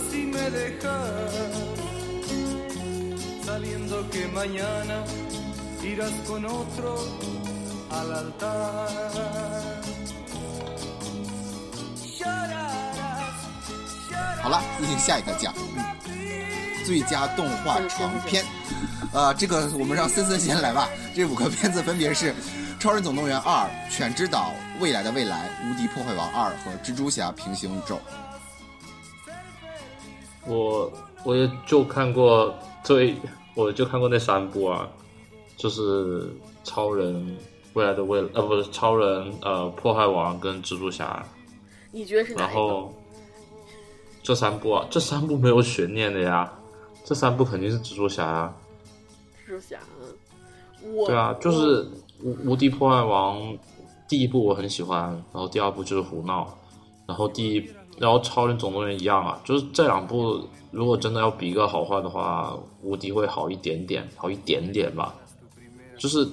[0.00, 1.32] así me dejas,
[3.44, 5.04] sabiendo que mañana
[5.82, 7.06] irás con otro
[7.90, 9.80] al altar.
[12.18, 13.34] Llorarás,
[14.42, 15.52] 好了，进行下一个奖，
[16.06, 18.44] 嗯最佳动画长片。
[19.12, 20.88] 呃，这个我们让森森先来吧。
[21.14, 22.32] 这五个片子分别是
[22.78, 27.96] 《超人总动员二》《犬之岛》《未来的未来》《无敌破坏王二》和《蜘蛛侠：平行宇宙》。
[30.50, 30.92] 我
[31.24, 33.14] 我也就看过最，
[33.54, 34.88] 我就看过那三部啊，
[35.56, 36.28] 就是
[36.64, 37.36] 超人
[37.74, 41.24] 未来的未呃不是超人呃破坏王跟蜘蛛侠，
[41.92, 42.54] 你觉得是哪一个？
[42.54, 42.94] 然后
[44.22, 46.52] 这三部啊，这三部没有悬念的呀，
[47.04, 48.54] 这三部肯定是蜘蛛侠啊。
[49.46, 51.86] 蜘蛛侠，嗯我对啊，就是
[52.22, 53.56] 无无敌破坏王
[54.08, 56.56] 第一部我很喜欢，然后第二部就是胡闹，
[57.06, 65.14] 然后第一，然后超人总动员一样啊，就是这两部如果真的要比一个好坏的话，无敌会好一点点，好一点点吧，
[65.98, 66.26] 就是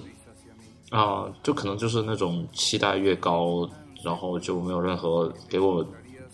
[0.90, 3.70] 啊、就可能就是那种期待越高，
[4.02, 5.86] 然后就没有任何给我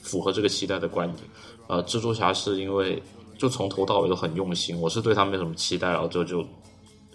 [0.03, 1.15] 符合这个期待的观影。
[1.65, 3.01] 呃，蜘蛛侠是因为
[3.35, 6.45] 就从头到尾都很用心，我是对他没什么期待，然后就就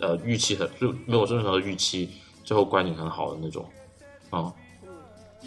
[0.00, 2.10] 呃预期很就没有任何预期，
[2.42, 3.64] 最后观影很好的那种。
[4.30, 4.52] 啊、
[4.82, 4.90] 嗯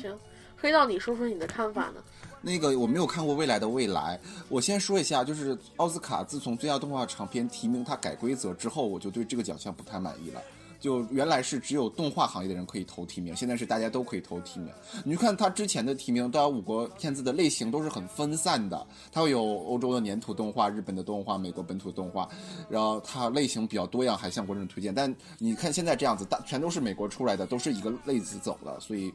[0.01, 0.17] 行，
[0.55, 2.01] 黑道，你说说你的看法呢？
[2.41, 10.41] 那个我没有看过《未来的未来》，我先说一下，就是奥斯卡自从最佳动画长片提名它改规则之后，我就对这个奖项不太满意了。
[10.81, 14.73] 就原来是只有动画行业的人可以投提名，现在是大家都可以投提名。
[15.05, 22.27] 你去看它之前的提名，大家五个片子的类型都是很分散的，它会有欧洲的粘土动画、日本的动画、美国本土动画，
[22.67, 24.93] 然后它类型比较多样，还向观众推荐。
[24.93, 29.13] 但你看现在这样子，大全都是美国出来的，都是一个类子走了，所以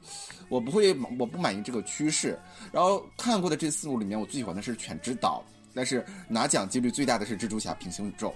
[0.48, 2.38] 我不会，我不满意这个趋势。
[2.72, 5.42] 然后看过的这四部里面，我最喜欢的是《犬之岛》，
[5.74, 8.28] 但是拿奖几率最大的是《蜘蛛侠：平行宇宙》。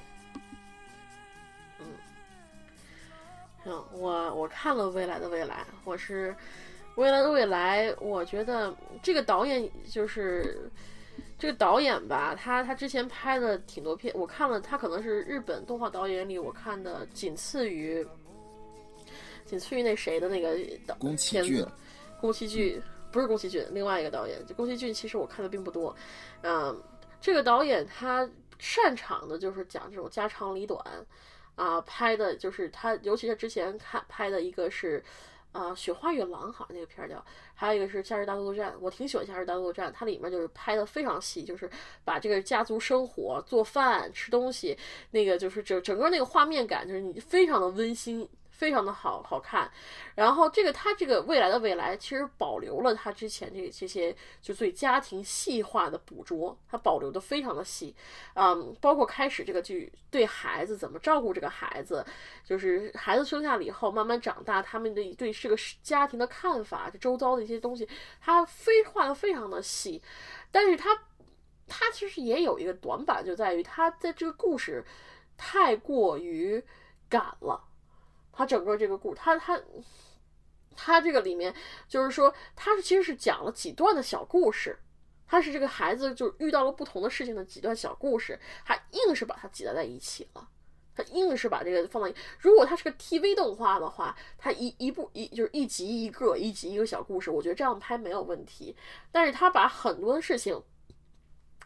[3.71, 6.33] 嗯，我我看了《未来的未来》，我是
[6.97, 10.69] 《未来的未来》，我觉得这个导演就是
[11.39, 18.05] 这个导演吧，他他之前拍的挺多片，我看了，他可能是日本动画导演里我看的仅次于
[19.45, 21.65] 仅次于那谁的那个导宫崎骏，
[22.21, 22.83] 宫崎骏
[23.13, 25.95] 不是宫崎骏，另外一个导演，就宫崎骏其实我看的并不多，
[26.43, 26.77] 嗯，
[27.21, 28.29] 这个导演他
[28.59, 30.85] 擅长的就是讲这种家长里短。
[31.61, 35.05] 啊、拍的就是他，尤其是之前看拍的一个是，
[35.53, 37.23] 啊、雪花与狼》好像那个片儿叫，
[37.55, 41.69] 还有一个是《夏日大作战》，我挺喜欢《夏日大作战》，它里面就是拍的非常细，就是
[42.03, 44.75] 把这个家族生活、做饭、吃东西，
[45.11, 48.27] 那个就是整整个那个画面感，就是你非常的温馨。
[48.61, 49.73] 非常的好好看，
[50.15, 57.97] 然后这个他这个未来的未来其实保留了他之前这这些就对家庭细化的捕捉，他保留的非常的细，
[58.35, 62.05] 嗯，包括开始这个剧对孩子怎么照顾这个孩子，
[62.45, 67.89] 就是孩子生下了以后慢慢长大，他们的对这个家庭的看法，这周遭的一些东西，
[68.21, 70.03] 他非画的非常的细，
[70.53, 71.05] 但是他
[71.67, 74.85] 他其实也有一个短板，就在于他在这个故事
[75.39, 76.63] 太过于
[77.09, 77.69] 赶了。
[78.41, 79.61] 他整个这个故，他他
[80.75, 81.55] 他这个里面
[81.87, 84.79] 就是说，他其实是讲了几段的小故事，
[85.27, 90.49] 他是这个孩子就遇到了不同的事情的几段小故事，他硬是把它挤在在一起了。
[90.95, 98.75] 他硬是把这个放到，如果它是个 TV 动画的话，它一一部一就是一集一个，一集一个小故事，我觉得这样拍没有问题。
[99.13, 100.63] 但是他把很多的事情，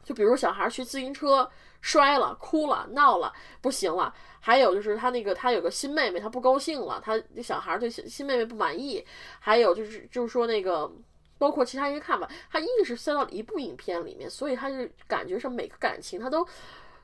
[0.03, 1.49] 就比如小孩骑自行车
[1.85, 4.15] 摔了、哭了、闹了，不行了。
[4.41, 9.05] 还有就是他那个他有个新妹妹，他不高兴了，他那小孩对新新妹妹不满意。
[9.39, 10.91] 还有就是就是说那个。
[11.37, 14.77] 包括其他人看法，他硬是塞到了一部影片里面，所以他就
[15.07, 16.47] 感觉上每个感情他都，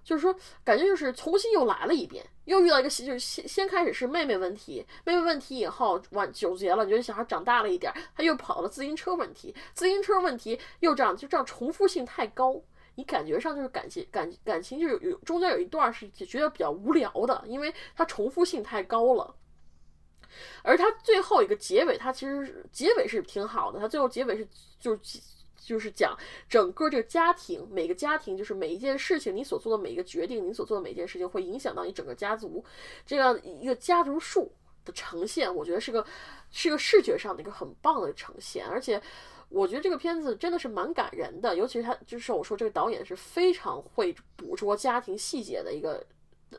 [0.05, 0.35] 就是说
[0.65, 12.55] 感觉就是重新又来了一遍，又遇到一个新就是先先开始是妹妹问题，妹妹问题以后完纠结了，觉得小孩长大了一点，他又跑了自行车问题，自行车问题又这样，就这样重复性太高。
[13.01, 19.35] 你感觉上就是感情感感情就有有中间有一段是觉得比较无聊的，因为它重复性太高了。
[20.63, 24.47] 而它最后一个结尾，它其实结尾是挺好的，它最后结尾是
[24.79, 25.19] 就是
[25.57, 26.15] 就是讲
[26.47, 32.63] 整个这个家庭，每个家庭就是每一件事情，你所做的每一个决定，你所做的每一件事情会影响到你整个家族，
[33.07, 34.53] 这样一个家族树
[34.85, 36.05] 的呈现，我觉得是个
[36.51, 39.01] 是个视觉上的一个很棒的呈现，而且。
[39.51, 46.05] 我觉得这个片子真的是蛮感人的，尤其是他，就是我说这个导演是非常会捕捉家庭细节的一个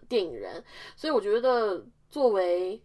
[0.07, 0.63] 电影人，
[0.95, 2.81] 所以我觉得作为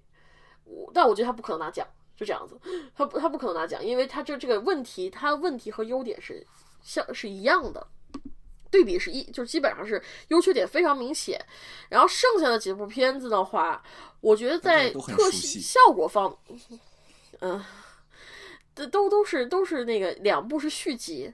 [0.65, 1.87] 我，但我觉得他不可能拿奖，
[2.17, 2.59] 就这样子，
[2.95, 6.47] 他不他不可能拿奖，因为他这这个问题，他问题和优点是
[6.83, 7.87] 像是一样的。
[8.69, 11.41] 对比是一，就是基本上是优缺点非常明显，
[11.89, 13.83] 然后剩下的几部片子的话，
[14.21, 16.37] 我觉得在特效效果方，
[17.39, 17.65] 嗯、
[18.77, 21.33] 这都都是都是那个两部是续集，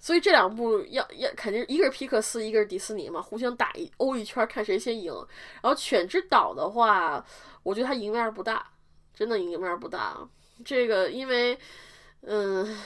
[0.00, 5.14] 所以这两部要要肯定一个是皮克斯，一个是迪士尼嘛，互相打一欧一圈，看谁先赢。
[5.62, 7.24] 然后犬之岛的话，
[7.62, 8.66] 我觉得它赢面不大，
[9.14, 10.18] 真的赢面不大。
[10.64, 11.56] 这个因为，
[12.22, 12.76] 嗯。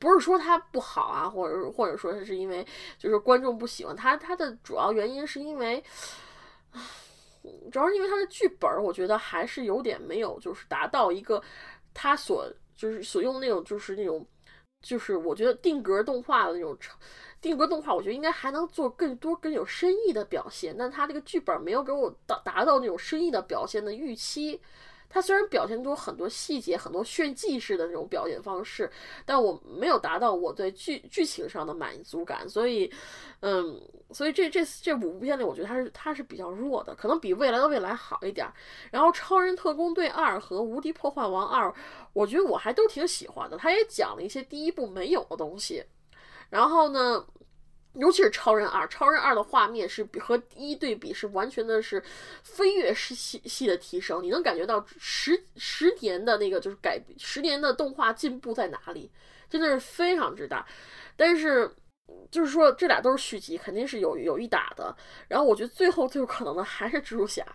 [0.00, 2.66] 不是说它不好啊，或者或者说是因为
[2.98, 5.82] 就是观众不喜欢它，它的主要原因是因为，
[7.72, 11.42] 主要是因为它的剧本，我觉得还是有点没有，就是达到一个
[11.94, 14.26] 他所就是所用的那种就是那种
[14.82, 16.94] 就是我觉得定格动画的那种成
[17.40, 24.60] 定格动画，我觉得应该还能做更多更有深意的表现，但他这个剧本没有给我达达到那种深意的表现的预期。
[25.14, 28.90] 它虽然表现出很多细节、很多炫技式的那种表演方式，
[29.24, 32.92] 但我没有达到我对剧剧情上的满足感，所以，
[33.38, 33.80] 嗯，
[34.10, 38.44] 所以这这这五部片里，我觉得它是它是比较弱的，可能比《未来的未来》好一点。
[38.90, 41.68] 然后，《超人特工队二》和《无敌破坏王二》，
[42.12, 45.84] 我觉得我还都挺喜欢的，它也讲了一些第一部没有的东西。
[46.50, 47.24] 然后呢？
[47.94, 52.02] 尤其是超人二，超人二的画面是比和一对比是完全的是
[52.42, 59.10] 飞跃式系系的提升，你能感觉到十十年的那个就是改十年的动画进步在哪里，
[59.48, 60.66] 真的是非常之大。
[61.16, 61.72] 但是
[62.30, 64.94] 就是说这俩都是续集，肯定是有有一打的。
[65.28, 67.46] 然后我觉得最后最有可能的还是蜘蛛侠，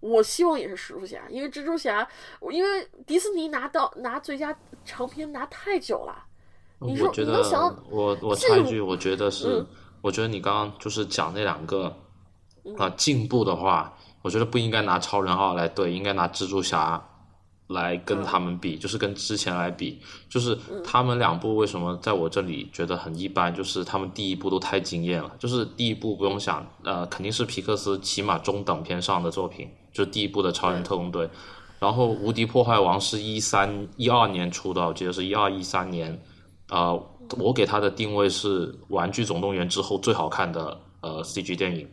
[0.00, 2.06] 我希望也是蜘蛛侠，因为蜘蛛侠，
[2.50, 6.26] 因为迪士尼拿到拿最佳长片拿太久了。
[6.80, 9.66] 你说我觉得你能想到我我插一句，我觉得是，嗯
[10.04, 11.96] 我觉得你刚刚就是讲那两个
[12.76, 17.02] 啊、进步的话，我觉得不应该拿超人二来对，应该拿蜘蛛侠
[17.68, 19.98] 来跟他们比，就是跟之前来比，
[20.28, 31.30] 就是他们两部为什么在我这里觉得很一般，就是他们第一部都太惊艳了，就是第一部不用想，呃，肯定是皮克斯起码中等偏上的作品，就是第一部的超人特工队。
[31.78, 36.22] 然后《无敌破坏王》是一三一二年出的，我记得是一二一三年，
[36.68, 36.98] 呃，
[37.38, 41.88] 我给它的定位是《玩具总动员》之后最好看的呃 CG 电影，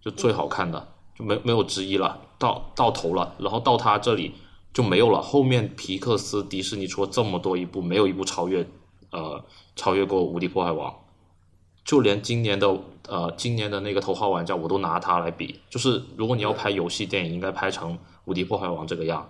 [0.00, 4.32] 就最好看的，就没没有之一了，到到头了，然后到它这里
[4.72, 5.20] 就没有了。
[5.20, 8.66] 后面皮克斯、迪士尼出了这么多一部，没有一部超越
[9.10, 9.42] 呃
[9.74, 10.90] 超越过《无敌破坏王》，
[11.84, 12.78] 就连今年的
[13.08, 15.60] 呃今年的那个头号玩家，我都拿它来比。
[15.70, 17.94] 就是如果你要拍游戏电影，应该拍成
[18.24, 19.28] 《无敌破坏王》这个样，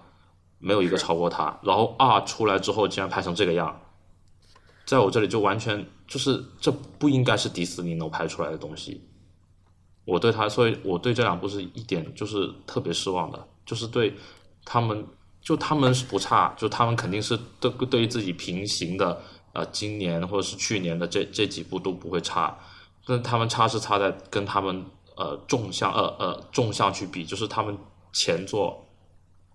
[0.59, 1.59] 没有一个超过它。
[1.63, 3.79] 然后二出来之后，竟然拍成这个样，
[4.87, 9.03] 在我这里就完全就是这不应该是迪士尼能拍出来的东西。
[10.05, 14.15] 我对他，所以我对这两部是一点就是特别失望的，就是对
[14.65, 15.05] 他们，
[15.41, 19.21] 就他们是不差，就他们肯定是对对于自己平行的，
[19.53, 22.57] 呃，今年或者是去年的这这几部都不会差，
[23.05, 24.85] 但他们差是差在跟他们
[25.17, 27.77] 呃纵向呃呃纵向去比，就是他们
[28.13, 28.87] 前作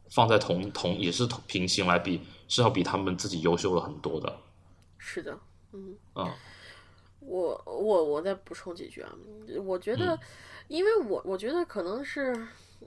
[0.09, 2.19] 放在同同也是同平行来比，
[2.49, 4.35] 是要比他们自己优秀了很多的，
[5.01, 5.37] 是的，
[5.73, 5.97] 嗯。
[6.13, 6.31] 啊
[7.23, 9.15] 我我我再补充几句啊，
[9.63, 10.19] 我觉得，
[10.67, 12.33] 因为我我觉得可能是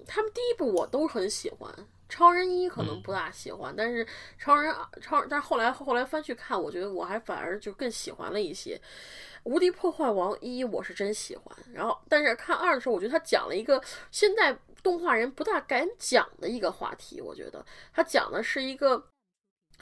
[0.04, 1.73] 他们第一部我都很喜欢，
[2.09, 4.04] 超人一可能不大喜欢，但是
[4.37, 8.76] 超人二超，但是后来后来翻去看，我觉得我还反而就更喜欢了一些。
[9.44, 13.80] 无敌破坏王一我是真喜欢，然后但是看二的时候，我觉得他讲了一个
[14.11, 19.11] 现在动画人不大敢讲的一个话题，我觉得他讲的是一个。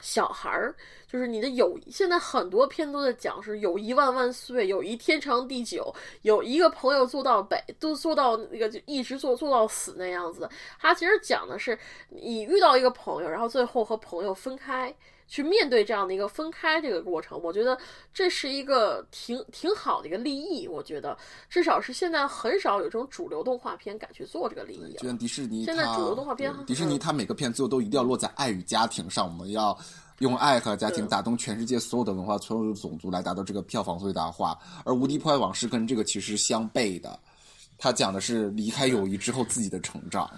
[0.03, 0.75] 小孩儿
[1.07, 10.49] 就是你的友谊，现在很多片都在讲是友谊万万岁，友谊天长地久，有一个朋友做到北，都做到那个就一直做做到死那样子。
[10.77, 11.79] 他其实讲的是
[12.09, 14.93] 你遇到一个朋友，然后最后和朋友分开，
[15.33, 17.41] 去面对这样的一个分开这个过程。
[17.41, 17.75] 我觉得
[18.13, 21.17] 这是一个挺挺好的一个立意，我觉得
[21.49, 24.93] 至少是现在很少有这种主流动画片敢去做这个立意。
[24.99, 29.75] 就像迪士尼，现在主流动画片迪士尼嗯它每个片最后都一定要落在爱与家庭上，我们要
[30.19, 34.55] 用爱和家庭打动全世界所有的文化、所有的种族来达到这个票房最大化。
[34.85, 37.19] 而《无敌破坏王》是跟这个其实相悖的，
[37.79, 40.29] 它讲的是离开友谊之后自己的成长。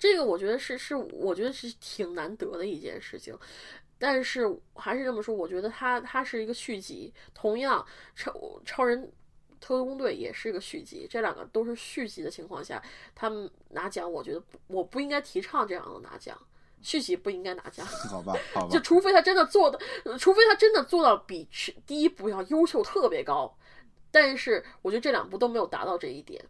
[0.00, 3.38] 这个我觉得是是，我觉得是挺难得的一件事情。
[3.98, 7.12] 但是还是这么说，我觉得它它是一个续集。
[7.34, 7.84] 同样，
[8.16, 8.32] 超
[8.64, 9.12] 超人
[9.60, 12.82] 特工队也是一个续集，这两个都是续集的情况下，
[13.14, 16.34] 他们拿奖，我觉得不我不应该提倡这样的拿奖，
[16.80, 17.84] 续集不应该拿奖。
[18.08, 21.46] 好吧，好吧就，除非他真的做的，呃除非他真的做到比
[21.86, 23.54] 第一部要优秀特别高，
[24.10, 26.42] 但是我觉得这两部都没有达到这一点。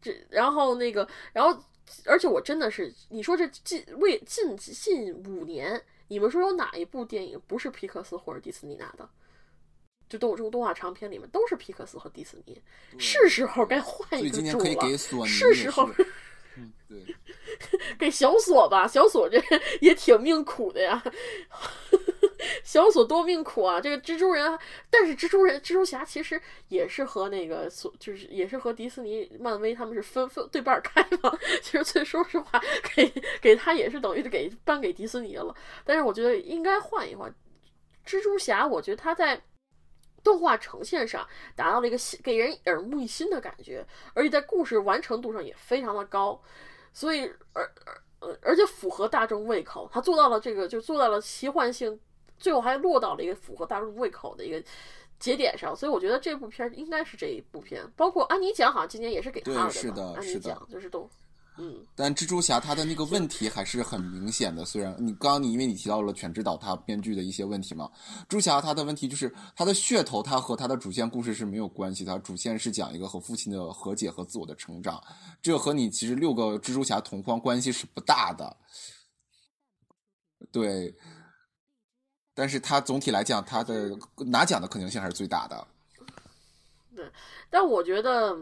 [0.00, 1.62] 这然后那个，然后
[2.06, 9.08] 而且我真的是，你说这近为近近五年，你们说有哪一部电影不是皮克斯或者迪士尼拿的？
[10.08, 12.60] 就动这种动画长片里面都是皮克斯和迪士尼，
[12.98, 15.26] 是时候该换一个主今年可以给了。
[15.26, 15.88] 是时候
[16.58, 17.16] 嗯，对，
[17.96, 19.40] 给小索吧，小索这
[19.80, 21.00] 也挺命苦的呀。
[22.64, 23.80] 小索多命苦啊！
[23.80, 31.36] 这个蜘蛛人，但是蜘蛛人、蜘蛛侠其实也是和那个所，就是也是和迪士尼、漫威他们是分分对半开嘛。
[31.62, 32.60] 其实最说实话，
[32.94, 35.54] 给给他也是等于给颁给迪士尼了。
[35.84, 37.32] 但是我觉得应该换一换。
[38.06, 39.40] 蜘蛛侠，我觉得他在
[40.24, 46.40] 动画呈现上达到了一个新给人耳目一新的感觉，而且在故事完成度上也非常的高，
[46.92, 51.98] 所以而而呃而且符合大众胃口，他做到了这个，就做到了奇幻性，
[52.40, 54.60] 最后还落到了一个符合大众胃口的一个
[55.20, 61.08] 节点上，所以我觉得这部片应该是这一部片，包括安妮奖好像今年也是给他对的是的吧安妮是的奖就是都，
[61.58, 64.64] 嗯，但蜘蛛侠他的那个问题还是很明显的。
[64.64, 67.90] 虽然你刚刚你因为你提到了犬之岛他编剧的一些问题嘛，
[68.22, 72.18] 蜘蛛侠他的问题就是他的噱头，他和他的主线故事是没有关系的。
[72.20, 75.02] 主线是讲一个和父亲的和解和自我的成长，
[75.42, 78.56] 这和你其实六个蜘蛛侠同框关系是不大的。
[80.50, 80.94] 对，
[82.40, 85.66] 但是他总体来讲，他的拿奖的可能性还是最大的。
[86.96, 87.04] 对
[87.50, 88.34] 但我觉得。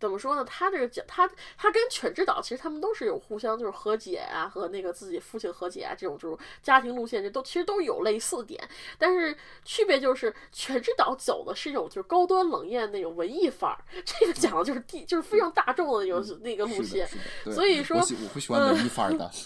[0.00, 0.44] 怎么说呢？
[0.44, 1.26] 他这个讲他
[1.56, 8.62] 他跟犬之岛其实他们都是有互相就是和解啊，和那个自己父亲和解啊这种就是家庭路线，这都其实都有类似点，
[8.98, 17.08] 但是区别就是犬之岛走的是一种就是高端冷艳那种文艺范儿， 这个讲的就是地就是非常大众的那种那个路，线，
[17.44, 19.30] 所以说我会喜欢文艺范儿的。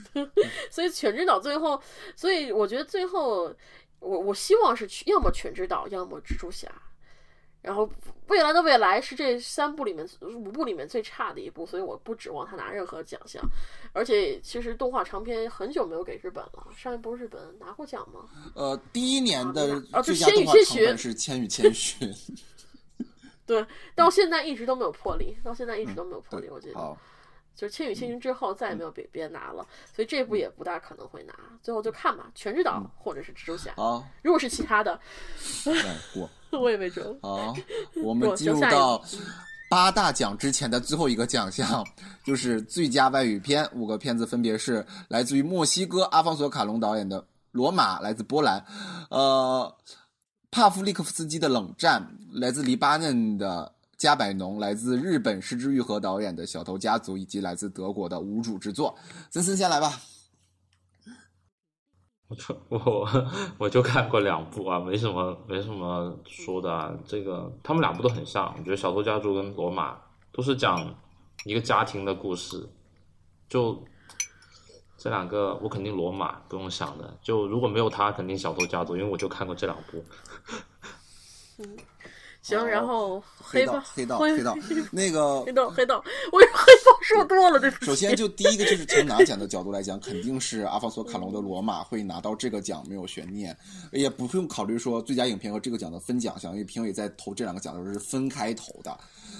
[0.70, 1.80] 所以犬之岛最后，
[2.16, 3.54] 所以我觉得最后
[4.00, 6.70] 我我希望是去要么犬之岛，要么蜘蛛侠。
[7.62, 7.88] 然后
[8.26, 13.40] 未来的未来是这三部里面五部里面最差的一部，所以我不指望他拿任何奖项。
[13.92, 18.28] 而且其实动画长片很久没有给日本了，上一部日本拿过奖吗？
[18.56, 22.12] 呃，第一年的啊最就千与千佳动画成本寻是《千与千寻》。
[23.46, 26.96] 对，到现在一直都没有破例，到现在一直都没有破例，我觉得。
[27.54, 31.34] 好，就是《千与千寻》之后再也没有别别人拿了，所以这部也不大可能会拿。
[31.62, 33.72] 最后就看吧，《全职岛》或者是蜘蛛侠。
[33.76, 34.98] 好，如果是其他的。
[36.50, 37.18] 我也没准。
[37.22, 37.54] 好，
[38.04, 39.02] 我们进入到
[39.70, 41.86] 八大奖之前的最后一个奖项，
[42.24, 43.66] 就是最佳外语片。
[43.72, 48.62] 五个片子分别是来自于墨西哥阿方索卡隆导演的《罗马》，来自波兰，
[49.08, 49.74] 呃，
[50.50, 52.06] 帕夫利克夫斯基的《冷战》，
[52.40, 53.72] 来自黎巴嫩的。
[54.02, 58.98] 加百农来自日本失之愈合导演的《小偷家族》，以及来自德国的无主之作。
[59.30, 59.92] 森森先来吧。
[62.26, 62.36] 我
[62.68, 63.08] 我
[63.58, 66.92] 我就看过两部啊，没什么没什么说的啊。
[67.06, 69.94] 这个他们两部都很像，我觉得《小偷家族》跟《罗马》
[70.32, 70.92] 都是讲
[71.44, 72.68] 一个家庭的故事。
[73.48, 73.84] 就
[74.98, 77.16] 这两个，我肯定《罗马》不用想的。
[77.22, 80.04] 就如果没有他，肯定《小偷家族》，因为我就看过这两部。
[82.42, 84.56] 行，然后黑道，黑道，灰黑道，
[84.90, 86.46] 那个黑道，黑道，我黑
[86.84, 87.86] 道说多了，对不起。
[87.86, 93.56] 首先，就第一个就是从拿奖的角度来讲，肯定是阿方索卡隆的《罗马》会拿到这个奖，没有悬念，
[93.92, 98.98] 也不用考虑说最佳影片和这个奖的分奖项，因为评委在投这两个奖的时候是分开投的。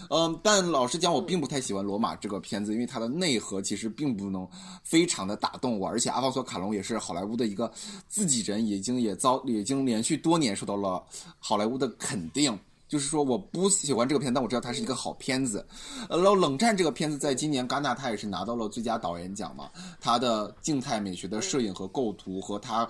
[0.08, 4.46] 嗯，但老实讲，我并不太喜欢《罗马》这个片子，因为它的内核其实并不能
[4.84, 7.72] 非常的打动我，而且阿方索卡隆也是好莱坞的一个
[8.08, 11.02] 自己人，已经也遭已经连续多年受到了
[11.40, 12.56] 好莱坞的肯定。
[12.92, 15.66] 就是说，我不喜欢这个片，但我知道它是一个好片子。
[16.10, 19.70] 然后《冷战》这个片子在今年戛纳，它也是拿到了最佳导演奖嘛。
[19.98, 22.86] 它的静态美学的摄影和构图，和它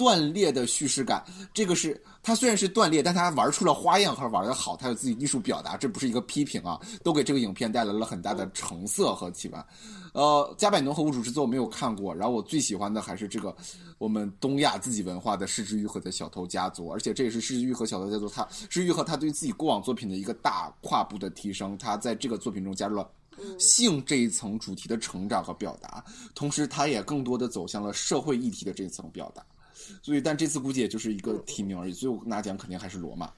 [0.00, 9.66] 断裂的叙事感，这个是它虽然是断裂，但它玩出了花样和玩的好，它有自己艺术表达，这不是一个批评啊，都给这个影片带来了很大的成色和启发。
[10.14, 13.54] 呃，加百农和无主之作我没有看过，然后我最喜欢的还是这个
[13.98, 23.06] 我们东亚自己文化的失之愈合的小偷家族，而且这也是失之愈合小偷家族他失之愈合他对自己过往作品的一个大跨步的提升，他在这个作品中加入了。
[23.58, 26.04] 性这一层主题的成长和表达，
[26.34, 29.42] 同时他也更多的走向了社会议题的这一层表达，
[30.02, 33.32] 所以但这次估计也就是一个提名而已，最后拿奖肯定还是罗马。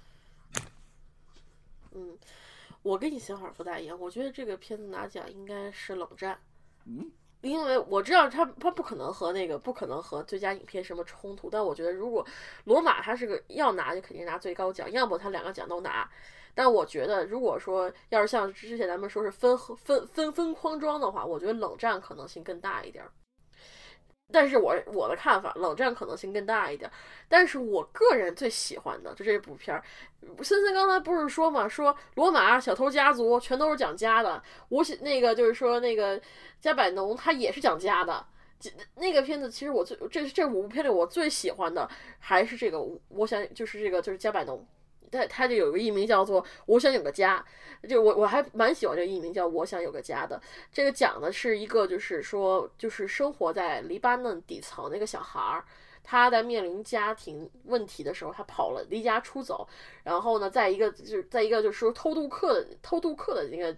[1.92, 2.16] 嗯，
[2.82, 6.38] 我跟你想法不大一样，我觉得这个片子拿奖应该是冷战。
[6.86, 7.10] 嗯，
[7.42, 12.26] 因为我知道他他不可能和那个不可能和最佳影片什么冲突，但我觉得如果
[12.64, 16.08] 罗马他是个要拿就肯定拿最高奖，要么他两个奖都拿。
[16.54, 23.10] 但我觉得如果说要是像之前咱们说是分分分分框装的话，我觉得冷战可能性更大一点儿。
[24.32, 26.90] 但是我我的看法，冷战可能性更大一点。
[27.28, 29.82] 但是我个人最喜欢的就这部片儿。
[30.42, 34.42] 森森刚才不是说嘛，说罗马小偷家族全都是讲家的。
[34.70, 36.20] 我喜那个就是说那个
[36.60, 38.26] 加百农他也是讲家的。
[38.94, 41.88] 那个片子其实我最这这五部片里我最喜欢的
[42.20, 44.64] 还是这个，我想就是这个就是加百农。
[45.12, 47.44] 他他就有个艺名叫做《我想有个家》，
[47.88, 50.40] 就我我还蛮喜欢这个艺名叫《我想有个家》的。
[50.72, 55.64] 这个讲的是一个就是说就是生活在黎巴嫩底层那个小孩儿，
[56.02, 59.68] 他在面临家庭问题的时候，他跑了离家出走，
[60.02, 63.76] 然后呢，在一个就是在一个就是说偷渡客的偷渡客的那个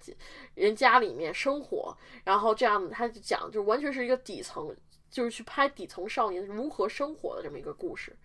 [0.55, 4.75] 人家里面生活，然后这样他就讲就完全是一个底层，
[5.11, 8.17] 就是去拍底层少年如何生活的这么一个故事。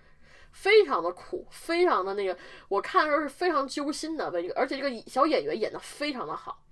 [0.51, 2.37] 非常的苦，非常的那个，
[2.67, 6.63] 我看的时候是非常揪心的，这个，而且这个小演员演的非常的好。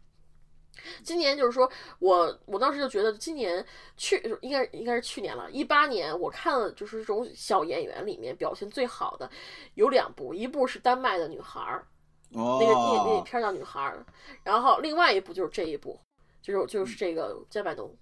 [1.03, 1.69] 今年就是说
[2.00, 3.65] 我，我当时就觉得今年
[3.98, 9.29] 去应该应该是去年了，一八年我看了就是这种小演员里面表现最好的
[9.74, 11.86] 有两部，一部是丹麦的女孩儿，
[12.31, 14.05] 那个那那片叫女孩儿，
[14.43, 16.00] 然后另外一部就是这一部，
[16.41, 17.93] 就是就是这个加百农。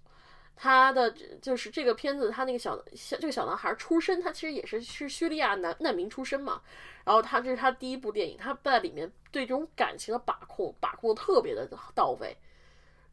[0.55, 6.61] 他的就是这个片子，他那个小小这个小男孩出身，他其实也是是叙利亚难难民出身嘛。
[7.03, 12.35] 然后他这是他第一部电影，他在里面对这种感情的把控把控的特别的到位，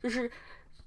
[0.03, 0.31] 就是。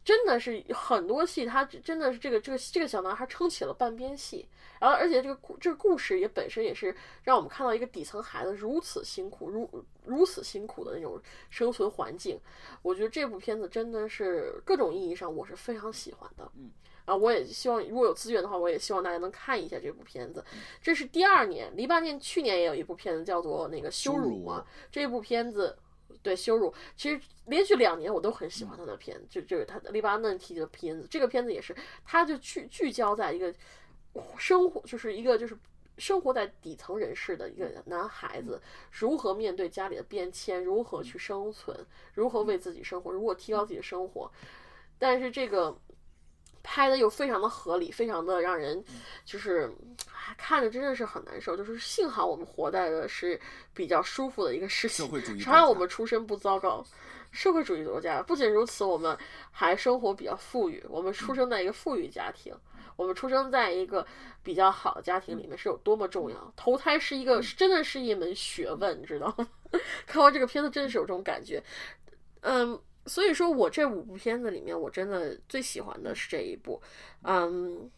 [0.06, 4.48] 真的是很多戏，他真的是这个这个这个小男孩撑起了半边戏，
[4.80, 9.68] 然后而且这个故这个故事也本身也是让我们看到一个底层孩子如此辛苦，如
[10.06, 11.20] 如此辛苦的那种
[11.50, 12.40] 生存环境。
[12.84, 16.52] 我觉得这部片子真的是各种意义上我是非常喜欢的。
[16.56, 16.70] 嗯，
[17.06, 20.46] 啊，我也希望如果有资源的话，我也希望大家能看一下这部片子。
[20.84, 25.76] 这是第二年，黎巴嫩去年也有一部片子叫做那个羞辱啊，这部片子。
[26.26, 31.08] 对羞辱，其实连续两年我都很喜欢他的片子，就就是他的黎巴嫩提的片子。
[31.08, 33.54] 这个片子也是，他就聚聚焦在一个
[34.40, 35.56] 生活，就是一个就是
[36.00, 38.60] 生活在底层人士的一个男孩子，
[38.92, 41.78] 如何面对家里的变迁，如何去生存，
[42.16, 44.32] 如何为自己生活，如何提高自己的生活。
[44.98, 45.78] 但是这个。
[46.66, 48.84] 拍的又非常的合理，非常的让人
[49.24, 49.72] 就是
[50.36, 51.56] 看着真的是很难受。
[51.56, 53.40] 就是幸好我们活在的是
[53.74, 56.84] 比较舒服的一个世界，幸好我们出身不糟糕。
[57.32, 59.16] 社会主义国家不仅如此，我们
[59.52, 60.84] 还生活比较富裕。
[60.90, 62.54] 我们出生在一个富裕家庭，
[62.96, 64.06] 我们出生在一个
[64.42, 66.54] 比较好的家庭里面是有多么重要。
[66.56, 69.48] 投胎是一个真的是一门学问，你知道吗？
[70.08, 71.62] 看完这个片子真的是有这种感觉，
[72.42, 72.80] 嗯。
[73.06, 76.82] 所以说我这五部片子里面，我真的最喜欢的是这一部，
[77.24, 77.90] 嗯，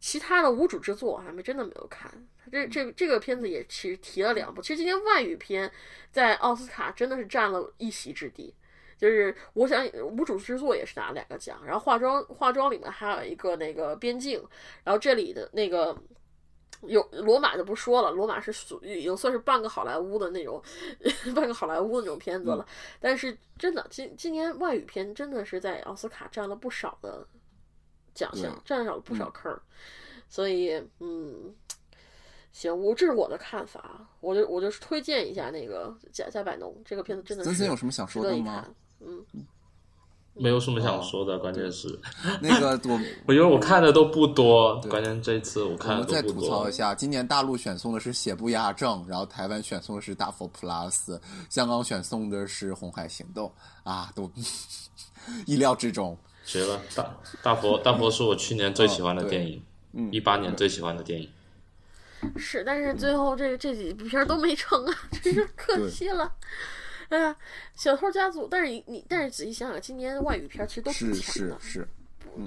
[0.00, 2.10] 其他的无主之作我还没真的没有看。
[2.50, 5.70] 这这这个片子也其实提了两部，其实今天外语片
[6.10, 8.54] 在奥斯卡真的是占了一席之地。
[8.96, 14.42] 就是我想无主之作也是拿了两个奖，然后化妆化妆里面还有一个那个边境，
[14.82, 15.96] 然后这里的那个。
[16.82, 20.62] 有罗马就不说了，罗马是属于已经算是半个好莱坞的那种，
[21.34, 22.66] 半个好莱坞的那种片子了。
[23.00, 27.26] 但是真的，今今年外语片真的是在奥斯卡占了不少的
[28.14, 29.58] 奖项，占了不少坑。
[30.28, 31.54] 所以，嗯，
[32.52, 37.50] 行，我这是我的看法，我就我就推荐一下那个《贾贾百农》这个片子，真的是。
[37.50, 38.68] 森森有什么想说的吗？
[39.00, 39.24] 嗯。
[40.38, 41.88] 没有什么想说的，关键是
[42.40, 50.90] 那个我， 我因为我看的都不多，关键这次我看的再吐槽一下，今年大陆选送的是《写不压正》，然后台湾选送的是《大佛 Plus》，
[51.50, 53.48] 香港选送的是《红海行动》，
[53.90, 54.30] 啊，都
[55.46, 56.16] 意料之中。
[56.44, 61.28] 绝了，大大佛大佛是我去年最喜欢的电影，嗯，一八年最喜欢的电影。
[62.36, 66.32] 是，但是最后这这几部片都没成啊，真是可惜了。
[67.08, 67.34] 哎呀，
[67.74, 71.88] 小偷家族，但是你你，但是仔细想想，今年外语片其实都挺强的，是是，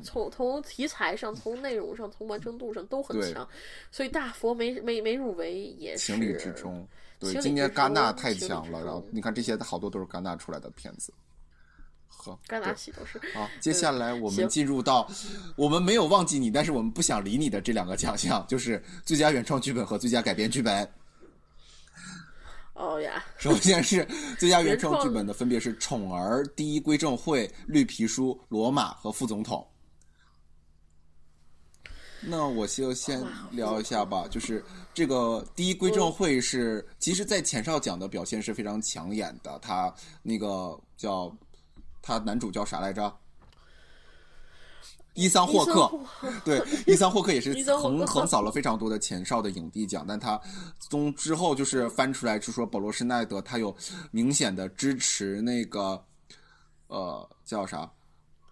[0.04, 3.48] 从从题材上、从内容上、从完成度上都很强，
[3.92, 6.88] 所以大佛没没没入围也是情理之中。
[7.18, 11.12] 对，今年戛纳太强了，然后你看这些好多都是戛纳出来的片子，
[12.08, 13.20] 好，戛纳戏都是。
[13.34, 15.08] 好，接下来我们进入到
[15.56, 20.88] 我们没有忘记你，但是我们不想理你的这两个奖项，就是最佳原创剧本和最佳改编剧本。
[22.82, 23.24] 哦呀！
[23.38, 24.04] 首先是
[24.40, 29.66] 最佳原创剧本的分别是《宠儿》《第一归正会》《绿皮书》《罗马》和《副总统》。
[32.24, 34.66] 那我就先聊一下吧，就是
[34.96, 35.16] 这个
[35.56, 39.60] 《第一归正会》是，其实，在前哨奖的表现是非常抢眼的。
[39.60, 41.32] 他那个叫
[42.02, 43.16] 他男主叫啥来着？
[45.22, 45.92] 伊桑霍克，
[46.44, 50.40] 对，伊桑霍克也是横横扫了非常多的前哨的影帝奖，但他
[50.80, 53.76] 从之后就是翻出来就说保罗施耐德他有
[54.10, 56.04] 明显的支持那个，
[56.88, 57.88] 呃，叫啥？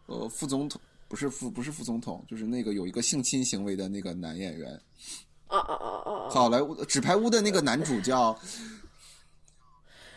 [0.06, 4.72] 呃，副总统不是副不是副总统，就是那个有一个性侵行为的那个男演员，
[5.48, 6.30] 啊啊啊啊啊！
[6.30, 8.38] 好莱坞纸牌屋的那个男主叫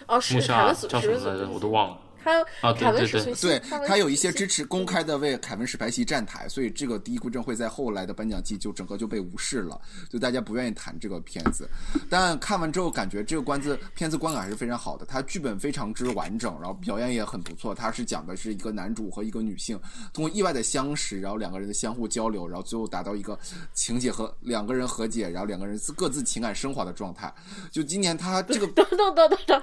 [0.07, 1.49] 哦，是叫什么来着？
[1.51, 1.99] 我都忘了。
[2.23, 11.69] 还有啊对凯文对对史派西，对他有一些支持公开的为凯文史派西站台，所以这个第一归正会在后来的颁奖季就整个就被无视了，就大家不愿意谈这个片子。
[12.09, 17.75] 但看完之后感觉这个关子片子观感还是非常好的，它剧本非常之完整，然后表演也很不错。
[17.75, 19.79] 它是讲的是一个男主和一个女性
[20.13, 23.39] 通过意外的相识，然后两个人的相互交流，然后最后达到一个
[23.73, 27.33] 情节和两个人和解，然后两个人各自情感升华的状态。
[27.71, 29.61] 就今年他这个等等等等等，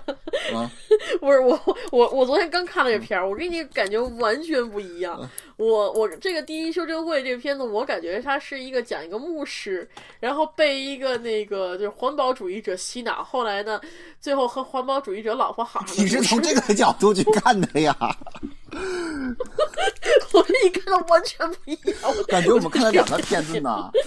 [0.56, 0.72] 啊，
[1.22, 1.60] 不是我
[1.92, 5.18] 我我昨天刚看了这片儿，我跟你感觉完全不一样。
[5.22, 9.86] 嗯我我这个第一修正会这个片子，我感觉它是一个讲一个牧师，
[10.22, 13.78] 然后被一个那个就是环保主义者洗脑，后来呢，
[14.22, 17.94] 最后和环保主义者老婆好上了你是从这个角度去看的呀？
[20.34, 21.98] 我跟你看的完全不一样。
[22.18, 23.90] 我感觉我们看了两个片子呢。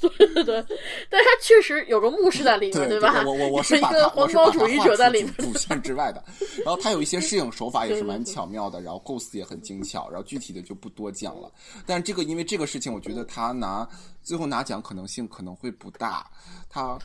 [0.00, 0.64] 对对，
[1.08, 3.22] 但是它确实有个牧师在里面，对吧？
[3.24, 5.32] 我我我是一个是把它我环保主义者在里面。
[5.36, 6.22] 主主线之外的。
[6.64, 11.50] 然后它有一些摄影手法也是蛮巧妙的，然后构思也很精巧，然后具体的就不多讲了。
[11.86, 13.88] 但是这个因为这个事情，我觉得他拿
[14.22, 16.26] 最后拿奖可能性可能会不大，
[16.68, 16.98] 他。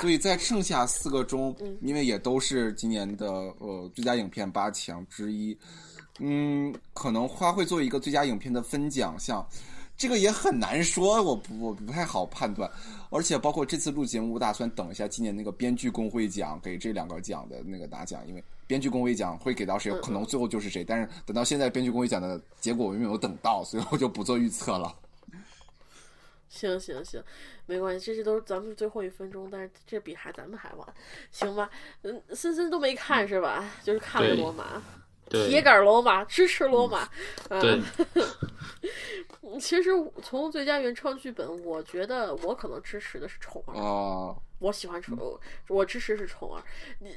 [0.00, 5.56] 所以在剩下四个中，嗯因为也都是今年的呃最佳影片八强之一，
[6.18, 9.46] 嗯，可能他会作为一个最佳影片的分奖项，
[9.96, 12.70] 这个也很难说，我不我不太好判断。
[13.10, 20.84] 而且包括这次录节目，我打算等一下今年那个编剧工会奖给这两个奖的那个拿奖，因为编剧工会奖会给到谁，可能最后就是谁。
[20.84, 24.94] 但是等到现在编剧工会奖的结果我没有等到，所以我就不做预测了。
[26.48, 27.22] 行行行，
[27.66, 30.86] 没关系，这些都是咱们最后一分钟，但是这比还咱们还晚，
[31.30, 31.70] 行吧？
[32.02, 33.70] 嗯，森森都没看是吧？
[33.82, 34.82] 就是看了罗马，
[35.28, 37.08] 铁杆罗马，支持罗马。
[37.48, 37.80] 对
[39.42, 39.90] 嗯， 其实
[40.22, 43.74] 从最佳原创剧本，我觉得我可能支持的是丑儿。
[43.74, 45.16] 哦、我喜欢宠，
[45.68, 46.62] 我支持是宠儿。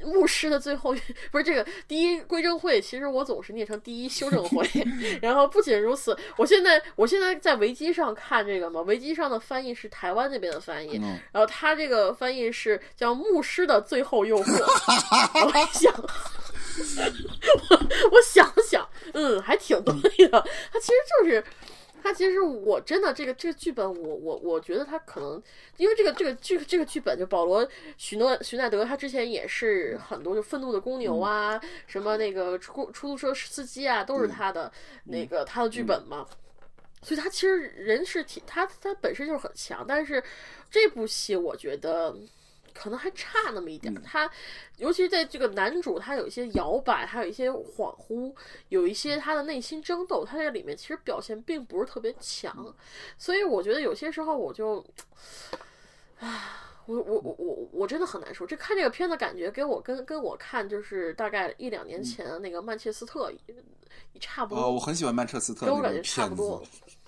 [0.04, 0.95] 牧师的最后
[1.32, 4.67] 不是这个第一归正会，其实我总是念成第一修正会。
[5.21, 15.45] 然后不仅如此，我现在我现在在维基上看这个嘛，维基上的翻译是台湾那边的翻译，嗯然后他这个翻译是叫牧师的最后诱惑。
[15.45, 15.93] 我想，
[17.69, 17.77] 我
[18.12, 20.39] 我想想，嗯，还挺对的。
[20.71, 21.43] 他其实就是。
[22.02, 25.42] 他其实我真的这个这个剧本我，我我觉得他可能
[25.78, 34.72] 因为这个这个这个这个剧本，就保罗许诺许奈德他之前也是很多就愤怒的公牛啊，什么那个出出租车司机啊，都是他的、
[35.06, 36.26] 那个他的剧本嘛。
[37.04, 40.24] 所以他其实人是挺他他本身就是很强，但是
[40.70, 42.16] 这部戏我觉得
[42.74, 44.02] 可能还差那么一点儿。
[44.02, 44.30] 他
[44.78, 48.34] 尤其是在这个男主，他有一些摇摆，还有一些恍惚，
[48.70, 52.74] 有一些他的内心争斗，他在里面其实表现并不是特别强。
[53.18, 54.86] 所以我觉得有些时候我就，
[56.20, 56.40] 唉。
[56.88, 63.56] 我我我我我真的很难受，这看这个片子感觉给我跟跟我看就是大概一两年前的那个曼彻斯特也
[64.14, 64.64] 也差不多。
[64.64, 66.92] 哦，我很喜欢曼彻斯特给我感觉差不多子。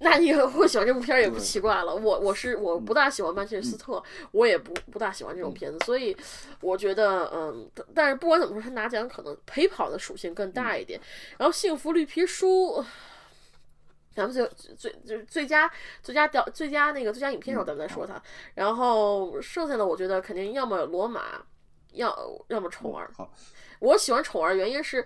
[0.00, 1.94] 那你会喜欢这部片儿也不奇怪了。
[1.94, 4.02] 我我是我不大喜欢曼彻斯特，
[4.32, 6.16] 我也不不大喜欢这种片子，所以
[6.60, 11.00] 我觉得嗯，但但是不管怎么说，他拿奖可能陪跑的属性更大一点。
[11.38, 12.82] 然后《幸福绿皮书》。
[14.16, 15.68] 咱们最最就是最佳
[16.00, 18.22] 最佳调最佳那个最佳影片时候咱们再说它，
[18.54, 21.42] 然后剩下的我觉得肯定要么罗马，
[21.94, 23.10] 要要么宠儿。
[23.16, 23.28] 好，
[23.80, 25.04] 我喜欢宠儿原因是，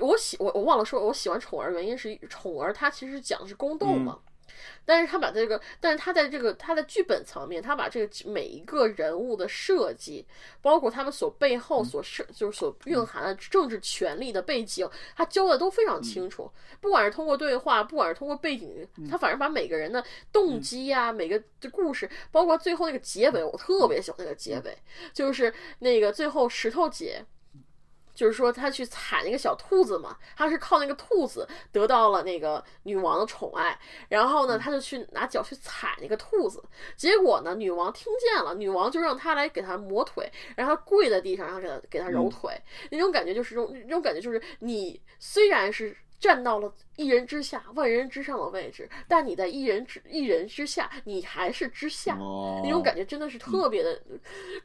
[0.00, 4.18] 我喜我我忘了说，我喜欢宠儿原因是宠儿它其实讲的是宫斗嘛。
[4.84, 10.24] 但是他把这个，但是他在这个他的剧本层面，他把这个每一个人物的设计，
[10.60, 16.50] 包括他们所背后所设，就是所蕴含的政治权力的背景，他教的都非常清楚。
[16.80, 24.76] 不管是通过对话，不管是通过背景，他反正把每个人的动机呀、每个的故事，包括最后那个结尾，我特别喜欢那个结尾，
[25.12, 27.24] 就是那个最后石头姐。
[28.14, 36.62] 就是说，他去踩那个小兔子嘛，他是靠那个兔子得到了那个女王的宠爱，然后呢，他就去拿脚去踩那个兔子，
[36.96, 45.96] 结果呢，女王听见了，女王就让他来给他磨腿，然后他跪在地上，然后给他给他揉腿，那种感觉就是这种那种感觉就是你虽然是。
[46.20, 52.60] 站到了一人之下、万人之上的位置，但你在一人之一人之下，你还是之下，哦。
[52.62, 53.98] 那种感觉真的是特别的，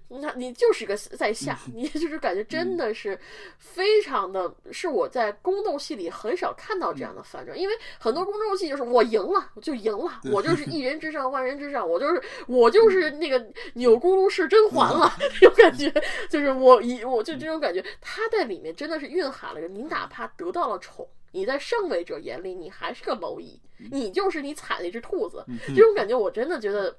[0.09, 3.17] 那你就是个在下，你 就是感觉真的是
[3.57, 13.41] 非常的，是我在宫斗戏里很少看到这样的反转，因为很多宫斗戏就是我赢了，我就赢了，我就是一人之上、万人之上，我就是我就是那个
[13.75, 15.89] 钮钴禄是甄嬛了，这种感觉。
[16.29, 21.07] 就是我一我就这种感觉，他在里面真的是蕴含了，你哪怕得到了宠。
[21.35, 25.45] 你在上位者眼里，你还是个蝼蚁，嗯你就是你踩了一只兔子。
[25.75, 26.97] 这种感觉，我真的觉得。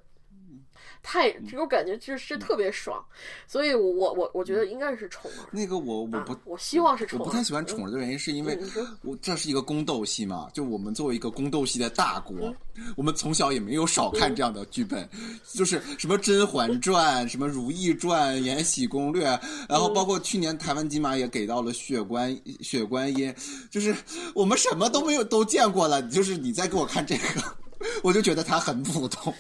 [1.03, 3.05] 太这种感觉就是特别爽，
[3.47, 5.49] 所以我我我觉得应该是宠儿。
[5.51, 7.23] 那个我我啊不，我希望是宠儿。
[7.23, 8.59] 我不太喜欢宠儿的原因，是因为
[9.03, 12.37] 我这是一个宫斗戏嘛，就我们作为一个宫斗戏的大国，
[12.75, 15.09] 嗯我们从小也没有少看这样的剧本，
[15.53, 19.29] 就是什么《甄嬛传》、什么《如懿传》、《延禧攻略》，
[19.69, 23.35] 然后包括去年台湾金马也给到了血观血观音，
[23.71, 23.95] 就是
[24.35, 27.43] 我们什么都没有都见过了，就是你再给我看这个，
[28.03, 29.33] 我就觉得它很普通。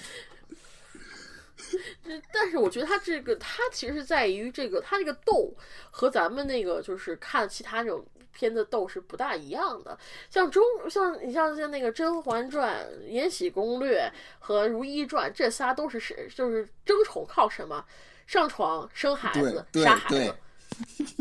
[2.32, 5.54] 但是我觉得他这个，他其实在于这个，他这个斗
[5.90, 9.98] 和咱们那个就是看其他这种片子斗是不大一样的。
[10.30, 17.84] 像中像你像像那个《甄嬛传》《延禧攻略》和《如懿传》，这仨都是是就是争宠靠什么？
[18.26, 20.34] 上床生孩子、杀孩子。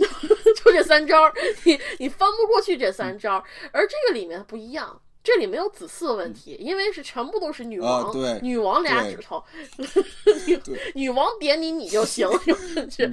[0.57, 1.31] 就这三招，
[1.63, 4.99] 你你翻不过去这三招，而这个里面不一样。
[5.25, 9.43] 这里没有子嗣问题，因为是全部都是女王，啊对女王俩指头，
[10.45, 10.61] 女
[10.93, 13.09] 女王点你你就行， 有问题。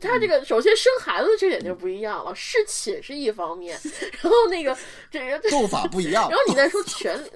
[0.00, 3.76] 他这个首先生孩子这点就不一样了，侍寝是一方面，
[4.22, 4.76] 然后那个
[5.10, 7.28] 这个这，斗法不一样然后你再说 权力。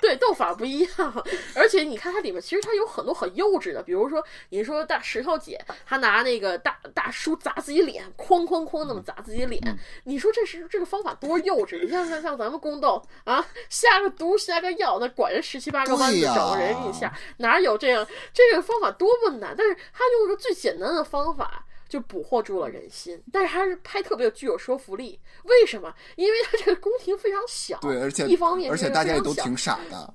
[0.02, 9.60] 对，斗法不一样，而且你看它里面其实它有很多很幼稚的，比如说你说大石头姐，她拿那个大大书砸自己脸，哐哐哐那么砸自己脸，
[10.04, 11.82] 你说这是这个方法多幼稚？
[11.82, 18.06] 你像像像咱们宫斗啊，下个毒下个药，那管人十七八个弯子找个人给你下，哪有这样？
[18.32, 21.66] 这个方法多么难，但是他用一个最简单的方法。
[21.90, 25.18] 就捕获住了人心，但是他是拍特别具有说服力。
[25.42, 25.92] 为什么？
[26.14, 30.14] 因为他这个宫廷非常小，对，而且一方面而且大家也都挺傻的。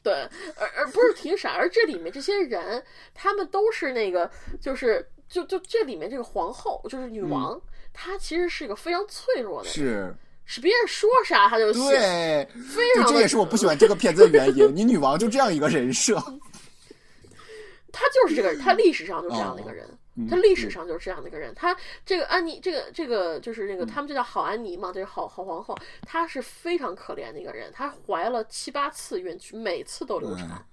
[0.00, 0.14] 对，
[0.56, 7.60] 而而不是挺傻，而这里面这些人，他们都是那个，就是就就这里面这个皇后，就是女王，
[7.92, 10.14] 她其实是一个非常脆弱的人，是，
[10.46, 14.74] 是别人说啥她就信，对，非常这也是我不喜欢这个片子的原因。
[14.74, 16.14] 你女王就这样一个人设，
[17.92, 19.84] 她就是这个人，她历史上就这样的一个人。
[19.88, 21.76] 嗯她历史上就是这样的一个人，他
[22.06, 23.78] 这个安妮，这个这个就是那嗯。
[23.78, 30.64] 个他们就叫好安妮嘛，就是好好皇后，她是非常可怜的一个人，她怀了七八次孕，每次都流产，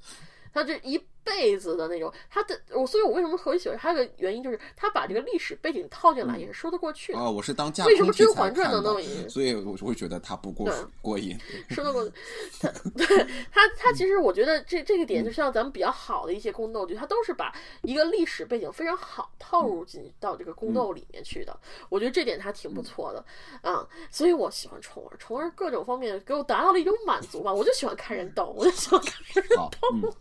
[0.54, 11.38] 她这一辈子的那种，他的我，所以我为什么特别喜欢他的原因就是他把这个历史背景套进来也是说得过去的，啊，我是当架为什么甄嬛传能那么赢所以我就会觉得他不过过瘾。
[11.70, 12.08] 说得过，
[12.62, 13.06] 他对
[13.52, 21.60] 他他其实我觉得这这个点就像咱们比较好的一些宫斗剧，它都是把一个历史背景非常好套入进到这个宫斗里面去的。
[21.90, 23.26] 我觉得这点他挺不错的
[23.62, 27.52] 啊、所以我喜欢宠儿，宠儿各种方面给我达到了一种满足吧。
[27.52, 29.70] 我就喜欢看人斗，我就喜欢看人斗。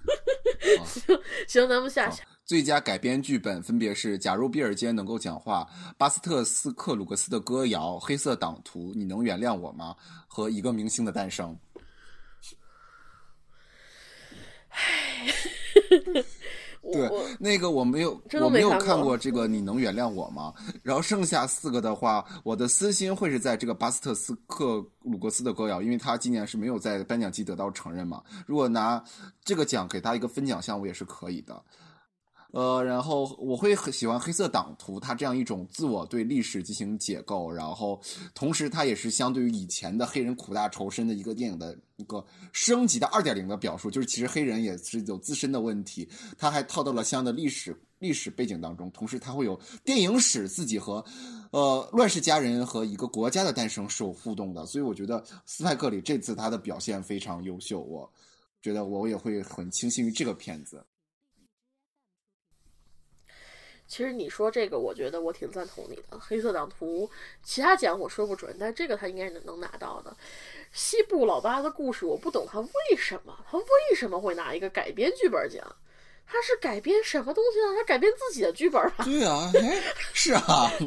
[1.46, 9.94] 行，咱们下下最佳改编剧本分别是《假如比尔街能够讲话》、巴斯特斯克鲁格斯的歌谣、黑色党徒、你能原谅我吗？
[10.26, 11.56] 和一个明星的诞生。
[16.92, 20.52] 对那个我没有，我没有看过看过这个，你能原谅我吗？
[20.82, 28.22] 然后剩下四个的话，我的私心会是在这个巴斯特斯克鲁格斯的歌谣，因为他今年是没有在颁奖季得到承认嘛。
[28.46, 29.02] 如果拿
[29.44, 31.62] 这个奖给他一个分奖项，我也是可以的。
[32.52, 38.00] 呃，然后我会很喜欢黑色党徒，他这样一种自我对历史进行解构，然后
[38.34, 51.04] 同时它也是相对于以前的黑人苦大仇深的一个电影的一个升级的二点零的表述，就是其实黑人也是有自身的问题，他还套到了相应的历史历史背景当中，同时他会有电影史自己和
[51.52, 58.10] 呃乱世佳人和一个国家的诞生是有互动的，所以我觉得斯派克里这次他的表现非常优秀，我
[58.60, 60.84] 觉得我也会很倾心于这个片子。
[63.90, 66.16] 其实你说这个，我觉得我挺赞同你的。
[66.16, 67.10] 黑色党徒，
[67.42, 70.16] 其他奖我说不准，但这个他应该是能拿到的。
[70.70, 73.64] 西部老八的故事，我不懂他为什么，他为
[73.96, 75.66] 什么会拿一个改编剧本奖？
[76.32, 77.74] 他是改编什么东西呢？
[77.76, 79.04] 他改编自己的剧本吧？
[79.04, 79.82] 对啊，哎，
[80.14, 80.70] 是啊，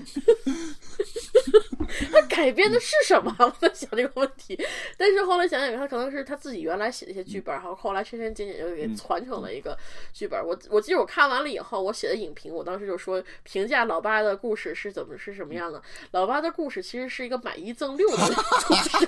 [2.12, 3.36] 他改编的是什么？
[3.40, 4.58] 我在想这个问题。
[4.98, 9.78] 但是后来想想，他可能是他自己原来写的一些剧本，然后后来删删减减就给传承了一个
[10.14, 10.42] 剧本。
[10.46, 15.82] 我我记得我看完了以后，我写的影评，我当时就说评价老八的故事是怎么是什么样的。
[16.12, 18.34] 老八的故事其实是一个买一赠六的
[18.68, 19.08] 故事。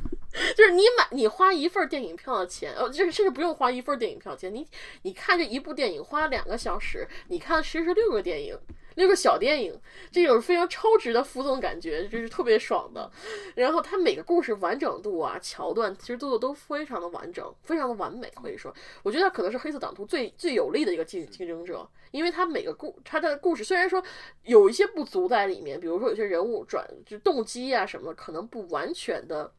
[0.56, 4.66] 就是你买你花一份电影票的钱，呃，就是甚至不用花一份电影票钱，你
[5.02, 8.58] 你看这一部电影花两个小时，你看其实是六个电影。
[8.96, 13.08] 六个小电影，这种非常超值的附赠感觉，这是特别爽的。
[13.54, 18.30] 然后它每个故事完整度啊、桥段，其实做的都非常的完整，非常的完美。
[18.42, 24.02] 可以说，我觉得它可能是黑色党徒最最有力的一个竞竞争者，因为它每个故它的故事虽然说
[24.42, 29.50] 有一些不足在里面，比如说有些人物转就动机啊什么，可能不完全的。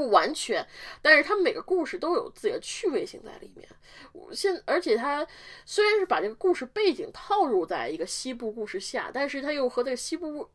[0.00, 0.66] 不完全，
[1.02, 3.68] 但是它每个故事都有自己的趣味性在里面。
[4.12, 5.26] 我现而且它
[5.66, 10.48] 虽然是把这个故事背景套入在一个西部故事下，但是它又和这个西部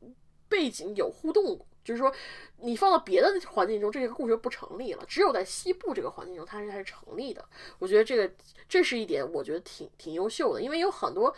[0.50, 2.12] 背景有互动，就是说
[2.58, 5.06] 你放到别的环境中，这个故事不成立了。
[5.08, 7.48] 只有在西部这个环境中，它是它是成立的。
[7.78, 8.28] 我觉得这个
[8.68, 11.32] 这是一点，我觉得挺挺优秀的，因为有很多。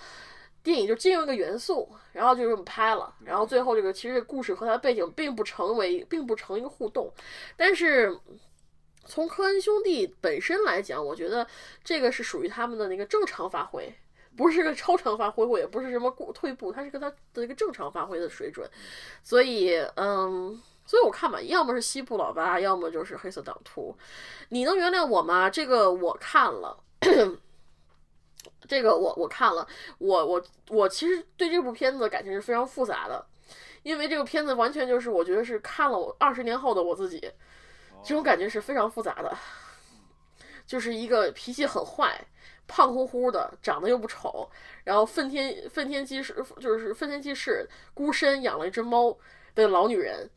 [0.67, 7.09] 电影就借用一个元素，然后就这么拍了，然后最后这个其实故事和它的背景并不成为，并不成一个互动。
[7.55, 8.13] 但是
[9.05, 11.47] 从科恩兄弟本身来讲，我觉得
[11.85, 13.89] 这个是属于他们的那个正常发挥，
[14.35, 18.69] 不是个超常发挥，或也不是什么退步，它是跟他的一个正常发挥的水准。
[19.23, 23.95] 所以，嗯，所以我看吧，要么是西部老八，要么就是黑色党徒。
[24.49, 25.49] 你能原谅我吗？
[25.49, 26.77] 这个我看了。
[28.67, 29.67] 这个我我看了，
[29.97, 33.25] 我我我其实对这部片子的感情是非常复杂的，
[33.83, 37.19] 因为这个片子完全就是我觉得是看了我二十年后的我自己，
[38.03, 39.37] 这种感觉是非常复杂的，
[40.65, 42.19] 就是一个脾气很坏、
[42.67, 44.49] 胖乎乎的、长得又不丑，
[44.83, 49.17] 然后愤天愤天济世就是愤天济世孤身养了一只猫
[49.53, 50.29] 的老女人。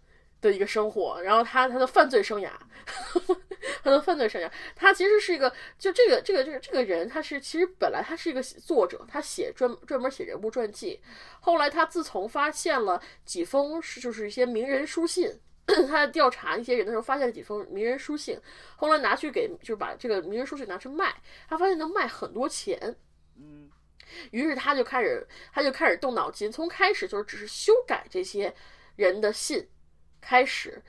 [0.42, 2.48] 的一个生活，然后她她的犯罪生涯，
[3.82, 11.00] 他的犯罪生涯，他其实是一个，就这个这个这个这个人，他是其实本来他是一个作者，他写专专门写人物传记，
[11.40, 15.32] 后来他自从发现了几封是就是一些名人书信，
[15.66, 18.38] 他在调查一些人的时候发现了几封名人书信，
[18.76, 21.14] 后来拿去给就是把这个名人书信拿去卖，
[21.48, 22.96] 他发现能卖很多钱，
[23.36, 23.70] 嗯，
[24.30, 28.54] 于是他就开始他就开始动脑筋，从开始就是只是修改这些
[28.96, 29.68] 人的信。
[30.22, 30.82] 开始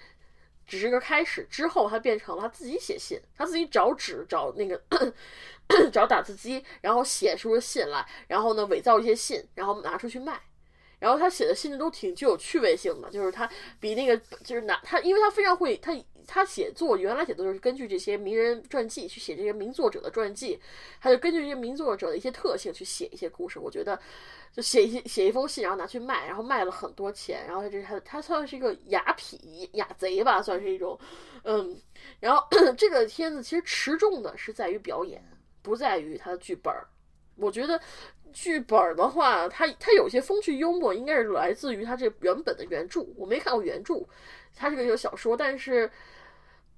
[0.71, 4.81] 只是个开始，之后他变成了他自己写信，他自己找纸找那个
[5.91, 10.39] 找打字机，然后写出信来，然后呢伪造一些信，然后拿出去卖。
[10.97, 13.49] 然后他写的信都挺具有趣味性的，就是他
[13.81, 15.91] 比那个就是拿他，因为他非常会他
[16.27, 20.59] 他写作原来写作就是根据这些名人传记去写这些名作者的传记，
[20.99, 23.59] 他就根据这些名作者的一些特性去写一些故事。
[23.59, 23.99] 我觉得
[24.53, 27.45] 就写一写一封信，然后拿去卖，然后卖了很多钱。
[27.47, 30.99] 然后他这是他他算是一个雅痞雅贼吧，算是一种
[31.43, 31.79] 嗯。
[32.19, 32.45] 然后
[32.77, 35.23] 这个片子其实持重的是在于表演，
[35.61, 36.73] 不在于他的剧本。
[37.37, 37.79] 我觉得。
[38.33, 43.01] 剧本的话，它它有些风趣幽默，应该是来自于它这原本的原著。
[43.17, 44.07] 我没看过原著，
[44.55, 45.89] 它是个个小说，但是，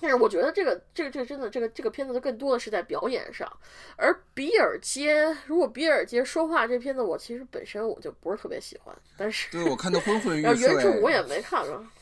[0.00, 3.50] 但是我觉得这个这个这个真的这个这个片子更多的是在表演上。
[3.96, 10.74] 而比尔街，如果比尔街说话这片子，我其实本身我就不是特别喜欢，但是对我看的昏昏欲睡。
[10.74, 11.84] 原著我也没看过。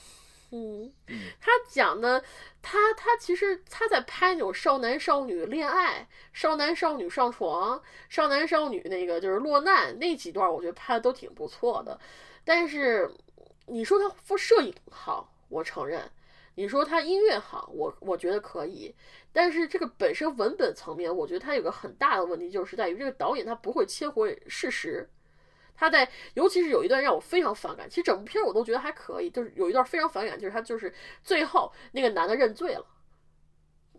[0.53, 0.93] 嗯，
[1.41, 2.23] 他讲的，
[2.63, 11.99] 他他其实他在拍那种少男少女恋爱、少男少女上床、少男少女那个就是落难那几段，我觉得拍的都挺不错的。
[12.45, 13.11] 但是
[13.67, 16.03] 你说他副摄影好，我承认；
[16.55, 18.95] 你说他音乐好，我我觉得可以。
[19.33, 25.09] 但是这个本身文本层面，我觉得他有个很大的问题，就是在于这个导演他不会切回事实。
[25.79, 27.87] 他在，尤其是有一段让我非常反感。
[27.87, 30.91] 其实整部片我都觉得还可以，就是有一段非常反感，就是他就是
[31.23, 32.87] 最后那个男的认罪了，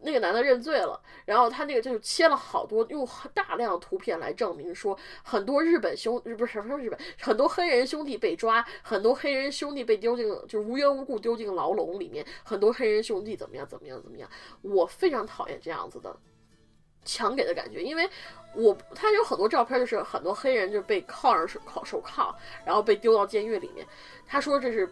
[0.01, 14.29] 那个男的认罪了，然后他那个就是切了好多，用大量图片来证明说，很多日本兄不是什么日本，很多黑人兄弟被抓，很多黑人兄弟被丢进就无缘无故丢进牢笼里面，很多黑人兄弟怎么样怎么样怎么样，
[14.61, 16.15] 我非常讨厌这样子的。
[17.05, 18.05] 强给的感觉，因为
[18.53, 23.87] 我他有很多照片，就是很多黑人就被铐上手铐手铐，然后被丢到监狱里面。
[24.27, 24.89] 他说这是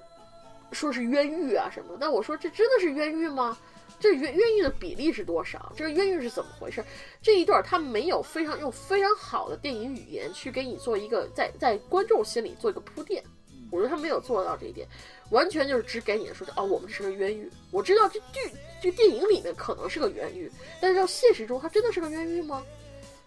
[0.71, 1.97] 说是冤狱啊什么？
[1.99, 3.57] 那我说这真的是冤狱吗？
[3.99, 5.71] 这冤冤狱的比例是多少？
[5.75, 6.83] 这个冤狱是怎么回事？
[7.21, 13.23] 这一段他没有非常用非常好的电影语言去给你做一个在在观众心里做一个铺垫。
[13.71, 14.87] 我觉得他没有做到这一点，
[15.31, 17.49] 完全就是只给你说哦，我们这是个冤狱。
[17.71, 18.55] 我知道这剧。
[18.81, 22.63] 这电影里面可能是个冤狱，但是到现实中，它真的是个冤狱吗？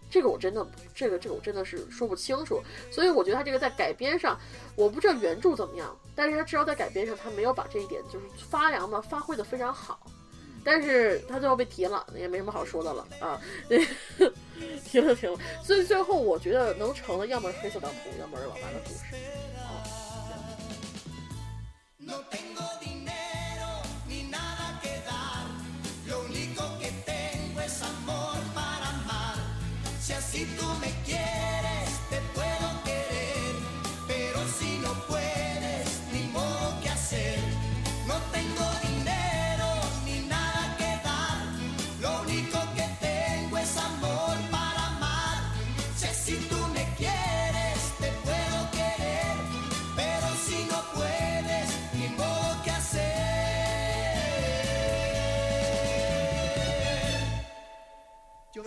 [0.09, 0.65] 这个我真的，
[0.95, 2.61] 这个这个我真的是说不清楚。
[2.89, 4.39] 所以我觉得他这个在改编上，
[4.75, 9.99] 我不知道原著怎么样，但是他至少在改编上，他没有把这一点就是发扬的发挥的非常好。
[10.71, 13.41] 但是他最后被提了，也没什么好说的了啊，
[14.85, 15.39] 提了停了。
[15.63, 18.99] 所以最后我觉得能成的，要么是黑色党徒，要么是老八的故事。
[19.57, 19.81] 啊。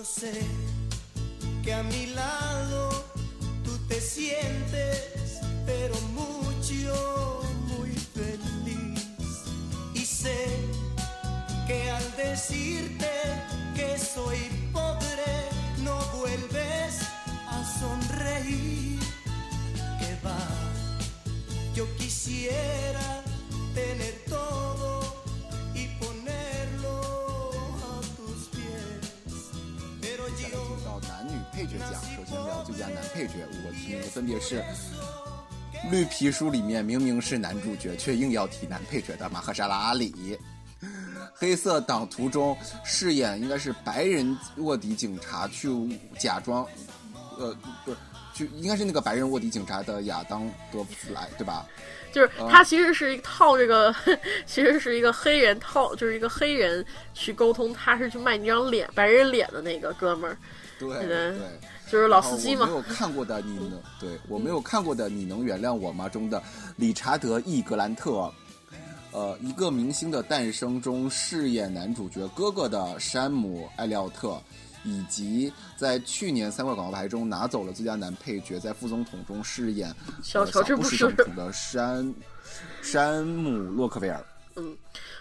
[0.04, 0.32] Sé
[1.62, 2.90] que a mi lado
[3.62, 9.06] tú te sientes, pero mucho, muy feliz.
[9.94, 10.48] Y sé
[11.68, 13.10] que al decirte
[13.76, 14.38] que soy
[14.72, 15.48] pobre,
[15.84, 16.98] no vuelves
[17.46, 18.98] a sonreír.
[20.00, 20.36] Que va,
[21.76, 23.22] yo quisiera
[23.72, 25.01] tener todo
[31.52, 34.60] 配角奖，首先聊最佳男配角，五个提名分别是
[35.90, 40.38] 《绿皮书》里面明明是男主角却硬要提男配角的马赫沙拉阿里，
[41.34, 45.68] 《黑色党徒》中饰演应该是白人卧底警察去
[46.18, 46.66] 假装，
[47.38, 47.96] 呃，不是。
[48.34, 51.66] 就应该是那个白人卧底警察的亚当德弗莱，对吧？
[52.10, 53.94] 就是他其实是一套这个，
[54.46, 56.82] 其实是一个黑人套，就是一个黑人
[57.12, 60.38] 去沟通，他是去卖那张脸白人脸的那个哥们儿，
[60.88, 61.38] 对对对，
[61.90, 62.72] 就是老司机嘛我没。
[62.76, 66.08] 有看过的你能 对我没有看过的你能原谅我吗？
[66.08, 66.42] 中的
[66.76, 68.32] 理查德 ·E 格兰特，
[69.12, 74.40] 呃，一个明星的诞生中饰演男主角哥哥的山姆·艾利奥特。
[74.84, 82.12] 以及在去年三块广告牌中拿走了最佳男配角，在副总统中饰演呃小乔治布什总统的山
[82.82, 84.20] 山姆·洛克威尔。
[84.56, 84.76] 嗯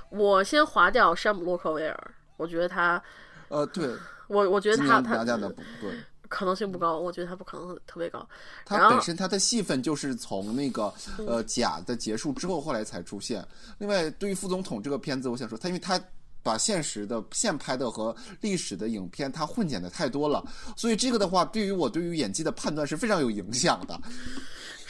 [0.10, 3.00] 我先划掉山姆洛克威尔，我觉得他，
[3.50, 3.88] 呃，对，
[4.32, 5.92] 我我觉得他他年拿奖的不对。
[6.30, 8.26] 可能性不高，我觉得他不可能特别高。
[8.66, 13.46] 他本身他的戏份就是从那个嗯呃假的结束之后，后来才出现。
[13.80, 16.02] 另外，对于副总统这个片子，我想说，他因为他
[16.42, 20.42] 把现实的现拍的和历史的影片他混剪的太多了，
[20.78, 24.00] 所以这个的话，对于我对于演技的判断是非常有影响的。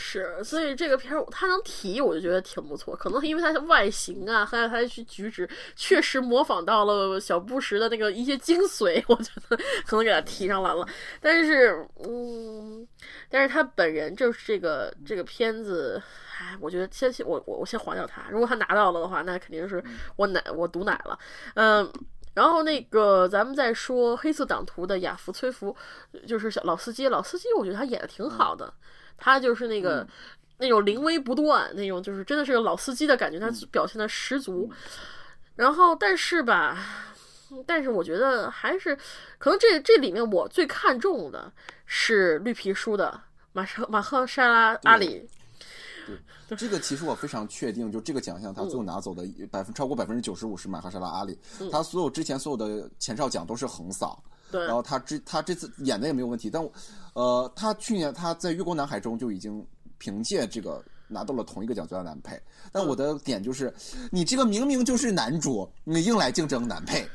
[0.04, 2.96] 是，所以这个片儿他能提，我就觉得挺不错。
[2.96, 10.84] 可能因为他的外形啊，还有他的举止，确实模仿到了小布什的那个一些精髓，我觉得可能给他提上来了。
[11.22, 12.88] 但是，嗯，
[13.30, 16.02] 但是他本人就是这个这个片子，
[16.40, 18.24] 哎，我觉得先先我我我先划掉他。
[18.32, 19.84] 如果他拿到了的话，那肯定是
[20.16, 21.20] 我奶我毒奶了，
[21.54, 21.92] 嗯。
[22.34, 25.76] 然后那个，咱们再说《黑色党徒》的亚福崔弗，
[26.26, 27.10] 就是小老司机。
[27.10, 28.74] 老司机，我觉得他演的挺好的。
[29.22, 30.06] 他就是那个、
[30.58, 34.68] 那种临危不断，那种就是真的是个老司机的感觉，他表现的十足。
[35.56, 36.78] 然后，但是吧，
[37.68, 38.98] 但是我觉得还是
[39.38, 41.54] 可能这这里面我最看重的
[41.86, 43.22] 是绿皮书的
[43.54, 45.30] 马赫马赫沙拉阿里。
[46.48, 51.38] 对这个其实我非常确定，就这个奖项他最后拿走的百分超过百分之九十五是马哈沙拉阿里，
[51.72, 54.22] 他所有之前所有的前哨奖都是横扫。
[54.52, 56.72] 对，然后他这他这次演的也没有问题，但我
[57.14, 59.66] 呃，他去年他在《月光男孩》中就已经
[59.98, 62.40] 凭借这个拿到了同一个奖最佳男配。
[62.72, 63.74] 但我的点就是，
[64.12, 67.08] 你这个明明就是男主，你硬来竞争男配。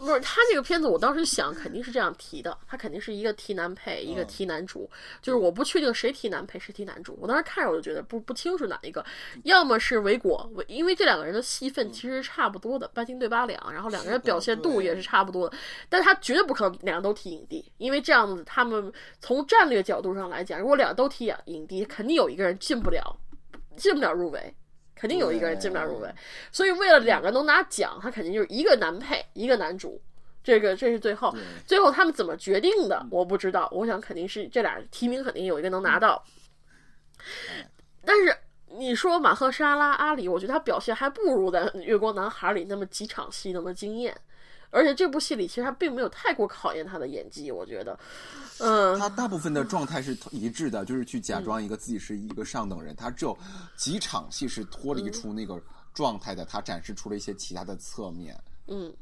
[0.00, 4.88] 不是他这个片子，我当时想肯定是这样提的，他肯定是一个提男配，一个提男主，
[5.20, 7.18] 就是我不确定谁提男配，谁提男主。
[7.20, 9.04] 我当时看着我就觉得不不清楚哪一个，
[9.44, 15.56] 要么是维果，维因为这两个人的戏份其实差不多的，半斤对八两，然后两个人表现度也是差不多的，
[15.90, 18.90] 但是他绝对不可能两个都提影帝，因为这样子他们
[19.20, 23.18] 从战略角度上来讲，如果两个都提影影帝，肯定有一个人进不了，
[23.76, 24.54] 进不了入围。
[25.00, 26.14] 肯定有一个人进不了入围，
[26.52, 29.98] 所以为了两个能拿奖，他肯定就是一个男配，一个男主。
[30.44, 31.34] 这个这是最后，
[31.66, 33.66] 最后他们怎么决定的，我不知道。
[33.72, 36.22] 我想肯定是这俩提名，肯定有一个能拿到。
[38.04, 38.36] 但是
[38.66, 44.14] 你说马赫沙拉阿里，我觉得他表现还不如在《月光男孩》里那么几场戏那么惊艳。
[44.70, 47.98] 而且这部戏里其实他并没有太过考验他的演技，我觉得，
[48.58, 52.94] 嗯，他大部分的状态是 一致的，就是去假装一个自己是一个上等人。
[52.94, 53.36] 他只有
[53.76, 55.60] 几场戏是脱离出那个
[55.92, 58.38] 状态的，他展示出了一些其他的侧面。
[58.68, 58.94] 嗯，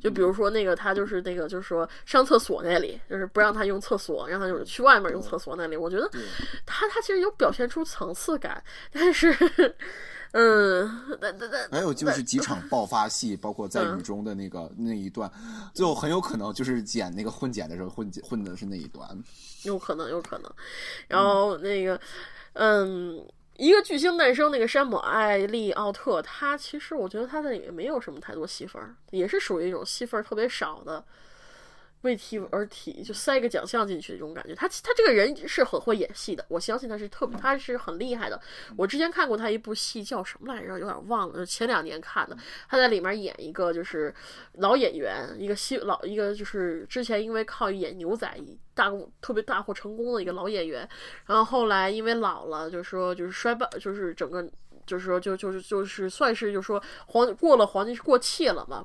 [0.00, 5.76] 就比如说那个他就是那个就是说上厕所那里，就是不让他用厕所，让他就是去外面用厕所那里。
[5.76, 6.10] 我觉得
[6.64, 9.36] 他他其实有表现出层次感，但是。
[10.32, 10.86] 嗯，
[11.20, 15.30] 那那那还有就是几场爆发戏，包括在雨中的那个那一段，
[15.72, 19.08] 最后很有可能就是剪那个混剪的时候混混的是那一段，
[19.64, 20.52] 有可能，有可能。
[21.06, 21.98] 然后那个，
[22.52, 23.26] 嗯，
[23.56, 31.02] 一个巨星诞生，那个山姆艾利奥特，他其实我觉得他在里面没有什么太多戏份，也是属于一种戏份特别少的。
[32.02, 34.54] 为题而提，就塞个奖项进去这种感觉。
[34.54, 38.40] 他他这个人是很会演戏的，我相信他是特别，他是很厉害的。
[38.76, 42.36] 我之前看过他一部戏叫什么来着，有点忘了，前两年看的。
[42.68, 44.14] 他在里面演一个就是
[44.54, 48.32] 老演员，一个新老一个就是之前因为靠演牛仔
[48.74, 50.88] 大特别大获成功的一个老演员，
[51.26, 54.48] 然后后来因为老了，就是说就是衰败，就是整个。
[54.88, 58.84] 就是说就就是就是算是就是说黄过了黄金是过气了嘛。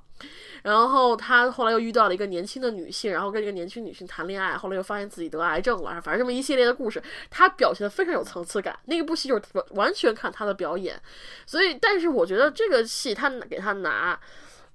[0.61, 8.77] 然后他后来又遇到了一个年轻的女性，然后跟这个年轻女性谈恋爱，后来又发现自己得癌症了，反正这么一系列的故事，他表现的非常有层次感。
[8.85, 9.41] 那一部戏就是
[9.71, 11.01] 完全看他的表演，
[11.45, 14.19] 所以但是我觉得这个戏他给他拿。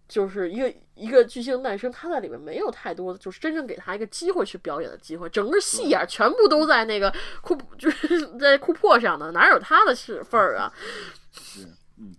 [0.08, 5.28] 就是一个一个巨星诞生，他在里面没有太多的，就是真正给他一个机会去表演的机会。
[5.28, 10.72] 整个戏眼，全部都在那个库，就是在库珀上的，哪有他的是份儿啊？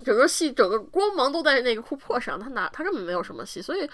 [0.03, 3.89] 整个戏整个光芒都在那个库珀上，他拿他根本没有什么戏，所以，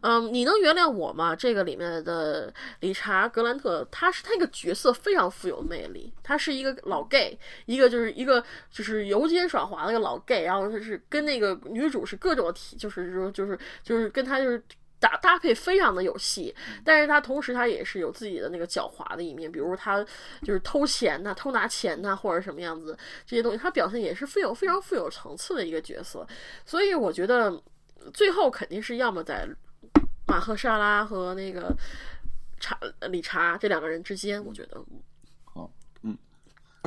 [0.00, 1.34] 嗯，你能原谅我吗？
[1.34, 14.62] 这个里面的理查格兰特，他是他一个角色非常富有魅力，他是一个老 gay，一个就是一个就是游街耍滑的一个老 gay，然后他是跟那个女主是各种体，就是说就是就是跟他就是。
[15.00, 20.04] 搭搭配非常的有戏，但是他同时他也是有自己的那个狡猾的一面，比如他
[20.42, 26.26] 就是偷钱呐、偷拿钱呐，或者什么样子这些东西，他表现也是富有非常富有层次的一个角色。
[26.66, 27.62] 所以我觉得
[28.12, 29.48] 最后肯定是要么在
[30.26, 31.72] 马赫沙拉和那个
[32.58, 32.76] 查
[33.08, 34.82] 理查这两个人之间，我觉得。
[35.44, 35.70] 好，
[36.02, 36.18] 嗯，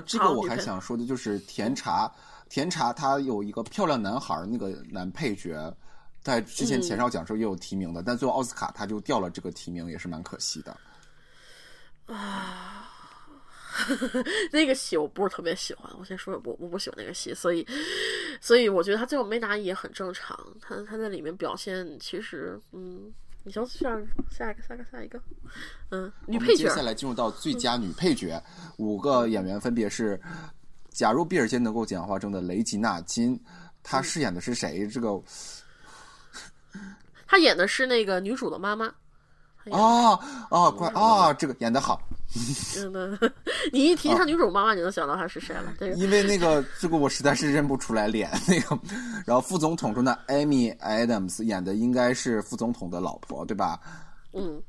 [0.05, 2.14] 这个我还想说的就是甜茶，
[2.49, 5.74] 甜茶他有一个漂亮男孩那个男配角。
[6.22, 10.78] 在之前前哨奖时候也有提名的，但最后奥斯卡他就掉了这个提名，也是蛮可惜的。
[12.05, 12.89] 啊，
[14.51, 17.65] 那个戏我不是特别喜欢，我先说我我不喜欢那个戏，所以
[18.39, 20.38] 所以我觉得他最后没拿也很正常。
[20.61, 23.11] 他他在里面表现其实嗯，
[23.43, 23.89] 你行下
[24.30, 25.19] 下一个下一个下一个，
[25.89, 26.67] 嗯，女配角。
[26.67, 28.43] 接下来进入到最佳女配角，
[28.78, 30.19] 五个演员分别是：
[30.89, 33.41] 假如比尔坚能够讲话中的雷吉娜金，
[33.82, 34.86] 她饰演的是谁？
[34.88, 35.19] 这个。
[37.28, 38.91] 她演的是那个女主的妈妈。
[39.65, 40.19] 哦
[40.49, 42.01] 哦，怪啊，这个演的好。
[42.74, 43.15] 真的，
[43.72, 45.74] 你一提上女主妈妈，你能想到她是谁了？
[45.78, 48.32] 这个，因为那个这个我实在是认不出来脸。
[48.47, 48.80] 那个，
[49.26, 53.80] 然后副总统中的 Amy Adams 演的应该是副总统的老婆，对吧？
[54.34, 54.61] 嗯。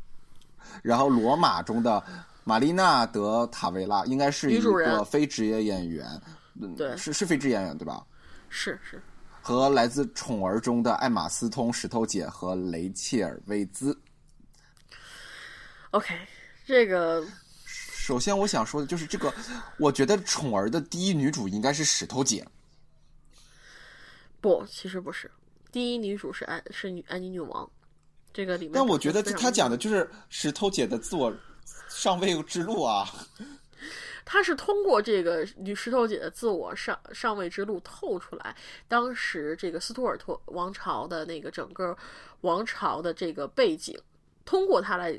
[0.82, 2.02] 然后罗马中的
[2.44, 6.06] 玛丽娜德塔维拉应该是一个非职业演员，
[6.76, 8.04] 对，是是非职业演员对吧？
[8.50, 9.00] 是是。
[9.42, 14.00] 和来自《宠儿》中的艾玛斯通、石头姐和雷切尔薇兹。
[15.90, 16.14] OK，
[16.64, 17.26] 这个
[17.66, 19.34] 首先我想说的就是这个，
[19.78, 22.46] 我觉得《宠儿》的第一女主应该是石头姐。
[24.40, 25.28] 不，其实不是，
[25.72, 27.68] 第一女主是安是女安妮女王。
[28.32, 31.34] 这个里面，但我觉得他讲的就是石头姐的自我
[31.88, 33.12] 上位之路啊。
[34.24, 38.56] 他是通过这个女石头姐的自我上上位之路透出来，
[38.88, 41.96] 当时这个斯图尔特王朝的那个整个
[42.42, 43.98] 王朝的这个背景，
[44.44, 45.18] 通过他来，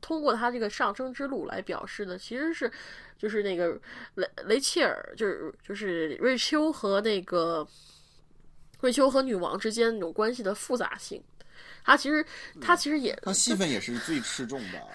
[0.00, 2.70] 通过他这个上升之路来表示呢，其实是
[3.18, 3.78] 就是那个
[4.14, 7.66] 雷雷切尔，就是就是瑞秋和那个
[8.80, 11.22] 瑞秋和女王之间那种关系的复杂性。
[11.84, 12.24] 他其实
[12.60, 14.86] 他其实也他戏份也是最吃重的。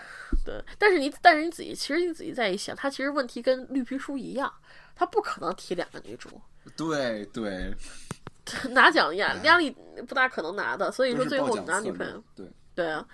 [0.46, 4.52] 对，但是你，但是你仔细，其实你仔细再一想，他其实问题跟绿皮书一样，
[4.96, 6.30] 他不可能提两个女主。
[6.78, 7.74] 对对，
[8.72, 9.72] 拿奖压压力
[10.08, 12.24] 不大可能拿的，所以说最后拿女朋友。
[12.36, 13.06] 对对啊，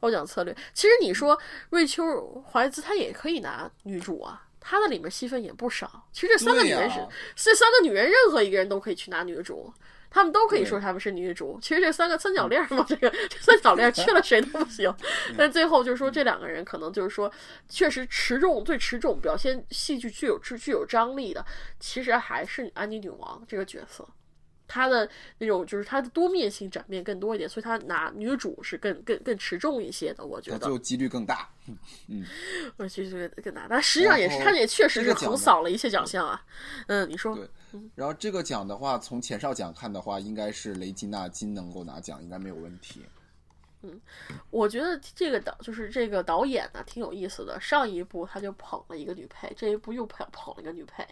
[0.00, 0.56] 褒奖策略。
[0.72, 1.38] 其实你说
[1.70, 6.06] 瑞秋怀兹她也可以拿女主啊，她的里面戏份也不少。
[6.12, 7.06] 其实这三个女人是
[7.36, 9.72] 这三个女人，任何一个人都可以去拿女主。
[10.14, 14.94] 他们都可以说他们是女主，其实这三个三角恋嘛，这个 这三角恋缺 了谁都不行。
[15.38, 17.32] 但最后就是说，这两个人可能就是说，
[17.68, 21.44] 确实持重最持重，表现戏剧具有具具有张力的，
[21.80, 24.06] 其实还是安妮女王这个角色。
[24.72, 25.06] 她的
[25.36, 31.46] 那种就是他的多面性展面更多一点，所以他拿女主是更更更持重一些的，我觉得就几率更大。
[32.08, 32.24] 嗯，
[32.78, 36.42] 我觉得更大，但实际上也是，他也确实是横扫了一切奖项啊。
[36.86, 37.36] 嗯，你说。
[37.36, 37.46] 对。
[37.94, 43.02] 然后这个奖的话，从前哨奖看的话，应该是雷吉娜金能够拿奖，应该没有问题。
[43.84, 44.00] 嗯，
[44.50, 47.60] 我觉得这个导就是这个导演呢，挺有意思的。
[47.60, 51.06] 上一部他就捧了一个女配，这一部又捧捧了一个女配。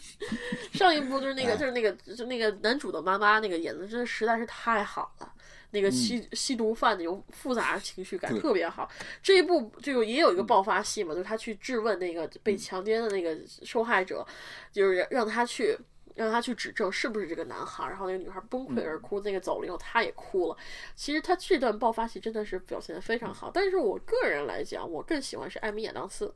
[0.72, 5.32] 上一部就是那个就是那个就那个男主的妈妈那个演的真的实在是太好了，
[5.70, 8.90] 那个吸吸毒犯的有复杂情绪感特别好。
[9.22, 14.26] 这一部就也有一个爆发戏嘛，就是他去质问那个被强奸的那个受害者，
[14.70, 15.78] 就是让他去。
[16.14, 20.56] 让他去指证是不是这个男孩，然后那个女孩崩溃而哭，那个走了以后他也哭了。
[20.94, 26.34] 其实他这段爆发戏真的是表现的非常好，但是我个人来讲，我更喜欢是艾米亚当斯。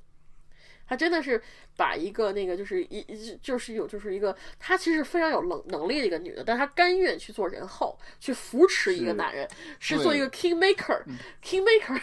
[0.89, 1.41] 他真的是
[1.77, 9.47] 把一个那个就是一一就是有就是一个她其实非常有能能力的一个女的，但她甘愿去做人后，去扶持一个男人，
[9.79, 12.01] 是对做一个 king maker，king maker。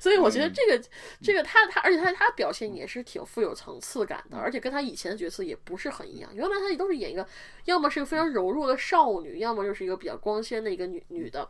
[0.00, 0.82] 所以我觉得这个
[1.22, 6.30] 这个她她，而且她她表现也是挺富有层次感的，而且跟她以前的角色也不是很一样。
[6.34, 7.26] 原来她也都是演一个，
[7.66, 11.48] 要么是一个非常柔弱的少女，要么就是一个比较光鲜的一个女女的。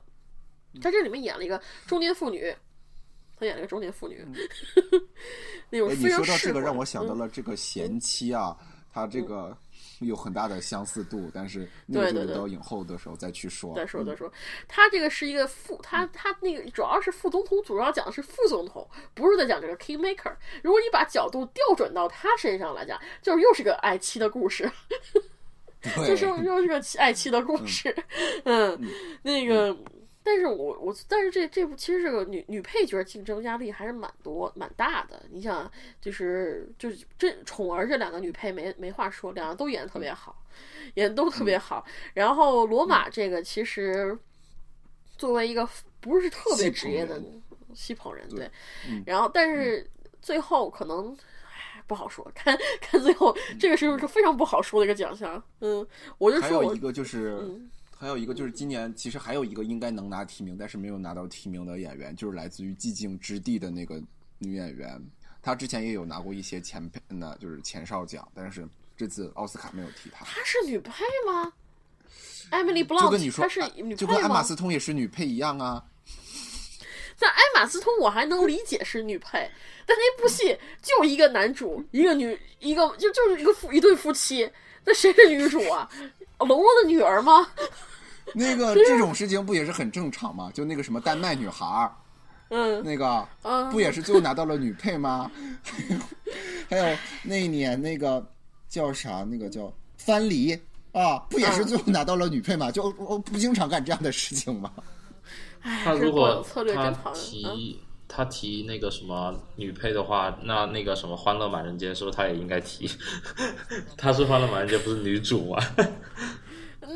[0.81, 2.55] 在这里面演了一个中年妇女，
[3.43, 4.25] 她演了一个中年妇女，
[5.69, 8.57] 那种哎，你非常说到这个，让我想到嗯了这个贤妻啊，
[8.95, 9.57] 她这个
[9.99, 13.75] 有很大的相似度，但是那对对对个就到影后的时候再去说。
[13.75, 14.33] 再说再说，
[14.69, 20.33] 他这个是一个副，他他那个主要是副总统，主要讲的是副总统，不是在讲这个 king maker。
[20.63, 24.71] 如果你把角度调转到他身上来讲，就是又是个爱妻的故事，
[25.81, 27.93] 对， 就是又是个爱妻的故事，
[28.45, 28.79] 嗯，
[29.21, 29.77] 那个。
[30.23, 35.23] 但是我我但是这这部其实这个女女配角竞争压力还是蛮多蛮大的。
[35.31, 35.71] 你想，
[36.01, 40.43] 就是就是这宠儿这两个女配没没话说，两个都演的特别好，
[40.95, 41.85] 演的都特别好。
[42.15, 44.17] 然后罗马这个其实
[45.17, 45.69] 作为一个
[46.01, 47.21] 不是特别职业的
[47.75, 48.51] 戏捧人，对，
[49.07, 49.89] 然后但是
[50.21, 51.17] 最后可能。
[51.45, 55.43] 唉不好说，看看最后这个是个非常不好说的一个奖项。
[55.61, 57.71] 嗯，我就说我还有一个就是，嗯
[58.03, 64.03] 还有一个就是今年其实还有一个应该能拿提名，但是没有拿到提名的演员，就是来自于《寂静之地》的那个
[64.39, 65.01] 女演员，
[65.41, 70.25] 她之前也有拿过一些前配，那就是前哨奖，但是这次奥斯卡没有提她。
[70.25, 71.53] 她是女配吗
[72.51, 74.43] ？Emily 就 Blunt，跟你说，她是女配就跟艾玛？
[74.43, 75.85] 斯通也是女配一样啊。
[77.23, 79.49] 那艾玛斯通我还能理解是女配，
[79.87, 84.51] 但那部戏就一个男主，一个女，一个就就是一个夫一对夫妻，
[84.85, 85.89] 那谁是女主啊？
[86.41, 87.49] 龙龙的女儿吗？
[88.35, 90.51] 那个这种事情不也是很正常吗？
[90.55, 91.93] 就那个什么丹麦女孩儿，
[92.51, 95.31] 嗯那个嗯 不也是最后拿到了女配吗？
[96.69, 98.25] 还有那一年那个
[98.69, 99.25] 叫啥？
[99.29, 100.59] 那个叫范蠡
[100.93, 102.71] 啊，不也是最后拿到了女配吗？
[102.71, 104.71] 就我不经常干这样的事情吗？
[105.63, 106.45] 哎，他如果
[106.75, 112.91] 他提他提那个什么女配的话，那那个什么《欢乐满人间》是不是他也应该提？
[113.97, 115.63] 他是《欢乐满人间》，不是女主吗？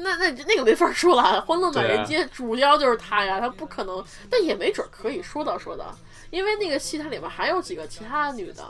[0.02, 5.94] 那那那个没法说了，《欢乐满人间》主角就是他呀，他不可能，但也没准可以说道说道，
[6.30, 8.64] 因为那个戏它里面还有几个其他的女的，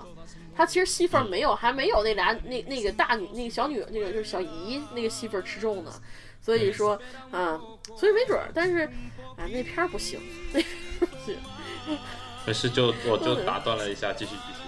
[0.56, 5.92] 她其实戏份没有，还没有那俩那那个大女那个小女那个就是小姨那个戏份吃重呢，
[6.40, 7.00] 所以说
[7.30, 7.60] 啊、
[7.96, 8.84] 所以没准，但是
[9.36, 10.20] 啊那片儿不行，
[10.52, 10.70] 那片
[11.00, 11.36] 儿不行，
[12.46, 14.66] 没事，就我就打断了一下，继续继续。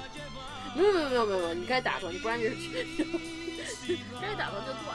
[0.77, 2.55] 没有没有没有没有没有，你该打断，你不然就是
[4.21, 4.95] 该打断就断，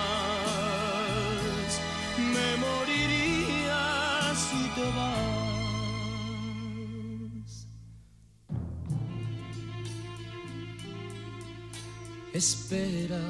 [12.41, 13.21] Espera,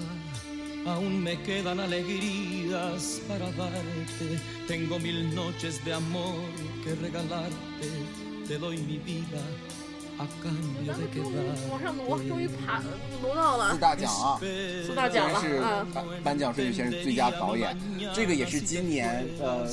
[0.86, 4.40] aún me quedan alegrías para darte.
[4.70, 6.40] Tengo mil noches de amor
[6.82, 7.90] que regalarte.
[8.48, 9.42] Te doy mi vida
[10.18, 11.36] a cambio 咱 de 们终于
[11.70, 12.82] 往上挪，终于.爬
[13.22, 15.86] 挪到了四大奖啊，四大奖了啊！
[15.94, 17.78] 颁颁奖是先是最佳导演，
[18.16, 19.68] 这个也是今年呃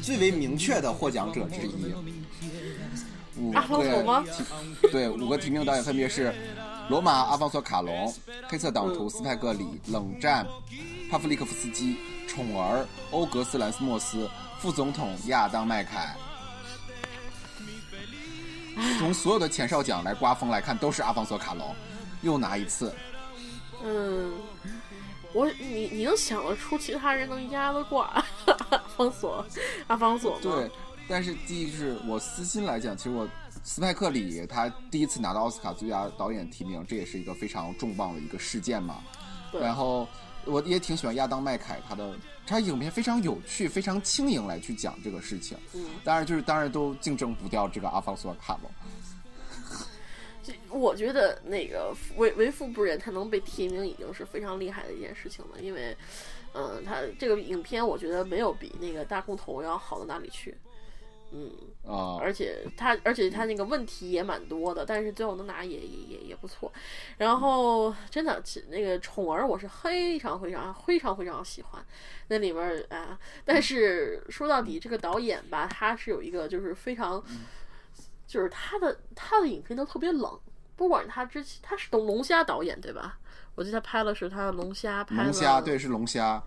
[0.00, 1.92] 最为明确的获奖者之一。
[3.38, 4.24] 五个吗
[4.82, 6.34] 提对五个提名导演分别是
[6.90, 8.12] 罗马阿方索卡隆、
[8.48, 10.44] 黑色党徒斯派克里、冷战、
[11.08, 14.28] 帕夫利克夫斯基、宠儿欧格斯兰斯莫斯、
[14.58, 16.16] 副总统亚当麦凯。
[18.98, 21.72] 从所有的前哨奖来刮风来看，都是阿方索卡隆，
[22.22, 22.92] 又拿一次。
[23.84, 24.32] 嗯，
[25.32, 28.24] 我你你能想得出其他人能压得过阿
[28.96, 29.46] 方索
[29.86, 30.38] 阿方索吗？
[30.42, 30.68] 对，
[31.08, 33.28] 但是第一是我私心来讲，其实我
[33.62, 39.02] 斯派克里他第一次拿到奥斯卡最佳导演提名，这也是一个非常重磅的一个事件嘛。
[39.52, 40.06] 对然后
[40.44, 45.58] 我也挺喜欢亚当麦凯他的，他影片非常有趣，非常轻盈来去讲这个事情。
[45.74, 48.70] 嗯，当然就是当然都竞争不掉这个阿方索卡隆。
[50.42, 55.94] 这我觉得那个为为富不仁，他能被提名已经是非常厉害的一件事情了，因为，
[56.54, 60.56] 嗯，他这个影片我觉得没有比那个大空头要好到哪里去。
[61.32, 61.50] 嗯，
[61.86, 66.72] 啊、而且他而且他那个问题也蛮多的，但是最后能拿也也也也不错。
[67.18, 71.84] 然后真的，其那个宠儿我是非常非常非常非常喜欢，
[72.28, 77.22] 那里面啊，但是说到底这个导演吧，他是有一个就是非常，
[78.26, 80.38] 就是他的他的影片都特别冷，
[80.76, 83.18] 不管他之前他是龙龙虾导演对吧？
[83.56, 86.42] 我记得他拍了是他的龙虾，拍了龙虾对是龙虾，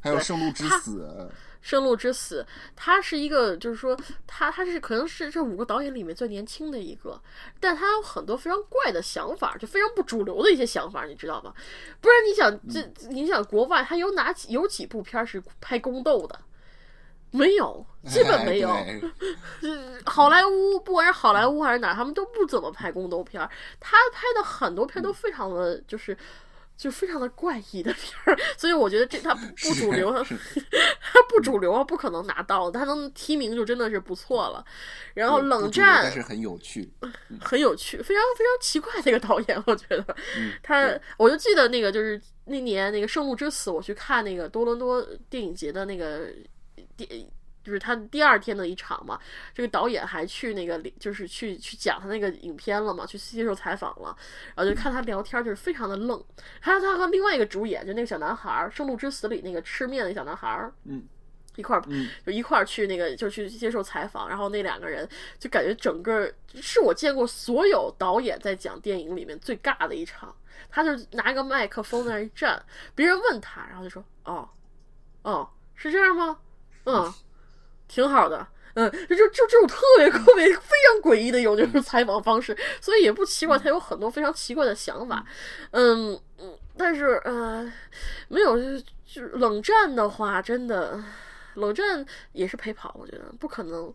[0.00, 1.30] 还有对圣路之他死，
[1.64, 2.46] 生路之死，
[2.76, 7.18] 他是一个，就是说他他是可能是这五个导演里面最年轻的一个，
[7.58, 11.54] 但他有很多非常怪的想法，就非常不主流的一些想法，你知道吧？
[12.02, 16.38] 不然你想这，你想国外他有哪几有几部片儿是拍宫斗的？
[17.30, 18.68] 没有，基本没有。
[18.68, 19.00] 哎
[20.04, 23.50] 好莱坞，不管是好莱坞还是哪儿，他们都不怎么拍宫斗片儿。
[23.80, 26.16] 他拍的很多片都非常的，就是
[26.76, 30.36] 就非常的怪异的片儿， 所以我觉得这他不 不主流，是
[31.00, 34.64] 他不主流啊，不可能拿到，他能提名就真的是不错了。
[35.14, 36.92] 然后冷战但是很有趣。
[37.40, 40.04] 很有趣，非常非常奇怪的一个导演，我觉得
[40.36, 45.00] 嗯，他，我就记得那个就是那年那个《圣路之死》，我去看那个多伦多
[45.30, 46.28] 电影节的那个
[46.96, 47.08] 电。
[47.64, 49.18] 就是他第二天的一场嘛，
[49.54, 54.16] 这个导演还去那个就是去去讲他那个影片了嘛，去接受采访了，
[54.54, 56.22] 然后就看他聊天，就是非常的愣。
[56.60, 61.02] 还有他和另外一个主演，就那个小男孩儿，《生路之死》里那个吃面的小男孩儿，嗯，
[61.56, 65.08] 一块儿嗯就一块儿去那个就去接受采访，然后那两个人
[65.38, 70.34] 就感觉整个是我见过所有导演在讲电影里面最尬的一场。
[70.70, 72.60] 他就拿一个麦克风在那儿一站，
[72.96, 74.48] 别人问他，然后就说：“哦，
[75.22, 76.36] 哦，是这样吗？
[76.84, 77.14] 嗯，
[77.94, 85.24] 挺好的。”嗯，就就就这种特别特别非常诡异的一种就是采访方式，所以也不奇怪他有很多非常奇怪的想法。
[85.70, 87.72] 嗯嗯，但是呃，
[88.26, 91.00] 没有就是就冷战的话，真的
[91.54, 93.86] 冷战也是陪跑，我觉得不可能，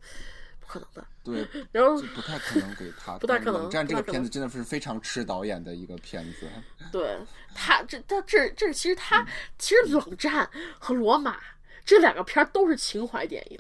[0.62, 1.06] 不可能的。
[1.26, 3.18] 对，然后不太可能给他。
[3.20, 6.48] 不太可能冷战这个片子真的是非常吃导演的一个片子。
[6.90, 7.18] 对
[7.54, 9.28] 他这他这这其实他
[9.58, 11.38] 其实冷战和罗马
[11.84, 13.60] 这两个片儿都是情怀电影。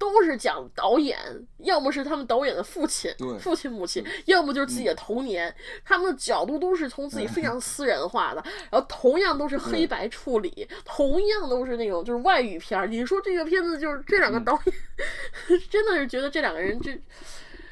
[0.00, 1.18] 都是讲导演，
[1.58, 5.54] 要么是他们导演的父亲、父亲、母亲，要么就是自己的童年。
[5.84, 12.86] 他们的角度都是从自己非常私人化的，然后同样都是黑白处理，同样都是那种就是外语片儿。
[12.86, 16.98] 你说这个片子就是这两个导演， 真的是觉得这两个人这，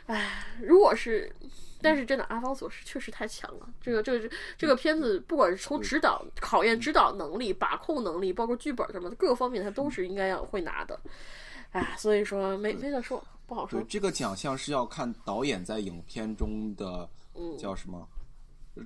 [0.07, 1.33] 唉，如果是。
[1.81, 3.69] 但是真的，阿方索是确实太强了。
[3.81, 10.99] 这个、这个、这个片子，不管是从指导、考验指导能力、把控能力，包括剧本什么的各个方面，他都是应该要会拿的。
[11.73, 13.87] 哎，所以说没没得说，不好说对，。
[13.89, 18.07] 这个奖项是要看导演在影片中的嗯叫什么？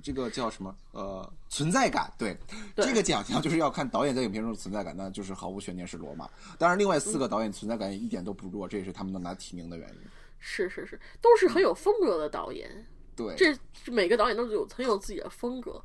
[0.01, 0.75] 这个叫什么？
[0.91, 2.11] 呃，存在感。
[2.17, 2.35] 对，
[2.75, 6.27] 对这个奖项就是要看导演在影片中的存在感，那就是毫无悬念是罗马。
[6.57, 9.95] 当然，另外嗯四个导演存在感一点都不弱，这也是他们能拿提名的原因。
[10.39, 12.69] 是是是，都是很有风格的导演。
[13.15, 13.55] 对，这
[13.91, 15.79] 每个导演都有很有自己的风格。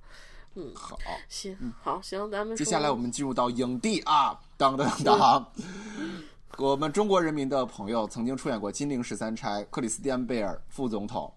[0.55, 0.99] 嗯好。
[1.29, 5.53] 行，好，行，咱们接下来我们进入到影帝啊，当当当。
[6.59, 11.33] 我们中国人民的朋友曾经出演过《金陵十三钗》，克里斯蒂安贝尔副总统，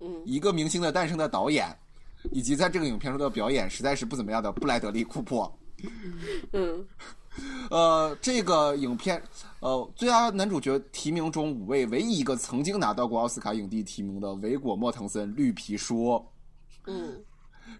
[0.00, 1.74] 嗯，一个明星的诞生的导演，
[2.30, 5.50] 以及在这个影片中的表演实在是不怎么样的布莱德利·库珀。
[6.52, 6.86] 嗯
[7.70, 9.22] 呃，这个影片，
[9.60, 16.04] 呃，最佳男主角提名中五位，唯一一个曾经拿到过奥斯卡影帝提名的维果·莫腾森《绿皮书》，
[16.86, 17.24] 嗯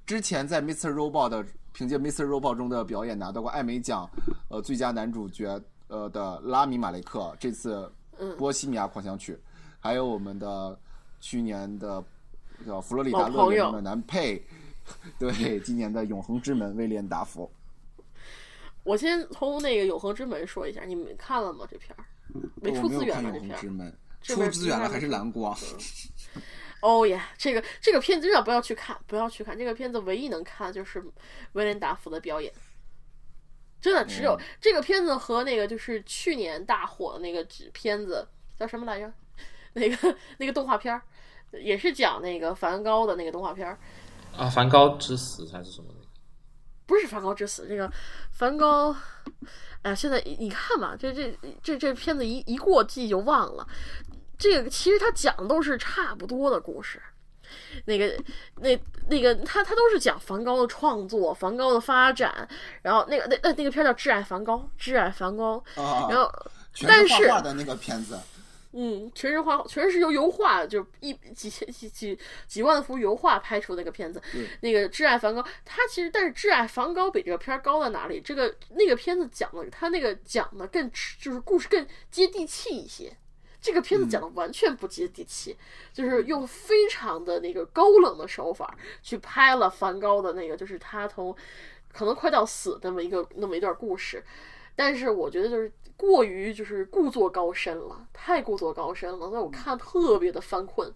[0.07, 0.91] 之前在《Mr.
[0.91, 2.25] Robot》的凭借《Mr.
[2.25, 4.09] Robot》中的表演拿到过艾美奖，
[4.49, 5.61] 呃，最佳男主角
[5.91, 9.35] 呃的拉米马雷克，这次嗯《波西米亚狂想曲》，
[9.79, 10.79] 还有我们的
[11.21, 12.03] 去年的
[12.67, 14.43] 叫佛罗里达乐老朋友园的男配，
[15.19, 17.51] 对，今年的《永恒之门》威廉达福。
[18.83, 21.67] 我先从那个《永恒之门》说一下，你们看了吗？
[21.71, 22.05] 这片儿
[22.55, 23.31] 没出资源吧？
[23.31, 23.99] 这片儿永恒之门》，
[24.35, 25.57] 出资源了还是蓝光？
[26.81, 29.59] 哦耶，这个这个片子真的不要去看，不要去看。
[29.59, 31.05] 这个片子唯一能看就是
[31.53, 32.51] 威廉达福的表演，
[33.81, 38.27] 真的只有、嗯这个片子和那个就是去年大火的那个片子
[38.59, 39.13] 叫什么来着？
[39.75, 41.01] 那个那个动画片儿，
[41.53, 43.79] 也是讲那个梵高的那个动画片儿，
[44.37, 45.95] 啊，梵高之死还是什么的？
[46.87, 47.89] 不是梵高之死，这个
[48.33, 48.93] 梵高，
[49.83, 53.65] 哎呀，现在你看吧，这这这这片子一一过季就忘了。
[54.37, 57.01] 这个其实他讲的都是差不多的故事，
[57.87, 58.17] 那个
[58.57, 58.79] 那
[59.09, 62.49] 那个他他都是讲梵高的创作、梵高的发展，
[62.83, 66.31] 然后那个那那那个片叫《挚爱梵高》，《挚爱梵高》，啊然后
[66.73, 68.19] 全但是画的那个片子。
[68.73, 74.23] 嗯，全是画，全是由油画，就一几千几几几万幅油画拍出那个片子。
[74.61, 78.21] 那个《挚爱梵高》，他其实但是《挚爱梵高》比这个片儿高在哪里？
[78.21, 80.89] 这个那个片子讲的，他那个讲的更
[81.21, 83.13] 就是故事更接地气一些。
[83.61, 85.57] 这个片子讲的完全不接地气，
[85.93, 91.37] 就是用非常的那个高冷的手法去拍了梵高的那个，就是他从
[91.93, 94.25] 可能快到死那么一个那么一段故事。
[94.75, 100.91] 但是我觉得就是过于就是故作高深了，太故作高深了，那我看特别的犯困。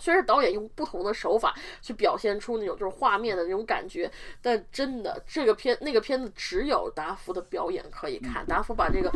[0.00, 4.08] 虽然导演用不同的手法去表现出那种就是画面的那种感觉，
[4.40, 8.46] 但真的这个片那个片子只有达芙的表演可以看。
[8.46, 9.10] 达芙把这个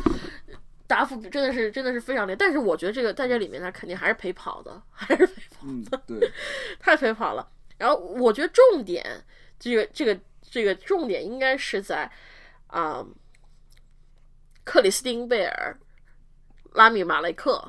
[0.93, 6.31] 达芙真的是真的是非常厉害，但是我觉得这个在这里面他肯定还是陪跑的，还是陪跑的，对，
[6.79, 7.49] 太陪跑了。
[7.79, 9.05] 然后我觉得重点
[9.59, 10.21] 这个这个
[10.51, 12.11] 这个重点应该是在
[12.67, 13.05] 啊。
[14.65, 15.77] 克里斯汀·贝尔、
[16.75, 17.61] 拉米·马雷克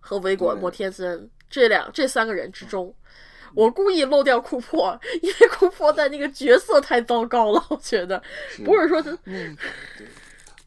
[0.00, 2.92] 和维果·莫天森这两这三个人之中，
[3.54, 7.64] 我故意漏掉库珀，因为库珀在那个角色太糟糕了。
[7.70, 8.20] 我觉得
[8.64, 9.56] 不是说他，嗯，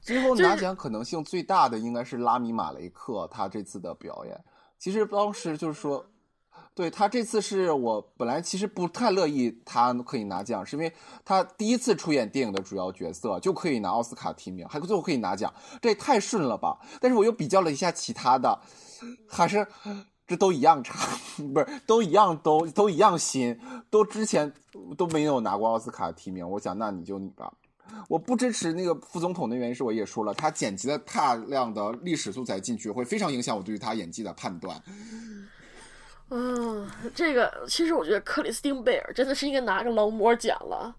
[0.04, 4.44] 最后拿奖可能性最大的应该是拉米·马雷克，他这次的表演，
[4.78, 6.06] 其实当时就是说。
[6.76, 10.92] 对他这次是我本来其实不太乐意他可以拿奖，是因为
[11.24, 16.80] 他第一次出演电影的主要角色就可以拿奥斯卡提名，还最后可以拿奖，这也太顺了吧！
[17.00, 18.60] 但是我又比较了一下其他的，
[19.30, 19.68] 还是
[20.26, 21.16] 这都一样差，
[21.54, 23.60] 不是都一样都都一样新，
[23.92, 24.52] 都之前
[24.98, 26.48] 都没有拿过奥斯卡提名。
[26.50, 27.54] 我想那你就你吧，
[28.08, 34.82] 我不支持那个副总统的原因是我也说了，他剪辑了大量的历史素材进去，会非常影响我对于他演技的判断。
[36.30, 40.96] 嗯，这个其实我觉得克里斯汀贝尔真的是应该拿个劳模奖了，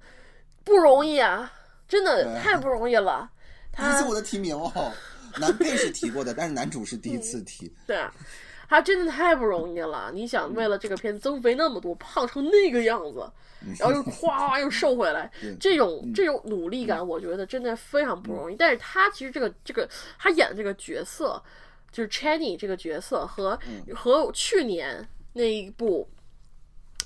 [0.62, 1.52] 不容易啊，
[1.88, 3.28] 真的太不容易了。
[3.76, 4.92] 第一次我的提名哦，
[5.40, 7.72] 男配是提过的，但是男主是第一次提。
[7.86, 8.12] 对啊，
[8.68, 10.10] 他真的太不容易了。
[10.12, 13.30] 你想为了这个片子增肥那么多，胖成那个样子，
[13.78, 18.56] 然后又夸又瘦回来，这种这种努力感，我觉得真的非常不容易。
[18.56, 19.88] 但是他其实这个这个
[20.18, 21.42] 他演的这个角色，
[21.90, 23.58] 就是 Channy 这个角色和
[23.94, 25.06] 和去年。
[25.36, 26.08] 那一部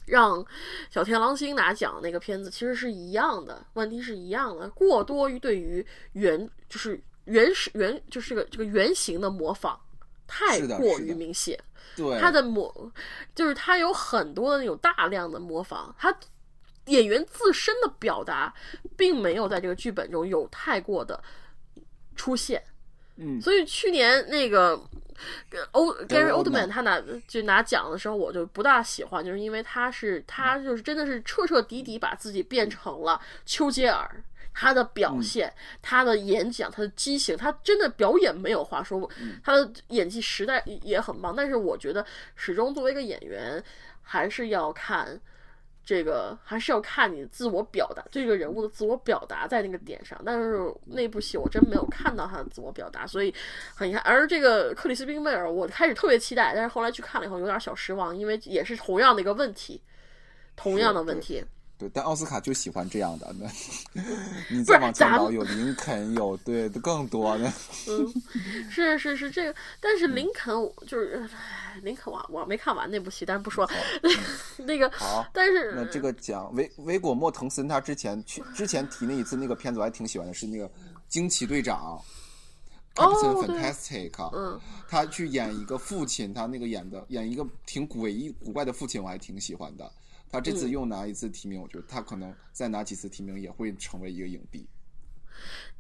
[0.05, 0.45] 让
[0.91, 5.83] 小天狼星拿奖那个片子其实是一样的，问题是一样的，过多于对于
[6.13, 6.39] 原
[6.69, 9.81] 就是原始原就是个这个原型的模仿
[10.29, 11.59] 太过于明显。
[11.97, 12.93] 对，他的模
[13.35, 16.17] 就是他有很多的那种大量的模仿，他
[16.85, 18.55] 演员自身的表达
[18.97, 21.21] 并没有在这个剧本中有太过的
[22.15, 22.63] 出现。
[23.17, 24.81] 嗯，所以去年那个。
[25.73, 34.09] 欧 Gary Oldman 他拿就拿奖的时候，我就不大喜欢，就是因为他是他就是真的是彻彻底底把自己变成了丘吉尔，
[34.61, 39.09] 他的表现、他的演讲、他的激情，他真的表演没有话说，
[39.45, 41.33] 他的演技实在也很棒。
[41.37, 42.05] 但是我觉得
[42.35, 43.63] 始终作为一个演员，
[44.03, 45.21] 还是要看。
[45.85, 50.21] 这个还是要看你自我表达，这个人物的自我表达在那个点上。
[50.23, 53.35] 但是那部戏我真没有看到他的自我表达，所以
[53.75, 54.03] 很遗憾。
[54.03, 59.81] 而这个克里斯汀贝尔，我开始特别期待，但是后来去看了以后有点小失望，因为也是同样的一个问题，
[60.57, 61.43] 同样的问题。
[61.79, 63.33] 对，但奥斯卡就喜欢这样的。
[63.39, 63.49] 那
[64.51, 67.53] 你再往前倒，有林肯，有对更多的。
[67.87, 68.13] 嗯，
[68.69, 70.53] 是是是这个，但是林肯
[70.89, 71.29] 就是
[71.83, 73.69] 林肯，我我没看完那部戏，但是不说
[74.59, 74.91] 那个。
[74.91, 80.69] 好，但是那这个奖维维果莫滕森他之前去之前提那一次那个片子我还挺喜欢的，是那个
[81.09, 82.03] 惊奇队长。
[82.97, 83.15] 哦
[83.47, 84.11] ，Fantastic。
[84.35, 89.89] 嗯，他去演一个父亲，他那个演的演一个挺诡异古怪的父亲，我还挺喜欢的。
[90.31, 94.67] 他这次又拿一次提名，我觉得他可能再拿几次提名也会成为一个影帝。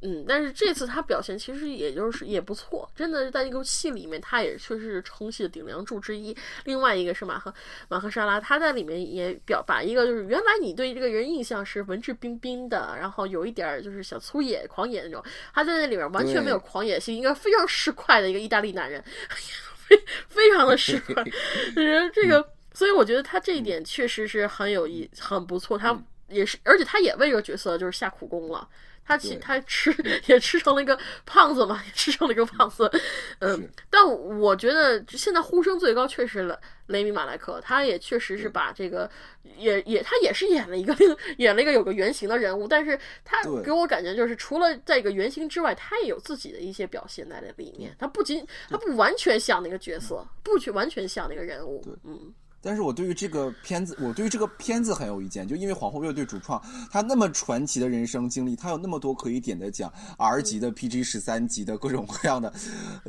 [0.03, 6.37] 嗯，但是这次他表现其实也就是也不错，真的在一个戏里面，他也确实是撑戏的顶梁柱之一。
[6.65, 7.53] 另外一个是马赫
[7.89, 15.21] 马赫沙拉，他在里面也表把一个就是原来你对这个人印象是文质彬彬的，然后有一点就是小粗野狂野那种，
[15.53, 19.03] 他在那里面完全没有狂野性，一个非常市侩的一个意大利男人，
[19.75, 19.97] 非
[20.29, 21.25] 非常的市侩，
[21.75, 22.58] 就是这个。
[22.79, 25.77] 所以我觉得他这一点确实是很有意，很不错。
[25.77, 28.69] 他也是，而且他也为这个角色就是下苦功了。
[29.05, 29.93] 他其他吃
[30.27, 32.89] 也吃成了一个胖子嘛，也吃成了一个胖子。
[33.41, 39.11] 嗯，但我觉得现在呼声最高确实了雷米马莱克，他也确实是把这个
[39.57, 40.95] 也也他也是演了一个
[41.39, 47.93] 演了一个有个原型的人物，但是他给我感觉就是除了在一个原型之外，他也有自己的一些表现在里面。
[47.99, 51.83] 他不仅他不完全像那个角色，不去完全像那个人物。
[52.05, 52.33] 嗯。
[52.69, 62.53] 但是我对于这个片子，我对于这个片子很有意见，就因为皇后乐队主创他那么传奇的人生经历，他有那么多可以点的奖，R 级的、PG 十三级的各种各样的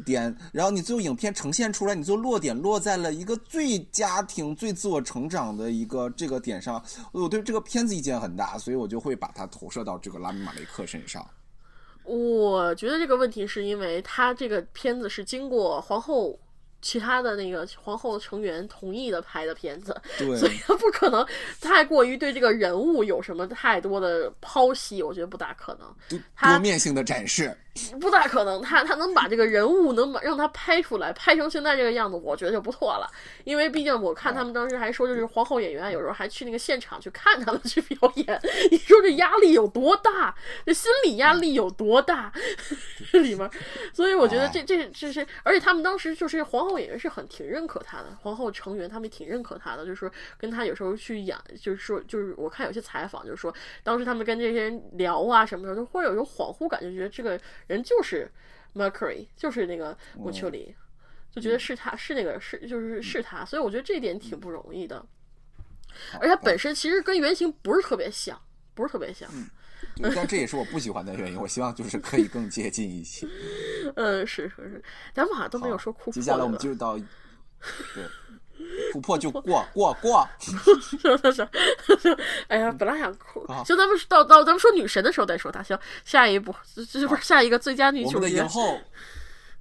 [0.05, 6.81] 点，然后你最后影片呈现出来，你最后落点落在了一个最家庭、最自我成长的一个这个点上，
[7.11, 11.27] 我对这个片子意见很大，所以我就会把它投射到这个拉米马雷克身上。
[12.05, 16.39] 我觉得这个问题是因为他这个片子是经过皇后。
[16.81, 19.95] 其他的那个皇后成员同意的拍的片子，
[20.37, 21.25] 所以他不可能
[21.59, 26.19] 太过于对这个人物有什么太多的剖析，我觉得不大可能。
[26.41, 27.55] 多面性的展示。
[27.99, 33.09] 不大可能，他他能把这个人物能把让他拍出来，拍成现在这个样子，我觉得就不错了。
[33.43, 38.39] 因为毕竟我看他们当时还说，就是皇后演员有时候还去那个现场去看他们去表演。
[38.71, 40.33] 你说这压力有多大？
[40.65, 42.31] 这心理压力有多大？
[43.11, 43.49] 这 里面，
[43.93, 53.53] 所以我觉得这这这是，而且他们当时就是皇后演员是很挺认可他的，皇后成员他们挺认可他的，就是说跟他有时候去演，就是说就是我看有些采访，就是说
[53.83, 57.39] 当时他们跟这些人聊啊什么的，就会有一种恍惚感，就觉得这个。
[57.69, 58.29] 人就是
[58.75, 60.75] Mercury，就是那个穆丘里，
[61.31, 65.05] 就觉得是他是那个是就是是他，所以我觉得这一点挺不容易的。
[66.19, 68.39] 而且本身其实跟原型不是特别像，
[68.73, 69.29] 不是特别像。
[70.01, 71.39] 但这也是我不喜欢的原因。
[71.39, 73.27] 我希望就是可以更接近一些。
[73.95, 76.13] 嗯，是是是，咱们好像都没有说库珀。
[76.13, 76.97] 接下来我们进入到
[77.95, 78.03] 对。
[78.93, 82.17] 突破就过过 过，是是是，
[82.47, 85.61] 哎呀，本来想哭，就咱们到到咱们说女神的时候再说她。
[85.63, 86.53] 行，下一步
[86.91, 88.15] 这不是下一个最佳女主角。
[88.15, 88.79] 我们的影后，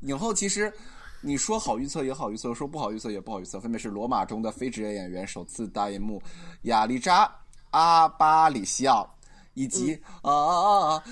[0.01, 0.73] 影后其实
[1.21, 6.23] 你说好预测也好预测，说不好预测也不好预测，分别是《罗马》中的非职业演员首次大银幕
[6.63, 7.31] 亚丽扎
[7.71, 9.09] 阿巴里西奥，
[9.55, 11.03] 以及啊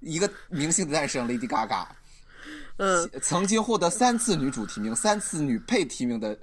[0.00, 1.86] 一个明星的诞生 Lady Gaga，
[2.76, 6.38] 嗯，曾经获得三次女主提名、三次女配提名的。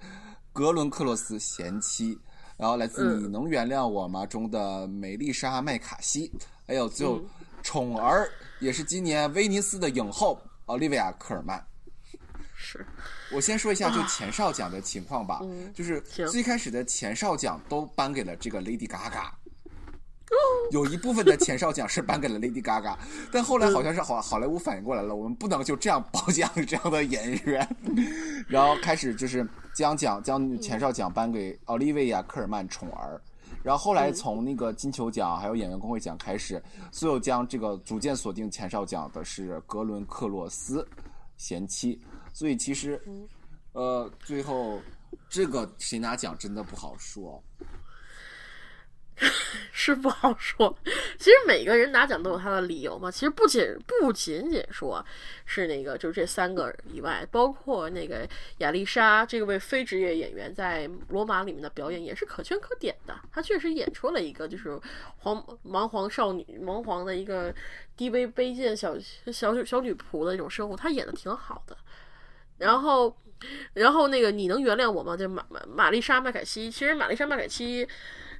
[0.53, 2.17] 格伦克洛斯贤妻，
[2.55, 6.31] 然后来自《你能原谅我吗》中的梅丽莎麦卡锡，
[6.67, 7.19] 还有最后
[7.63, 8.29] 宠儿
[8.59, 11.65] 也是今年威尼斯的影后奥利维亚科尔曼。
[12.55, 12.85] 是，
[13.31, 15.41] 我先说一下就前哨奖的情况吧，
[15.73, 15.99] 就是
[16.29, 19.31] 最开始的前哨奖都颁给了这个 Lady Gaga。
[20.71, 22.97] 有一部分的前哨奖是颁给了 Lady Gaga，
[23.31, 27.75] 但后来好像是好好莱坞反应过来了，我们不能就这样褒奖这样的演员，
[28.47, 33.21] 然后开始就是将奖将前哨奖颁给奥利维亚·科尔曼宠儿，
[33.61, 36.61] 然后后来从那个金球奖还有演员工会奖开始，
[36.91, 40.87] 所有将这个逐渐锁定前哨奖的是格伦克洛斯
[41.37, 42.01] 贤妻，
[42.33, 42.99] 所以其实
[43.73, 44.79] 呃最后
[45.29, 47.43] 这个谁拿奖真的不好说。
[49.71, 50.75] 是不好说。
[51.17, 53.09] 其实每个人拿奖都有他的理由嘛。
[53.09, 55.03] 其实不仅不仅仅说
[55.45, 63.15] 是那个，就是这三个以外，包括那个亚丽莎这位非职业演员在《罗马》里面的表演也是可圈可点的。
[63.31, 64.79] 她确实演出了一个就是
[65.17, 67.53] 黄蛮皇少女、蛮皇的一个
[67.95, 68.95] 低微卑贱小
[69.31, 71.77] 小小女仆的一种生活，她演的挺好的。
[72.57, 73.15] 然后，
[73.73, 75.17] 然后那个你能原谅我吗？
[75.17, 77.87] 就玛玛玛丽莎麦凯西，其实玛丽莎麦凯西。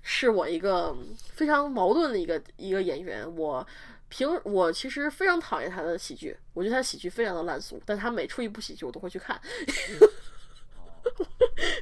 [0.04, 0.96] 是我一个
[1.34, 3.66] 非常矛盾的一个一个演员，我
[4.10, 9.42] 平我其实非常讨厌他的喜剧，我觉得他喜剧非常的烂俗，但他每出一部喜剧我都会去看，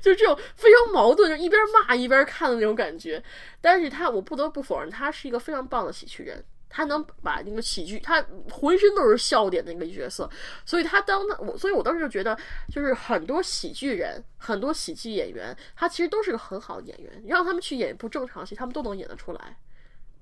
[0.02, 3.22] 就这种非常矛盾，就一边骂一边看的那种感觉。
[3.60, 6.46] 但是他我不得不否认，他是一个非常棒的喜剧人。
[6.72, 10.28] 他能把那个喜剧，他浑身都是笑点的一个角色，
[10.66, 12.36] 所以他当他我，所以我当时就觉得，
[12.72, 19.58] 就是很多喜剧人，很多喜剧演员，他其实都是个很好的演员，让他们去演一部正常戏，他们都能演得出来，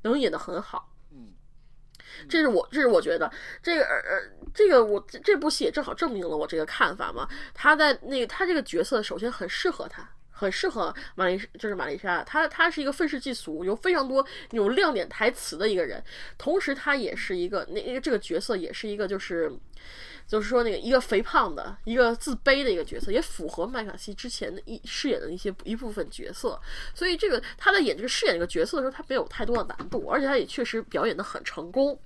[0.01, 0.91] 能演得很好。
[1.11, 1.33] 嗯，
[2.27, 3.31] 这是我，这是我觉得
[3.61, 4.21] 这个呃，
[4.53, 7.29] 这个我这部戏也正好证明了我这个看法嘛。
[7.53, 10.09] 他在那个他这个角色首先很适合他。
[10.39, 16.01] 很适合玛丽，就是玛丽莎，她她是一个愤世嫉俗，有非常多有亮点台词的一个人，
[16.37, 19.51] 同时她也是一个那一个这个角色也是一个就是
[20.25, 26.57] 就是说那个一个肥胖的一个自卑的一个角色，也符合麦卡锡之前的一饰演的一些一部分角色，
[26.93, 31.99] 所以这个他在演这个饰演这个角色的时候，他没有太多的难度，而且他也确实表演的很成功。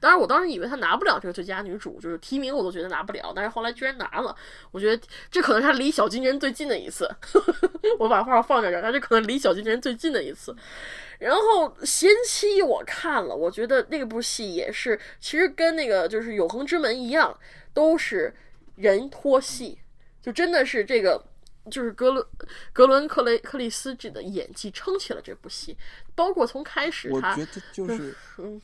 [0.00, 3.32] 当然，我当时以为她拿不了这个最佳女主，就是提名我都觉得拿不了。
[3.34, 4.34] 但是后来居然拿了，
[4.70, 7.08] 我觉得这可能是她离小金人最近的一次。
[7.98, 10.54] 我把话放在这儿，这可能离小金人最近的一次。
[11.18, 17.36] 然后《贤妻》我看了，我觉得那部戏也是，其实跟那个就是《永恒之门》一样，
[17.74, 18.32] 都是
[18.76, 19.78] 人托戏，
[20.22, 21.20] 就真的是这个
[21.70, 22.24] 就是格伦
[22.72, 25.76] 格伦克雷克里斯这的演技撑起了这部戏，
[26.14, 28.60] 包括从开始，我觉得就是嗯。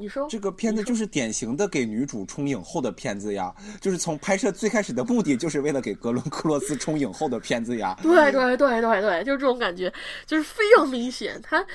[0.00, 7.98] 你说这个片子就是典型的给女主冲影后的片子呀，就是从拍摄最开始的目的就是为了给格伦克洛斯冲影后的片子呀。
[8.00, 9.92] 对对对对对，就是这种感觉，
[10.24, 11.40] 就是非常明显。
[11.42, 11.66] 他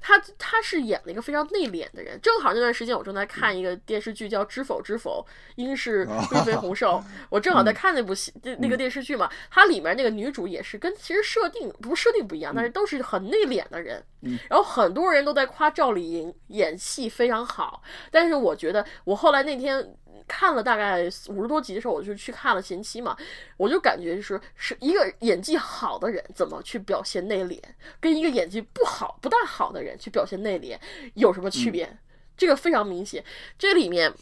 [0.00, 2.16] 他他是演了一个非常内敛的人。
[2.22, 5.26] 正好那段时间我正在看一个电视剧叫《知否知否》，
[5.56, 7.02] 应是飞飞红瘦。
[7.28, 14.00] 我正好在看那部戏，那那个电视剧嘛，它里面那个女主也是跟其实设定不是设定不一样，但是都是很内敛的人。
[14.48, 19.96] 然后很多人都在夸赵丽颖演戏非常好，但是我觉得我后来那天
[20.28, 23.16] 看了大概五十多集的时候，我就去看了前期嘛，
[23.56, 27.58] 我就感觉就是是一个演技好的人怎么去表现内敛，
[27.98, 30.78] 跟一个演技不好不大好的人去表现内敛
[31.14, 31.98] 有什么区别？
[32.36, 33.24] 这个非常明显。
[33.58, 34.12] 这里面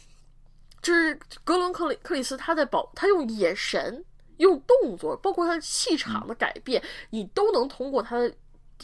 [0.81, 4.03] 就是格伦克里克里斯他在保他用眼神、
[4.37, 6.81] 用动作，包括他的气场的改变，
[7.11, 8.33] 你都能通过他的。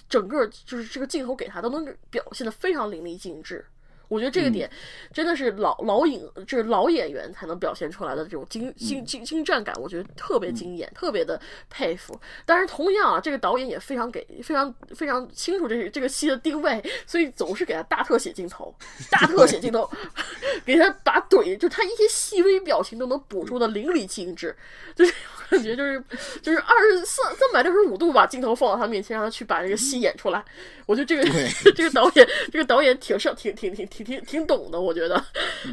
[0.09, 3.65] 整个就是这个镜头给他都能表现的非常淋漓尽致，
[4.08, 4.70] 我觉得这个点
[5.14, 11.39] 真的是老老影，就是老演员才能表现出来的这种精精精精湛感，我觉得特别惊艳，特别的
[11.70, 12.20] 佩服。
[12.45, 18.74] 但是同样啊，这个导演也非常给非常非常清楚这是这个戏的定位，所以总是给他大特写镜头，
[19.12, 19.89] 大特写镜头，
[20.66, 24.55] 给他把怼，就他一些细微表情都能捕捉的淋漓尽致，
[24.95, 25.14] 就是。
[25.49, 26.03] 感觉就是
[26.41, 30.43] 就是二十四三百六十五度把镜头放到他面前，让他去把这个戏演出来。
[30.86, 31.24] 我觉得这个
[31.74, 35.25] 这个导演这个导演挺上挺挺挺挺挺挺挺懂的，我觉得，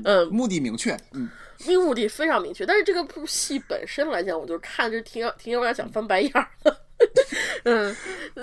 [0.05, 1.29] 嗯，目的明确，嗯，
[1.67, 2.65] 目的非常明确。
[2.65, 6.81] 但是这个部戏本身来讲，我就看着挺挺有点想翻白眼儿的，
[7.65, 7.97] 嗯，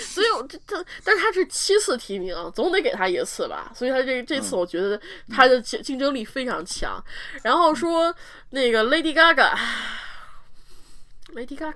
[0.00, 3.72] 所以我这这，但是他是七次提名，总得给他一次吧。
[3.74, 5.00] 所以他这这次我觉得
[5.30, 7.02] 他的竞竞争力非常强。
[7.42, 8.14] 然后说
[8.50, 9.56] 那个 Lady Gaga。
[11.34, 11.74] Lady Gaga，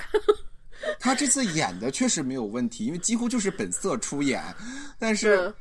[0.98, 4.42] 他这次演的确实没有问题，因为几乎就是本色出演。
[4.98, 5.52] 但是，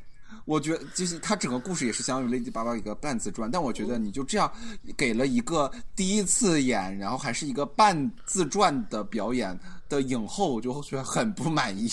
[0.50, 3.48] 我觉得就是他整个故事也是相当于 Lady Gaga 一个半自传。
[3.48, 4.52] 但我觉得你就这样
[4.96, 9.56] 给了一个第一次演，然后还是一个半自传的表演
[9.88, 11.88] 的影后，我就觉得很不满意。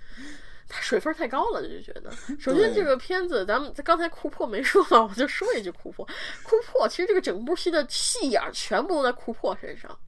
[0.68, 2.12] 他水分太高了，就觉得。
[2.38, 6.04] 首先，这个片子咱们刚才库珀没说嘛，我就说一句库珀。
[6.42, 9.98] 库珀其实这个整部戏的戏眼全部都在库珀身上。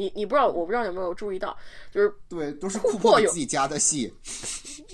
[0.00, 1.54] 你你不知道，我不知道有没有注意到，
[1.92, 4.14] 就是对，都是库珀有自己家的戏。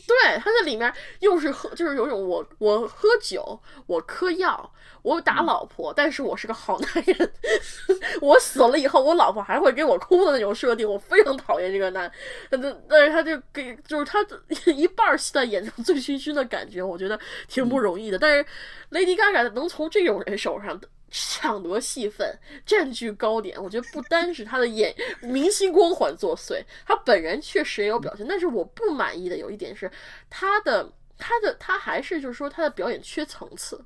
[0.06, 7.32] 对，他在里面又是喝，就是有种我我喝酒，我嗑药，我打老婆，但是我是个好男人。
[8.20, 12.10] 我死了以后，我老婆还会给我哭的那种设定，我非常讨厌这个男。
[12.50, 14.24] 但但是他就给，就是他
[14.72, 18.18] 一半戏在演这种醉醺醺的感觉，我觉得挺不容易的。
[18.18, 18.46] 但是
[18.90, 20.80] Lady Gaga 能从这种人手上。
[21.10, 28.26] 抢夺戏份，占据高点，我觉得不单是他的演明星光环作祟，他本人确实也有表现。
[28.28, 29.90] 但是我不满意的有一点是，
[30.28, 33.84] 他的他的他还是就是说他的表演缺层次。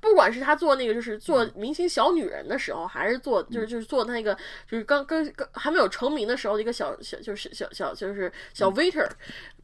[0.00, 4.34] 不管是他做那个就是做明星小女人的时候，还是做就是就是做那个
[4.66, 9.06] 就是刚刚刚还没有成名的时候的一个小小就是小小就是小 waiter，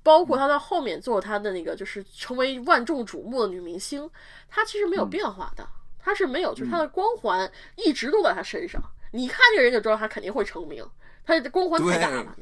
[0.03, 4.11] 包括他到后面做他的那个就是成为万众瞩目的女明星，
[4.51, 5.67] 他其实没有变化的。
[6.03, 8.83] 他是没有，就是他的光环一直都在他身上。
[9.13, 10.85] 你看这个人就知道他肯定会成名，
[11.25, 12.37] 他的光环太大了，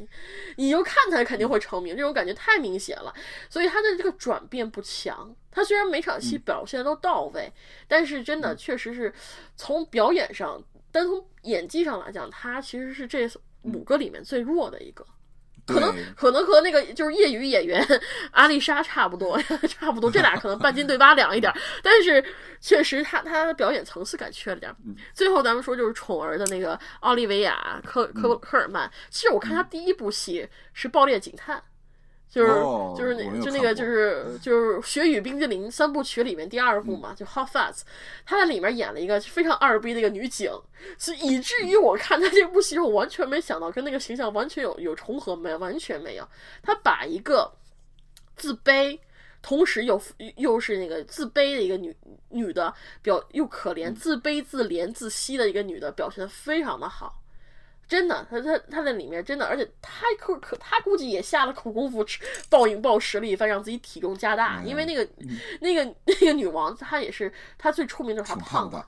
[0.56, 3.12] 你就看他肯定会成名，这种感觉太明显了。
[3.48, 5.34] 所以他的这个转变不强。
[5.50, 7.52] 他虽然每场戏表现都到位，
[7.88, 9.12] 但是真的确实是
[9.56, 13.28] 从表演上，单从演技上来讲，他其实是这
[13.62, 15.04] 五个里面最弱的一个。
[15.72, 17.84] 可能可能和那个就是业余演员
[18.32, 21.52] 阿丽莎差不多， 差不多，这俩可能半斤对八两一点，
[21.82, 22.22] 但是
[22.60, 24.74] 确实他他的表演层次感缺了点。
[25.14, 31.56] 最后咱们说就是宠儿的那个奥利维亚科科科尔曼，其实我看他第一部戏是《爆裂警探》。
[32.30, 32.48] 就是
[32.96, 37.78] 就是那就那个就是就是《雪与冰激凌》三部曲里面第二部嘛，就《Hot Fuzz》，
[38.24, 40.48] 他在里面演了一个非常二逼的一个女警，
[40.96, 46.28] 所以以至于我看她这部戏，我完全没想到跟那个形象完全有有重合没有，完全没有。
[46.62, 47.52] 她把一个
[48.36, 48.96] 自卑，
[49.42, 50.00] 同时又
[50.36, 51.92] 又是那个自卑的一个女
[52.28, 57.20] 女的表，又可怜、自卑、自怜、自惜的一个女的表现的非常的好。
[57.91, 62.07] 真的，他他他在里面真的，而且他可可他估计也下了苦功夫，
[62.49, 64.62] 暴饮暴食了一番，让自己体重加大。
[64.64, 65.07] 因为那个
[65.61, 68.87] 那个那个女王，她也是她最出名的是她胖的，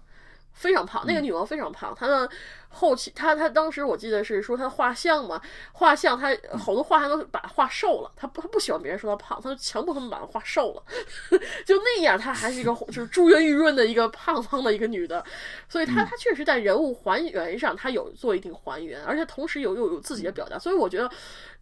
[0.52, 1.94] 非常胖，那个女王非常胖。
[1.94, 2.28] 她的
[2.68, 5.40] 后期，她她当时我记得是说她画像嘛，
[5.72, 8.12] 画像她好多画像都把她画瘦了。
[8.16, 10.82] 她不她不喜欢别人说她胖，她就强迫他们把她画瘦了。
[11.66, 15.24] 就那样，她还是一个就是珠圆玉润的一个胖胖的一个女的。
[15.68, 20.58] 所以她她确实在人物还原上，她有做一定还原，而且同时有又有自己的表达。
[20.58, 21.10] 所以我觉得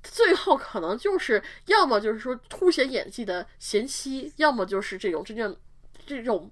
[0.03, 5.57] 最后可能就是要么就是说凸显演技的贤妻，要么就是这种真正
[6.07, 6.51] 这种。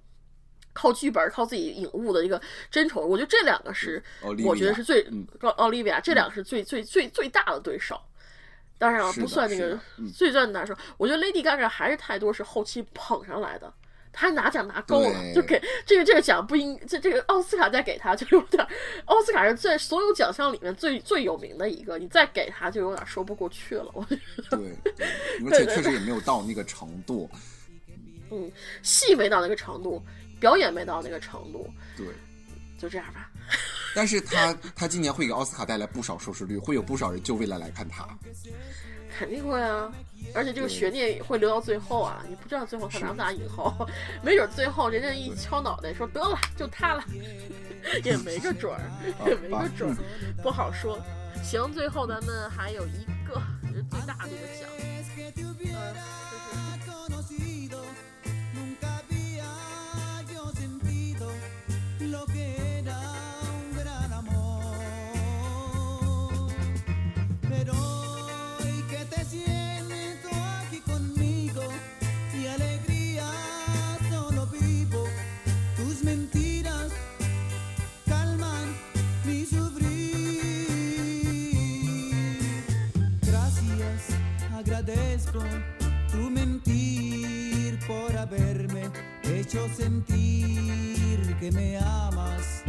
[0.73, 2.41] 靠剧本、靠自己领悟的一个
[2.71, 4.03] 真宠，我觉得这两个是，
[4.45, 5.07] 我觉得是最
[5.41, 8.01] 奥奥利维亚，这两个是最最最最大的对手。
[8.79, 9.77] 当然了，不算那个
[10.17, 10.77] 最最大的对手。
[10.99, 13.75] 我觉得 Lady Gaga 还是太多是后期捧上来的，
[14.13, 18.65] 他拿奖拿够了， 就给这个这个奖不应这这个奥斯卡再给他就有点，
[19.07, 23.91] 奥斯卡是在所有奖项里面最最有名的一个，你再给他就有点说不过去了。
[23.95, 24.17] 我觉
[24.49, 24.77] 得对，
[25.45, 27.29] 而且确实也没有到那个程度，
[28.31, 28.49] 嗯，
[28.85, 30.01] 戏没到那个程度。
[30.41, 32.07] 表演没到那个程度，对，
[32.79, 33.31] 就这样吧。
[33.95, 38.07] 但是他他今年会给奥斯卡带来不少收视率，会有不少人就为了来看他。
[39.19, 39.91] 肯定会啊，
[40.33, 43.75] 而且这个悬念会留到最后啊，你不知道最后他拿不拿影后，
[44.23, 47.03] 没准最后人家一敲脑袋说得了，就他了，
[48.05, 48.81] 也没个准儿，
[49.27, 49.97] 也没个准儿，
[50.43, 51.01] 不好说。
[51.43, 53.43] 行，最后咱们还有一个
[53.73, 54.71] 最大的一个奖，
[55.75, 56.18] 呃。
[89.89, 92.63] sentir que me amas,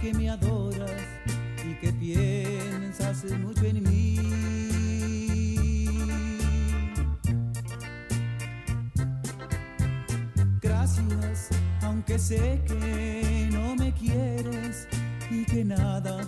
[0.00, 0.90] que me adoras
[1.64, 4.18] y que piensas mucho en mí.
[10.60, 11.48] Gracias,
[11.82, 14.86] aunque sé que no me quieres
[15.30, 16.20] y que nada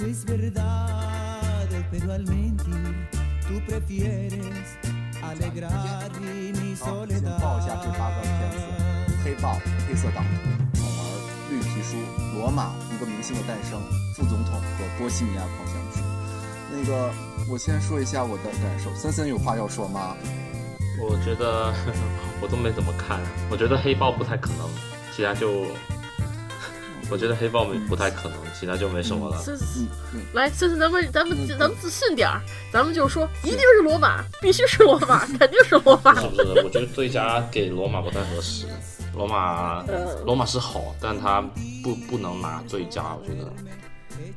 [0.00, 3.08] es verdad, pero al mentir
[3.46, 4.78] tú prefieres
[5.22, 8.85] alegrar mi soledad.
[9.26, 11.02] 黑豹、黑色党徒、宠儿、
[11.50, 11.96] 绿皮书、
[12.38, 13.82] 罗马、一个明星的诞生、
[14.14, 16.00] 副总统和波西米亚狂想曲。
[16.70, 17.10] 那个，
[17.50, 18.94] 我先说一下我的感受。
[18.94, 20.16] 森森有话要说吗？
[21.02, 21.74] 我觉得
[22.40, 23.20] 我都没怎么看，
[23.50, 24.70] 我觉得黑豹不太可能，
[25.12, 25.66] 其他就。
[27.10, 29.36] 我觉得黑豹不太可能，其他就没什么了。
[30.32, 32.40] 来，森森，咱们咱们咱们自信点儿，
[32.72, 36.14] 咱们就说一定是罗马，必须是罗马， 肯定是罗马。
[36.20, 36.62] 是不是？
[36.64, 38.66] 我觉得最佳给罗马不太合适。
[39.14, 39.84] 罗马，
[40.24, 41.40] 罗马是好，但他
[41.82, 43.14] 不不能拿最佳。
[43.14, 43.52] 我觉得，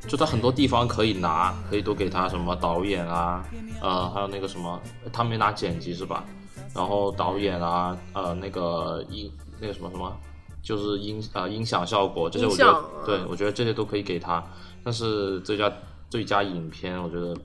[0.07, 3.43] 就在很多地方可以拿，可以都给他什么导演啊，
[3.81, 4.81] 呃，还有那个什么，
[5.11, 6.23] 他没拿剪辑是吧？
[6.73, 10.15] 然后导演啊，呃，那个音，那个什么什么。
[10.61, 14.43] 就是音呃音响效果这些，我觉得对我觉得这些都可以给他，
[14.83, 15.71] 但是最佳
[16.09, 17.35] 最佳影片，我觉得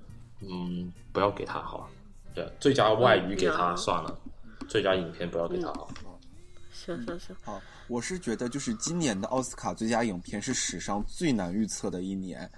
[0.40, 1.88] 嗯不要给他好，
[2.34, 4.18] 对，最佳外语给他算了，
[4.68, 5.68] 最佳影片不要给他。
[5.68, 5.88] 好。
[6.72, 12.50] 行行行，好，我是觉得就是今年的奥斯卡最佳影片是史上最难预测的一年。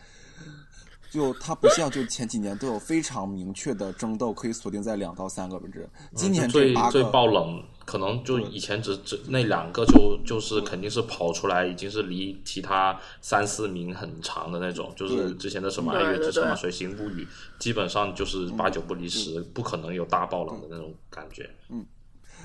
[1.08, 5.88] 就它不像就前几年都有非常明确的争斗，可以锁定在两到三个位置。
[6.14, 14.92] 今年最最爆冷，可能就以前只只那两个就就是肯定是跑出来，已经是离其他三四名很长的那种。
[14.96, 17.24] 就是之前的什么《爱乐之城》啊，《随行物语》，
[17.58, 21.48] 基本上就是八九不离十，不可能有大爆冷的那种感觉。
[21.70, 21.86] 嗯，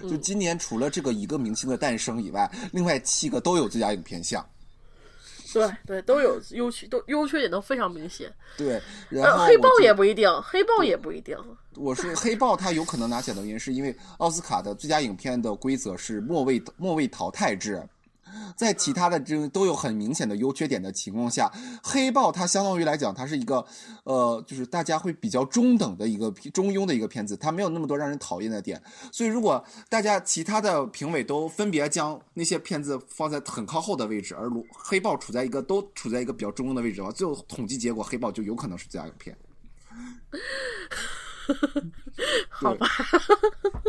[0.03, 4.47] 就今年除了这个一个明星的诞生以外，另外七个都有最佳影片项。
[5.53, 8.34] 对对，都有优缺，都优缺点都非常明显。
[8.57, 11.35] 对，然后黑豹也不一定，黑豹也不一定。
[11.76, 17.81] 我说黑豹它有可能拿奖的原因，是因为奥斯卡的最佳影片的规则是末位末位淘汰制。
[18.56, 21.52] 在其他的这都有很明显的优缺点的情况下，
[21.84, 23.65] 黑豹它相当于来讲，它是一个，
[24.06, 28.81] 呃，就是大家会比较中等的一个中庸的一个片子，它没有那么多让人讨厌的点。
[29.11, 39.35] 所以如果大家其他的评委都分别将那些片子放在很靠后的位置，而黑豹处在一个都处在一个比较中庸的位置的话，最后统计结果黑豹就有可能是最佳影片。
[42.49, 42.88] 好吧，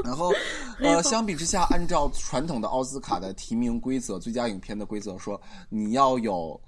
[0.04, 0.32] 然后，
[0.80, 6.58] 呃，相比之下，按照传统的奥斯卡的提名规则，最佳影片的规则说，你要有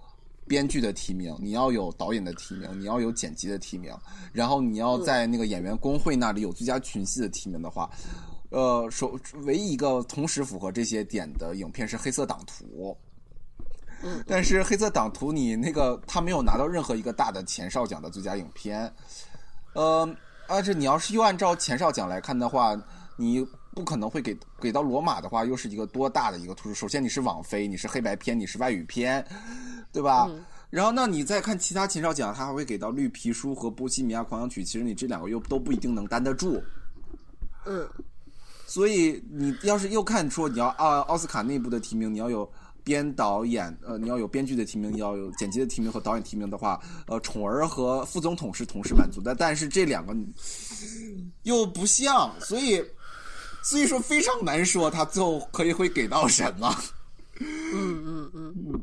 [0.47, 3.93] 编剧的提名，你要有导演的提名，你要有剪辑的提名，
[4.33, 7.89] 然后你要在那个演员工会那里有最佳群戏的提名的话，
[8.51, 12.65] 呃，首唯一一个同时符合这些点的影片是《黑色党徒》。
[14.27, 18.93] 但是《黑色党徒》你那个他没有拿到任何一个大的前哨奖的最佳影片，
[19.73, 20.07] 呃，
[20.47, 22.77] 而且你要是又按照前哨奖来看的话，
[23.17, 26.75] 你不可能会给给到罗马的话，又是一个多大的一个突出。
[26.75, 29.25] 首先你是网飞，你是黑白片，你是外语片，
[29.93, 30.31] 对吧？
[30.71, 36.61] 然后那你再看其他前哨奖，他还会给到绿皮书和波西米亚狂想曲，其实你这两个又都不一定能担得住。
[37.65, 37.89] 嗯，
[38.67, 42.51] 所以你要是又看说你要奥奥斯卡内部的提名，你要有
[42.85, 50.15] 编导演，呃，你要有编剧的提名，你要有剪辑的提名和导演提名的话，呃，宠儿和副总统是同时满足的，但是这两个
[51.43, 52.85] 又不像，所以
[53.63, 56.77] 所以说非常难说他最后可以会给到什么。
[57.41, 58.81] 嗯嗯嗯。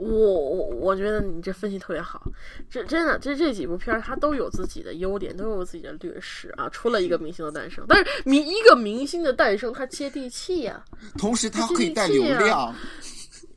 [0.00, 2.22] 我我我觉得你这分析特别好，
[2.70, 6.68] 这真的这这几部片儿它都有自己的优点，都有自己的劣势啊。
[6.70, 10.82] 除了一个明星的诞生，但是明一个明星的诞生，它接地气呀、
[11.18, 12.74] 同时它可以带流量，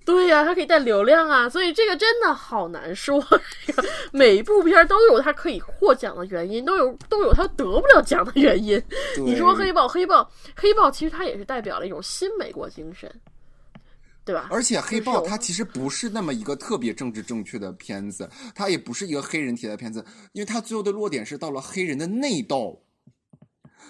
[0.06, 3.24] 对呀、它可以带流量啊，所以这个真的好难说。
[4.11, 8.82] 每一部片儿都有它可以获奖的原因，都有都有它得不了奖的原因。
[9.18, 13.10] 你说黑豹，黑豹，黑豹，其实它也是代表了一种新美国精神。
[14.26, 14.48] 对吧？
[14.50, 22.84] 而且黑豹就是它其实不是那么一个特别政治正确的片子，它也不是一个黑人题材的片子，因为它最后的落点是到了黑人的内斗，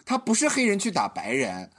[0.05, 1.69] 它不是黑人去打白人，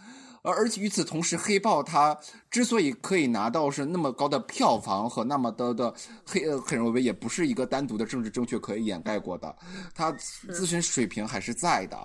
[0.43, 2.17] 而而且与此同时，黑豹它
[2.51, 5.95] 之所以可以拿到是那么高的票房和那么的的
[6.25, 9.57] 黑呃黑人维维，也不是一个单独的政治正确可以掩盖过的，
[9.95, 11.97] 它自身水平还是在的。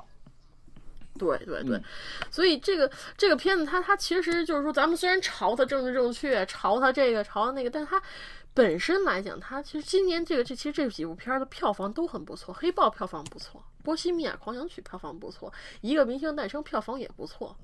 [1.20, 1.84] 对对对，嗯。
[2.32, 8.02] 所以这个这个片子它它其实就是说，咱们虽然嘲它政治正确，嘲它这个嘲它那个，但它
[8.54, 15.52] 本身来讲，它其实今年这个这其实这几部片儿的票房都很不错，《黑豹》票房不错，《波西米亚狂想曲》票房不错，
[15.82, 17.56] 《一个明星诞生》票房也不错。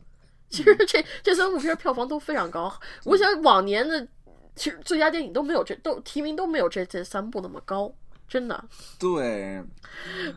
[0.47, 2.71] 其实这这三部片儿票房都非常高，
[3.03, 4.07] 我想往年的
[4.55, 7.91] 其实最佳电影都没有这都提名都没有这这三部那么高，
[8.27, 8.63] 真的。
[8.99, 9.61] 对，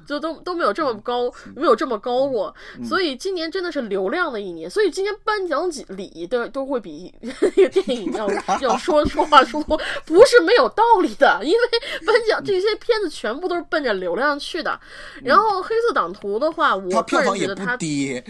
[0.07, 2.55] 就都都没有这么高，没有这么高过，
[2.87, 8.29] 所以今年真的是流量的一年，所以今年颁奖礼都都会比那 个电影要
[8.61, 11.59] 要说说话说多，不是没有道理的，因为
[12.07, 14.79] 颁奖这些片子全部都是奔着流量去的。
[15.23, 18.23] 然后《黑色党徒》的话，我个人票房也不觉得它低，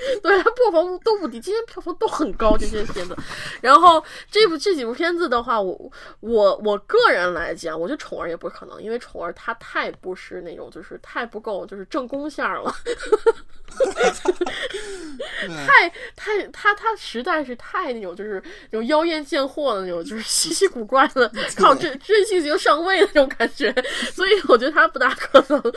[0.22, 3.16] 对它票房都不低，今天票房都很高这些片子。
[3.60, 12.74] 然后这部这几部片子的话，我我我个人来讲，我觉得宠儿也不可能，因为宠儿它太不是那种就是太不够就是正宫线儿了。
[15.66, 23.72] 太太他他实在是太那种就是那种妖艳贱货的那种，就是稀奇古怪的靠真真性情上位的那种感觉，
[24.12, 25.72] 所以我觉得他不大可能。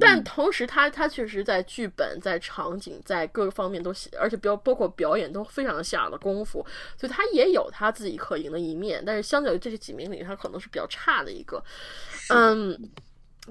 [0.00, 6.66] 但同时他，他确实在剧本、在场景、在各个方面都写，而且表包括表演都非常下了功夫，
[6.98, 9.00] 所以他也有他自己可赢的一面。
[9.06, 11.62] 但是相较于这几名里，他可能是比较差的一个。
[12.30, 12.76] 嗯，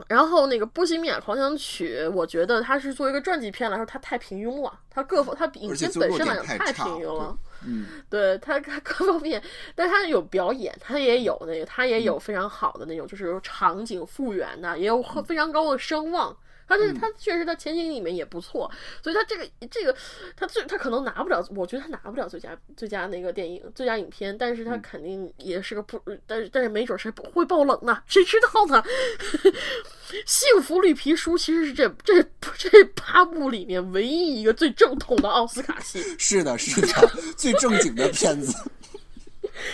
[0.09, 7.37] 然后那个《波西米亚狂想曲》，我觉得它是作为一个传记片来说，它太平庸了，它各方它比影片本身来讲太平庸了。
[7.65, 9.41] 嗯，对他，他各方面，
[9.73, 16.35] 但他有表演，他也有那个，他也有非常好的那种，就是场景复原的，也有很非常高的声望。
[16.67, 18.69] 他这他确实，他前景里面也不错，
[19.03, 19.95] 所以他这个这个
[20.35, 28.83] 他最他可能拿不了，我觉得他拿不了最佳最佳那个电影最佳影片，但是他肯定也是个不，但是但是没准是会爆冷呢，谁知道呢？
[30.25, 32.23] 幸福绿皮书其实是这这
[32.57, 35.99] 这八部里面唯一一个最正统的奥斯卡戏。
[36.17, 36.87] 是的，是的，
[37.35, 38.53] 最正经的片子。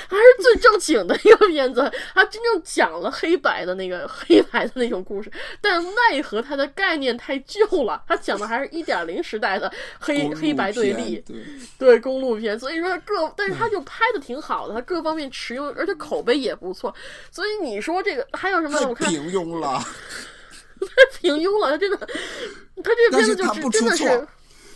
[0.08, 11.36] 还是最正经的一个片子，它真正讲了黑白的那个黑白的那种故事，但奈何它的概念太旧了，它讲的还是一点零时代的黑黑白对立，对，
[11.78, 16.94] 对公路片，所以说各，但是它就拍的挺好的，它各方面持用，而且口碑也不错，
[17.32, 18.80] 所以你说这个还有什么？
[18.88, 19.80] 我看平庸了，
[20.80, 24.28] 太平庸了，它真的，他这个片子就是真的是，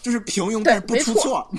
[0.02, 1.50] 就是平庸，但是不错。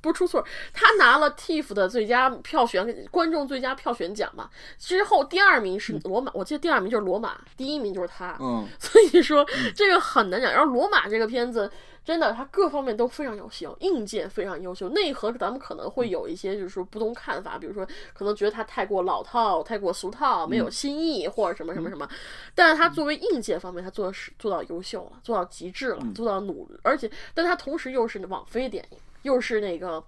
[0.00, 4.48] 不出错，他拿了 TIFF 的最佳票选观众最佳票选奖嘛。
[4.78, 8.36] 之后第二名是罗马，我记得第二名就是罗马，第一名就是他。
[8.40, 10.52] 嗯， 所以说这个很难讲。
[10.52, 11.70] 然后罗马这个片子
[12.04, 22.08] 真的，它各方面都非常优秀，硬件非常优秀，内核咱们可能会有一些就是说不同看法，比如说可能觉得它太过老套、太过俗套，没有新意或者什么什么什么。
[22.54, 30.02] 但是它作为硬件方面，它做的是做到优秀了，做到极致了，做到努，而且但它同时又是网飞电影，又是那个。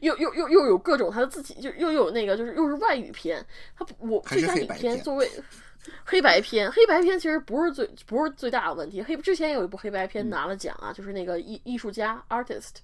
[0.00, 3.42] 又又又又有各种他的自己，就又有那个就是又是外语片，
[3.78, 5.30] 他不我最佳影片片作为
[6.04, 9.00] 黑白片，黑白片其实不是最不是最大的问题。
[9.00, 12.74] 黑之前有一部黑白片拿了奖啊，就是那个艺艺术家 artist，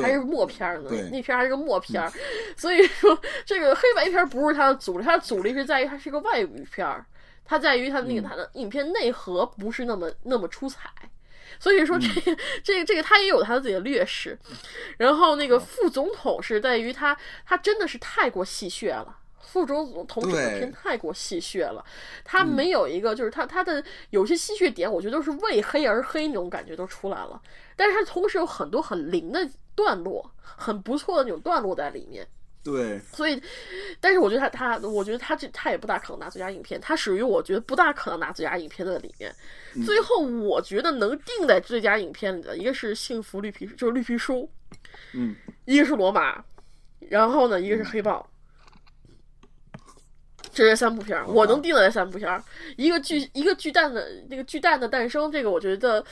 [0.00, 2.10] 还是默片儿呢，那片儿还是个默片儿，
[2.56, 7.04] 所以说这个黑白片儿不是他的阻力，他的阻力是在于它是个外语片儿，
[7.44, 10.88] 它在于它那个它的影片内核不是那么那么出彩。
[11.62, 14.36] 所以说这个、 这个这个他也有他自己的劣势，
[14.98, 17.16] 然后那个副总统是在于他
[17.46, 19.18] 他真的是太过戏谑了。
[19.40, 21.84] 副总统整个对片太过戏谑了，
[22.24, 27.40] 他没有一个就是他他的有些戏谑点，我觉得都是为黑而黑那种感觉都出来了，
[27.76, 32.26] 但是他同时有很多很灵的段落，很不错的那种段落在里面。
[32.64, 33.42] 对，所以，
[34.00, 39.34] 但是我觉得他他，我觉得他这他也不大可能拿最佳影片，他属于我觉得不大可能拿最佳影片的里面。
[39.84, 44.48] 最后，我觉得能定在最佳影片里的，一个是《幸福绿皮》，就是《绿皮书》，
[45.14, 45.34] 嗯，
[45.64, 46.38] 一个是《罗马》，
[47.00, 48.28] 然后呢，一个是《黑豹》。
[50.54, 52.44] 这是三部片儿，我能定在这三部片儿。
[52.76, 56.04] 一个巨一个巨蛋的那个巨蛋的诞生，这个我觉得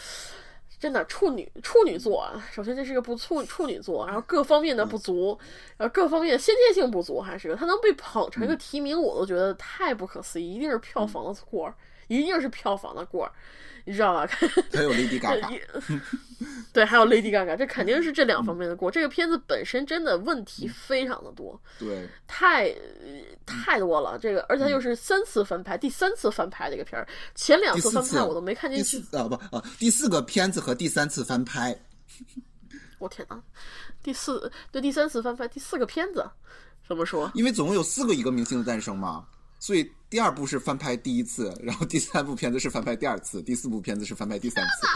[0.81, 2.43] 真的处女处女座啊。
[2.51, 5.39] 首先这是个不处处女座，然后各方面的不足，
[5.77, 11.75] 然后各方面先天性不足，还是个它能被捧成一个提名，我都觉得太不可思议，一定是票房的锅儿，
[12.19, 13.31] 一定是票房的锅儿，
[13.85, 14.27] 你知道吧？
[14.73, 15.61] 还有 Lady Gaga，
[16.73, 18.91] 对，还有 Lady Gaga，这肯定是这两方面的锅。
[18.91, 22.75] 这个片子本身真的问题非常的多，对，太
[23.47, 24.19] 太多了。
[24.19, 27.07] 这个，而且它又是三次翻拍，第三次翻拍的一个片儿，
[27.37, 29.07] 前两次次翻拍我都没看第进去。
[29.07, 31.79] 四啊不啊第四个片子和第三次翻拍，
[32.99, 33.41] 我天哪，
[34.03, 36.29] 第四对第三次翻拍，第四个片子
[36.89, 37.31] 怎么说？
[37.35, 39.25] 因为总共有四个一个明星的诞生嘛，
[39.61, 44.87] 所以第二部是翻拍第一次， 然后第三部片子是翻拍第二次，第四部片子是翻拍第三次。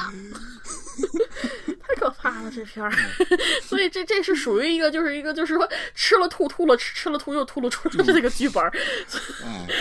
[1.87, 2.91] 太可怕了，这片儿。
[3.63, 8.63] 所以这这是属于一个，就是一个，就是说吃了吐，吐了吃，吃了吐又吐了出的这个剧本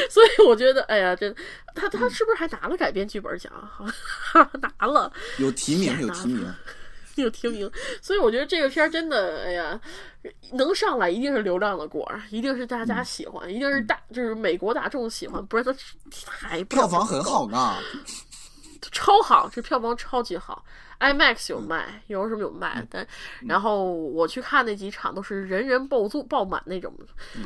[0.10, 1.34] 所以我觉得，哎呀，这
[1.73, 3.51] 他他是不是还拿了改编剧本奖？
[3.72, 3.85] 好
[4.34, 5.11] 像拿了。
[5.39, 6.53] 有提名有提名，
[7.22, 7.69] 有提名，
[8.02, 9.80] 所以我觉得这个片儿真的，哎呀，
[10.53, 15.73] 能上来一定是流量的果儿，一定是大家喜欢，一定是大就是美国大众喜欢，不然它
[16.11, 17.76] 太票房很好，呢。
[18.91, 20.61] 超好，这票房超级好
[21.03, 23.05] ，IMAX 有卖，有什么有卖，但
[23.41, 26.93] 然后我去看那几场都是人人爆座爆满那种，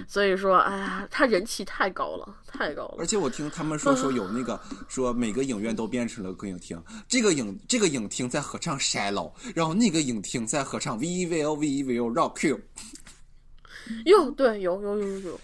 [0.08, 3.06] 所以说，哎呀，他人气太高了，太高了而。
[3.06, 12.60] 且我听他们说 说有那个说每个影院都变成了歌影厅，这个影这个影厅在合唱《Shallow》，然后那个影厅在合唱 V V O V V O Rock You。
[14.06, 15.40] 哟，对，有有有有有，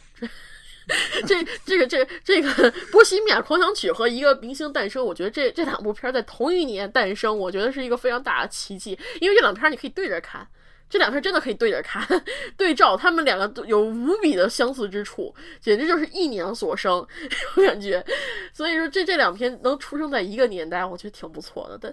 [1.27, 2.49] 这这个这这个
[2.91, 10.47] 《波西米亚狂想曲》和一个明星诞生，我觉得这这两部片儿在同一年诞生，我觉得是一个非常大的奇迹，因为这两片儿你可以对着看。
[10.89, 12.05] 这两片真的可以对着看，
[12.55, 16.95] 对照他们两个都有无比的相似之处，简直就是一年所生，
[17.57, 18.05] 我感觉。
[18.53, 21.80] 所以说这这两片能出生在一个年代，我觉得挺不错的。
[21.81, 21.91] 但，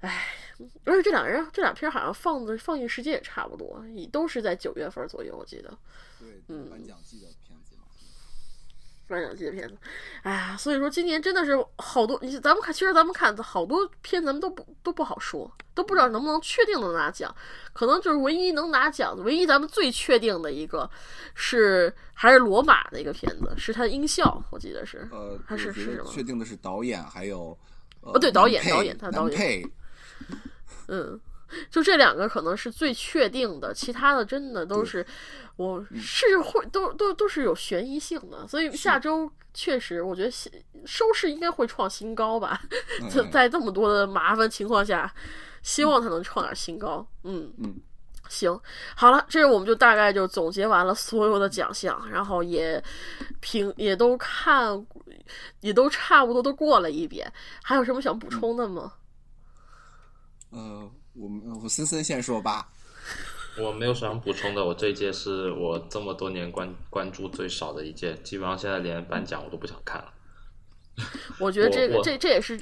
[0.00, 0.34] 唉，
[0.82, 5.68] 而且这两人这两片好像放的放映时间也差不多，也都是在九月份左右，我记得。
[6.18, 7.39] 对，嗯颁奖季的片子嘛。
[9.10, 9.76] 颁奖季的片子，
[10.22, 17.34] 哎呀，所以说今年真的是好多，你咱们看，其实咱们看好多片，咱们都不都不好说，都不知道能不能确定能拿奖。
[17.72, 20.88] 可能就是唯一能拿奖的，唯一咱们最确定的一个
[21.34, 26.10] 是还是罗马的一个片子，是它的音效，我记得是，呃，还是是什么？
[26.10, 27.58] 确定的是导演，还有
[28.02, 29.70] 呃哦对导演导演他导演
[30.88, 31.20] 嗯，
[31.70, 35.04] 就这两个可能是最确定的，其他的真的都是，
[35.56, 40.50] 我是会都都都是有悬疑性的，所以下周确实我觉得收
[40.86, 42.60] 收视应该会创新高吧，
[43.30, 45.12] 在这么多的麻烦情况下，
[45.62, 47.80] 希望它能创点新高，嗯嗯。
[48.28, 48.56] 行，
[48.94, 52.80] 好了，这我们就大概就总结完了所有的奖项，然后也
[53.40, 54.86] 评也都看，
[55.58, 57.32] 也都差不多都过了一遍。
[57.60, 58.92] 还有什么想补充的吗？
[60.50, 60.88] 呃，
[61.20, 62.66] 我们我森森先说吧。
[63.58, 70.12] 我没有什么补充的，我这一届是我这么多年关关注最少的一届，基本上现在连颁奖我都不想看了。
[71.38, 72.58] 我觉得这个这这也是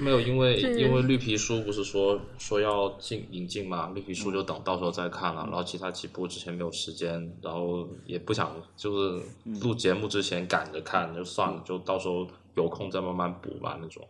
[0.00, 5.42] 没有，因为 因为绿皮书不是说说要进引进嘛，绿皮书就等到时候再看了。
[5.44, 9.24] 然后其他几部之前没有时间，然后也不想就是
[9.60, 14.06] 录节目之前赶着看，就算了，就到时候有空再慢慢补吧那种。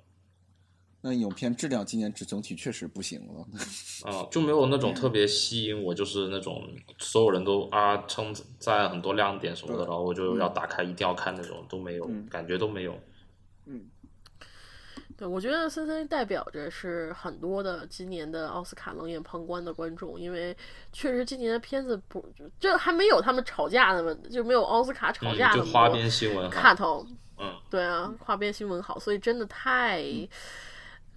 [1.03, 3.47] 那影片质量今年整整体确实不行了。
[4.05, 6.69] 啊，就没有那种特别吸引我，就是那种
[6.99, 12.99] 所有人都啊称赞很多亮点什么的，然后我就要打开一定要看那种都没有，感觉都没有。
[13.67, 13.89] 嗯
[15.17, 20.57] 对，我觉得森森代表着是很多的今年的奥斯卡冷眼旁观的观众，因为
[20.93, 22.25] 确实今年的片子不，
[22.59, 27.07] 这还没有他们吵架的问，就没有奥斯卡吵嗯架，那么多就花边新闻哈看头。
[27.39, 30.03] 嗯，对啊，花边新闻好，所以真的太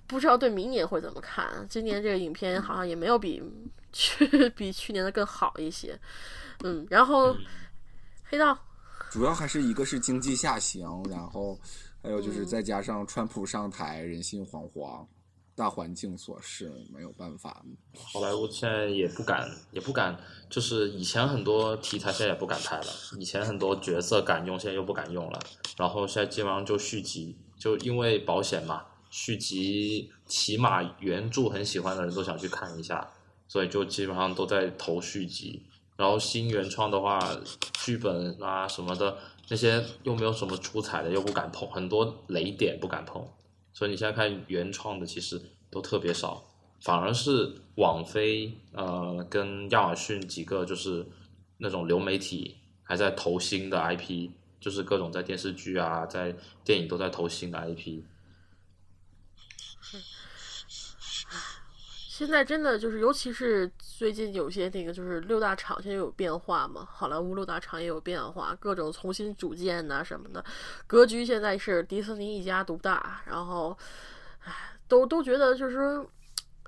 [0.07, 1.65] 不知道对明年会怎么看。
[1.69, 3.41] 今年这个影片好像也没有比
[3.91, 5.99] 去比去年的更好一些。
[6.63, 7.35] 嗯，然后
[8.23, 8.57] 黑道，
[9.11, 11.59] 主要还是一个是经济下行，然后
[12.01, 15.05] 还有嗯就是再加上川普上台，人心惶惶，
[15.55, 17.63] 大环境所示，没有办法。
[17.93, 20.17] 好莱坞现在也不敢，也不敢，
[20.49, 22.85] 就是以前很多题材现在也不敢拍了，
[23.19, 25.39] 以前很多角色敢用，现在又不敢用了。
[25.77, 28.85] 然后现在基本上就续集，就因为保险嘛，
[29.15, 33.07] 续集起码原著很喜欢的人都想去看一下，
[33.47, 35.61] 所以就基本上都在投续集。
[35.95, 37.19] 然后新原创的话，
[37.73, 39.15] 剧本啊什么的
[39.49, 43.23] 那些又没有什么出彩的，又不敢碰，很多雷点不敢碰。
[43.71, 46.43] 所以你现在看原创的其实都特别少，
[46.81, 51.05] 反而是网飞呃跟亚马逊几个就是
[51.59, 56.35] 那种流媒体还在投新的 IP，就是各种在电视剧啊、在
[56.65, 58.01] 电影都在投新的 IP。
[62.25, 70.43] 现在真的就是，尤其是最近有些那个就是六大厂现在有变化嘛，好莱坞六大厂也有变化，各种重新组建呐、什么的，
[70.87, 73.77] 格局现在是迪士尼一家独大，然后，
[74.45, 76.05] 唉，都都觉得就是说，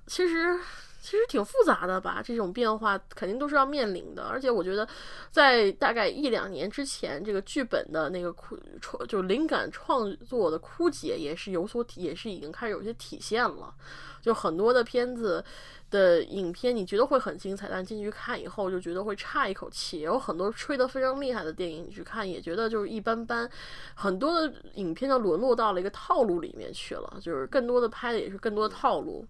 [0.07, 0.59] 其实。
[1.05, 4.87] 其实挺复杂的吧，这种变化肯定都是要面临的，而且我觉得，
[5.29, 13.71] 在大概一两年之前，这个剧本的那个枯创，就灵感创作的枯竭也是有所，也是已经开始有些体现了。
[14.19, 15.45] 就很多的片子
[15.91, 19.99] 的影片，你觉得会很精彩，但进去看以后就觉得会差一口气。
[19.99, 23.47] 有很多吹得非常厉害的电影，你去看也觉得就是一般般。
[23.93, 29.23] 很多的影片就沦落到了一个套路里面去了，就是更多的拍的也是更多的套路。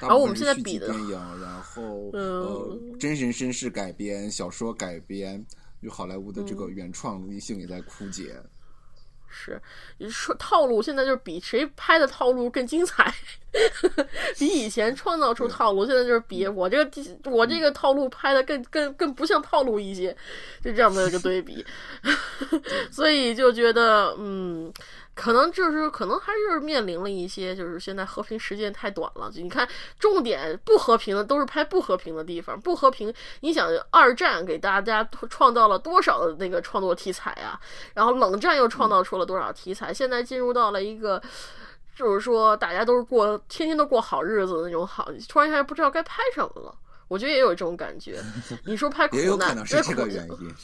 [0.00, 5.44] 然后我们现在比的电影，然后、嗯呃真人真事改编、小说改编，
[5.82, 8.34] 就好莱坞的这嗯个原创力性也在枯竭。
[9.28, 9.60] 是，
[9.98, 13.12] 你说套路现在就是比谁拍的套路更精彩，
[14.38, 20.16] 比以前创造出套路，现在就是比我这个我这个套路拍的更更更不像套路一些，
[20.62, 21.64] 就这样的一个对比
[22.92, 24.72] 所以就觉得嗯。
[25.14, 29.30] 可能就是可能还是面临了一些，就是现在和平时间太短了。
[29.30, 29.68] 就你看，
[29.98, 33.14] 重点不和平的都是拍不和平的地方，不和平。
[33.40, 37.58] 你想，二战给大家创造了多少的那个创作题材啊？
[37.94, 39.94] 然后冷战又创造出了多少题材？
[39.94, 41.22] 现在进入到了一个，
[41.94, 46.74] 就是说大家都是过天天都过好日子的那种好，突然一下不知道该拍什么了。
[47.06, 48.20] 我觉得也有这种感觉。
[48.66, 50.54] 你说拍苦也有可难，能是这个原因。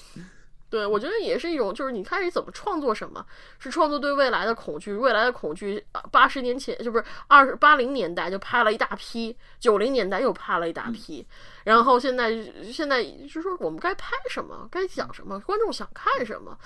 [0.71, 3.27] 对，我觉得也是一种，就是你开始怎么创作什么，
[3.59, 5.85] 是创作对未来的恐惧，未来的恐惧。
[6.13, 11.27] 八十年前就不是二十八零年代就拍了一大批，九零年代又拍了一大批，
[11.65, 12.33] 然后现在
[12.73, 16.57] 现在就说我们该拍什么，该讲什么，观众想看什么，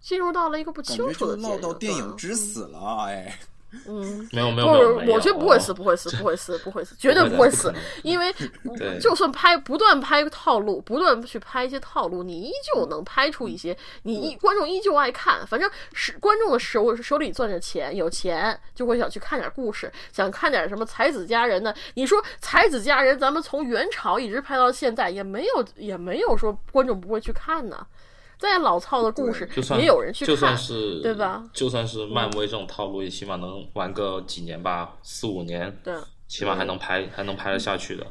[0.00, 3.38] 进入到了一个不感清楚的阶段到电影之死了，哎，
[3.86, 7.72] 嗯，没有没有我觉得不会死，不会死，不会死，不会死， 绝对不会死
[8.02, 8.34] 因为
[9.00, 15.46] 就算拍不断拍套路，不断去拍一些套路，你依旧能拍出一些，你依观众依旧爱看。
[15.46, 21.74] 反正是观众的手手里攥着钱，有钱就会想去看点故事，想看点什么才子佳人的。
[21.94, 27.86] 你说才子佳人，咱们从元朝一直拍到现在，也没有也没有说观众不会去看呢。
[28.38, 31.44] 再老套的故事就算也有人去就算看，是对吧？
[31.52, 35.94] 就算是漫威这种套路，也起码能玩个几年吧，四五年，对。
[36.28, 38.04] 起码还能拍，还能拍得下去的。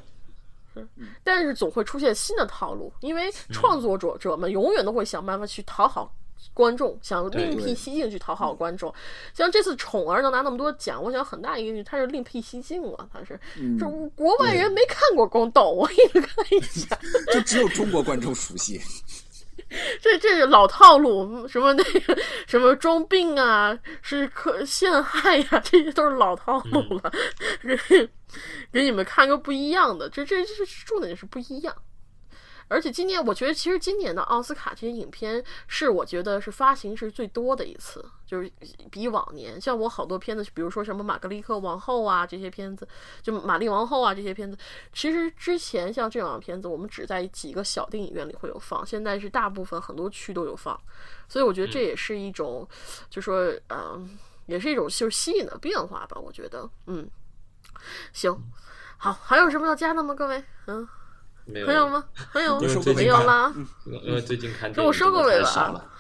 [1.24, 6.10] 但是总会出现新的套路，因为创作者者们永远都会想办法去讨好
[6.54, 8.94] 观众，想另辟蹊径去讨好观众。
[9.34, 13.40] 像这次《宠儿》能拿那么多奖，我想很大一个原因他是另辟蹊径了，他是，
[13.78, 16.98] 就国外人没看过宫斗，我给你看一下，
[17.34, 18.80] 就只有中国观众熟悉。
[20.02, 22.18] 这这是老套路，什么那个
[22.48, 27.12] 什么装病啊，是可陷害呀、这些都是老套路了。
[27.90, 28.10] 给
[28.72, 31.76] 给你们看个不一样的，这这这重点是不一样。
[32.68, 38.52] 而且今年，我觉得其实今年的奥斯卡这些影片是我觉得是发行是最多的一次，就是
[38.90, 39.60] 比往年。
[39.62, 42.88] 像我好多片子，比如说什么《玛格丽特王后》啊这些片子，
[43.22, 44.58] 就《玛丽王后》啊这些片子，
[44.94, 50.80] 其实之前像这样的片子，我们只在几个小电影院里会有放，现在是大部分很多区都有放，
[51.28, 52.68] 所以我觉得这也是一种，
[53.10, 54.10] 就说嗯、呃
[54.48, 56.20] 也是一种就是吸引的变化吧。
[56.20, 57.10] 我觉得，嗯，
[58.14, 58.36] 行，
[58.98, 60.14] 好，还有什么要加的吗？
[60.14, 60.88] 各位，嗯，
[61.46, 61.88] 没有还有？
[61.88, 62.04] 吗？
[62.14, 63.54] 还有没有吧啦？
[64.04, 65.92] 因为最近看电影跟我收过尾了。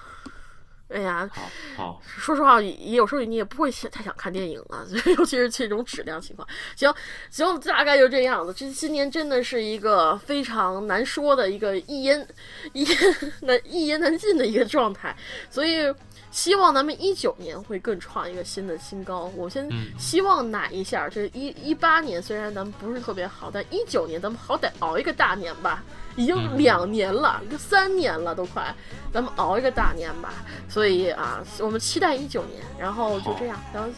[0.88, 1.42] 哎呀，好
[1.76, 4.86] 好，说实话，也有时候你也不会太想看电影了，
[5.18, 6.48] 尤其是这种质量情况。
[6.76, 6.94] 行
[7.32, 8.54] 行，大概就这样子。
[8.54, 12.26] 这今年真的是一个非常难说的一个一言
[12.74, 12.98] 一言
[13.42, 15.14] 难一言难尽的一个状态，
[15.50, 15.92] 所以
[16.36, 19.32] 希望咱们一九年会更创一个新的新高。
[19.38, 25.82] 我先希望奶一下，这一一八年虽然咱们不是特别好，但一九年咱们好歹熬一个大年吧。
[26.18, 28.74] 已经两年了，都三年了，都快，
[29.14, 30.34] 咱们熬一个大年吧。
[30.68, 33.90] 所以啊，我们期待一九年，然后就这样，然后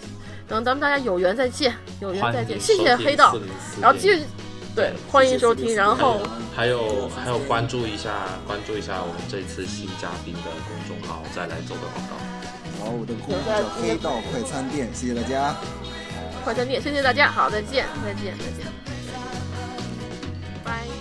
[0.48, 3.36] 等咱们大家有缘再见，有缘再见，谢谢黑道，
[3.82, 4.24] 然后继续
[4.78, 5.76] 对，欢迎收听。
[5.76, 6.22] 然后
[6.56, 8.12] 还有还有关注一下
[8.46, 12.86] 关注一下我们这次新嘉宾的公众号，再来做个广告。
[12.86, 15.56] 好，我的公众号叫黑道快餐店，谢谢大家。
[16.44, 18.72] 快餐店，谢谢大家，好，再见，再见，再见，
[20.64, 20.97] 拜。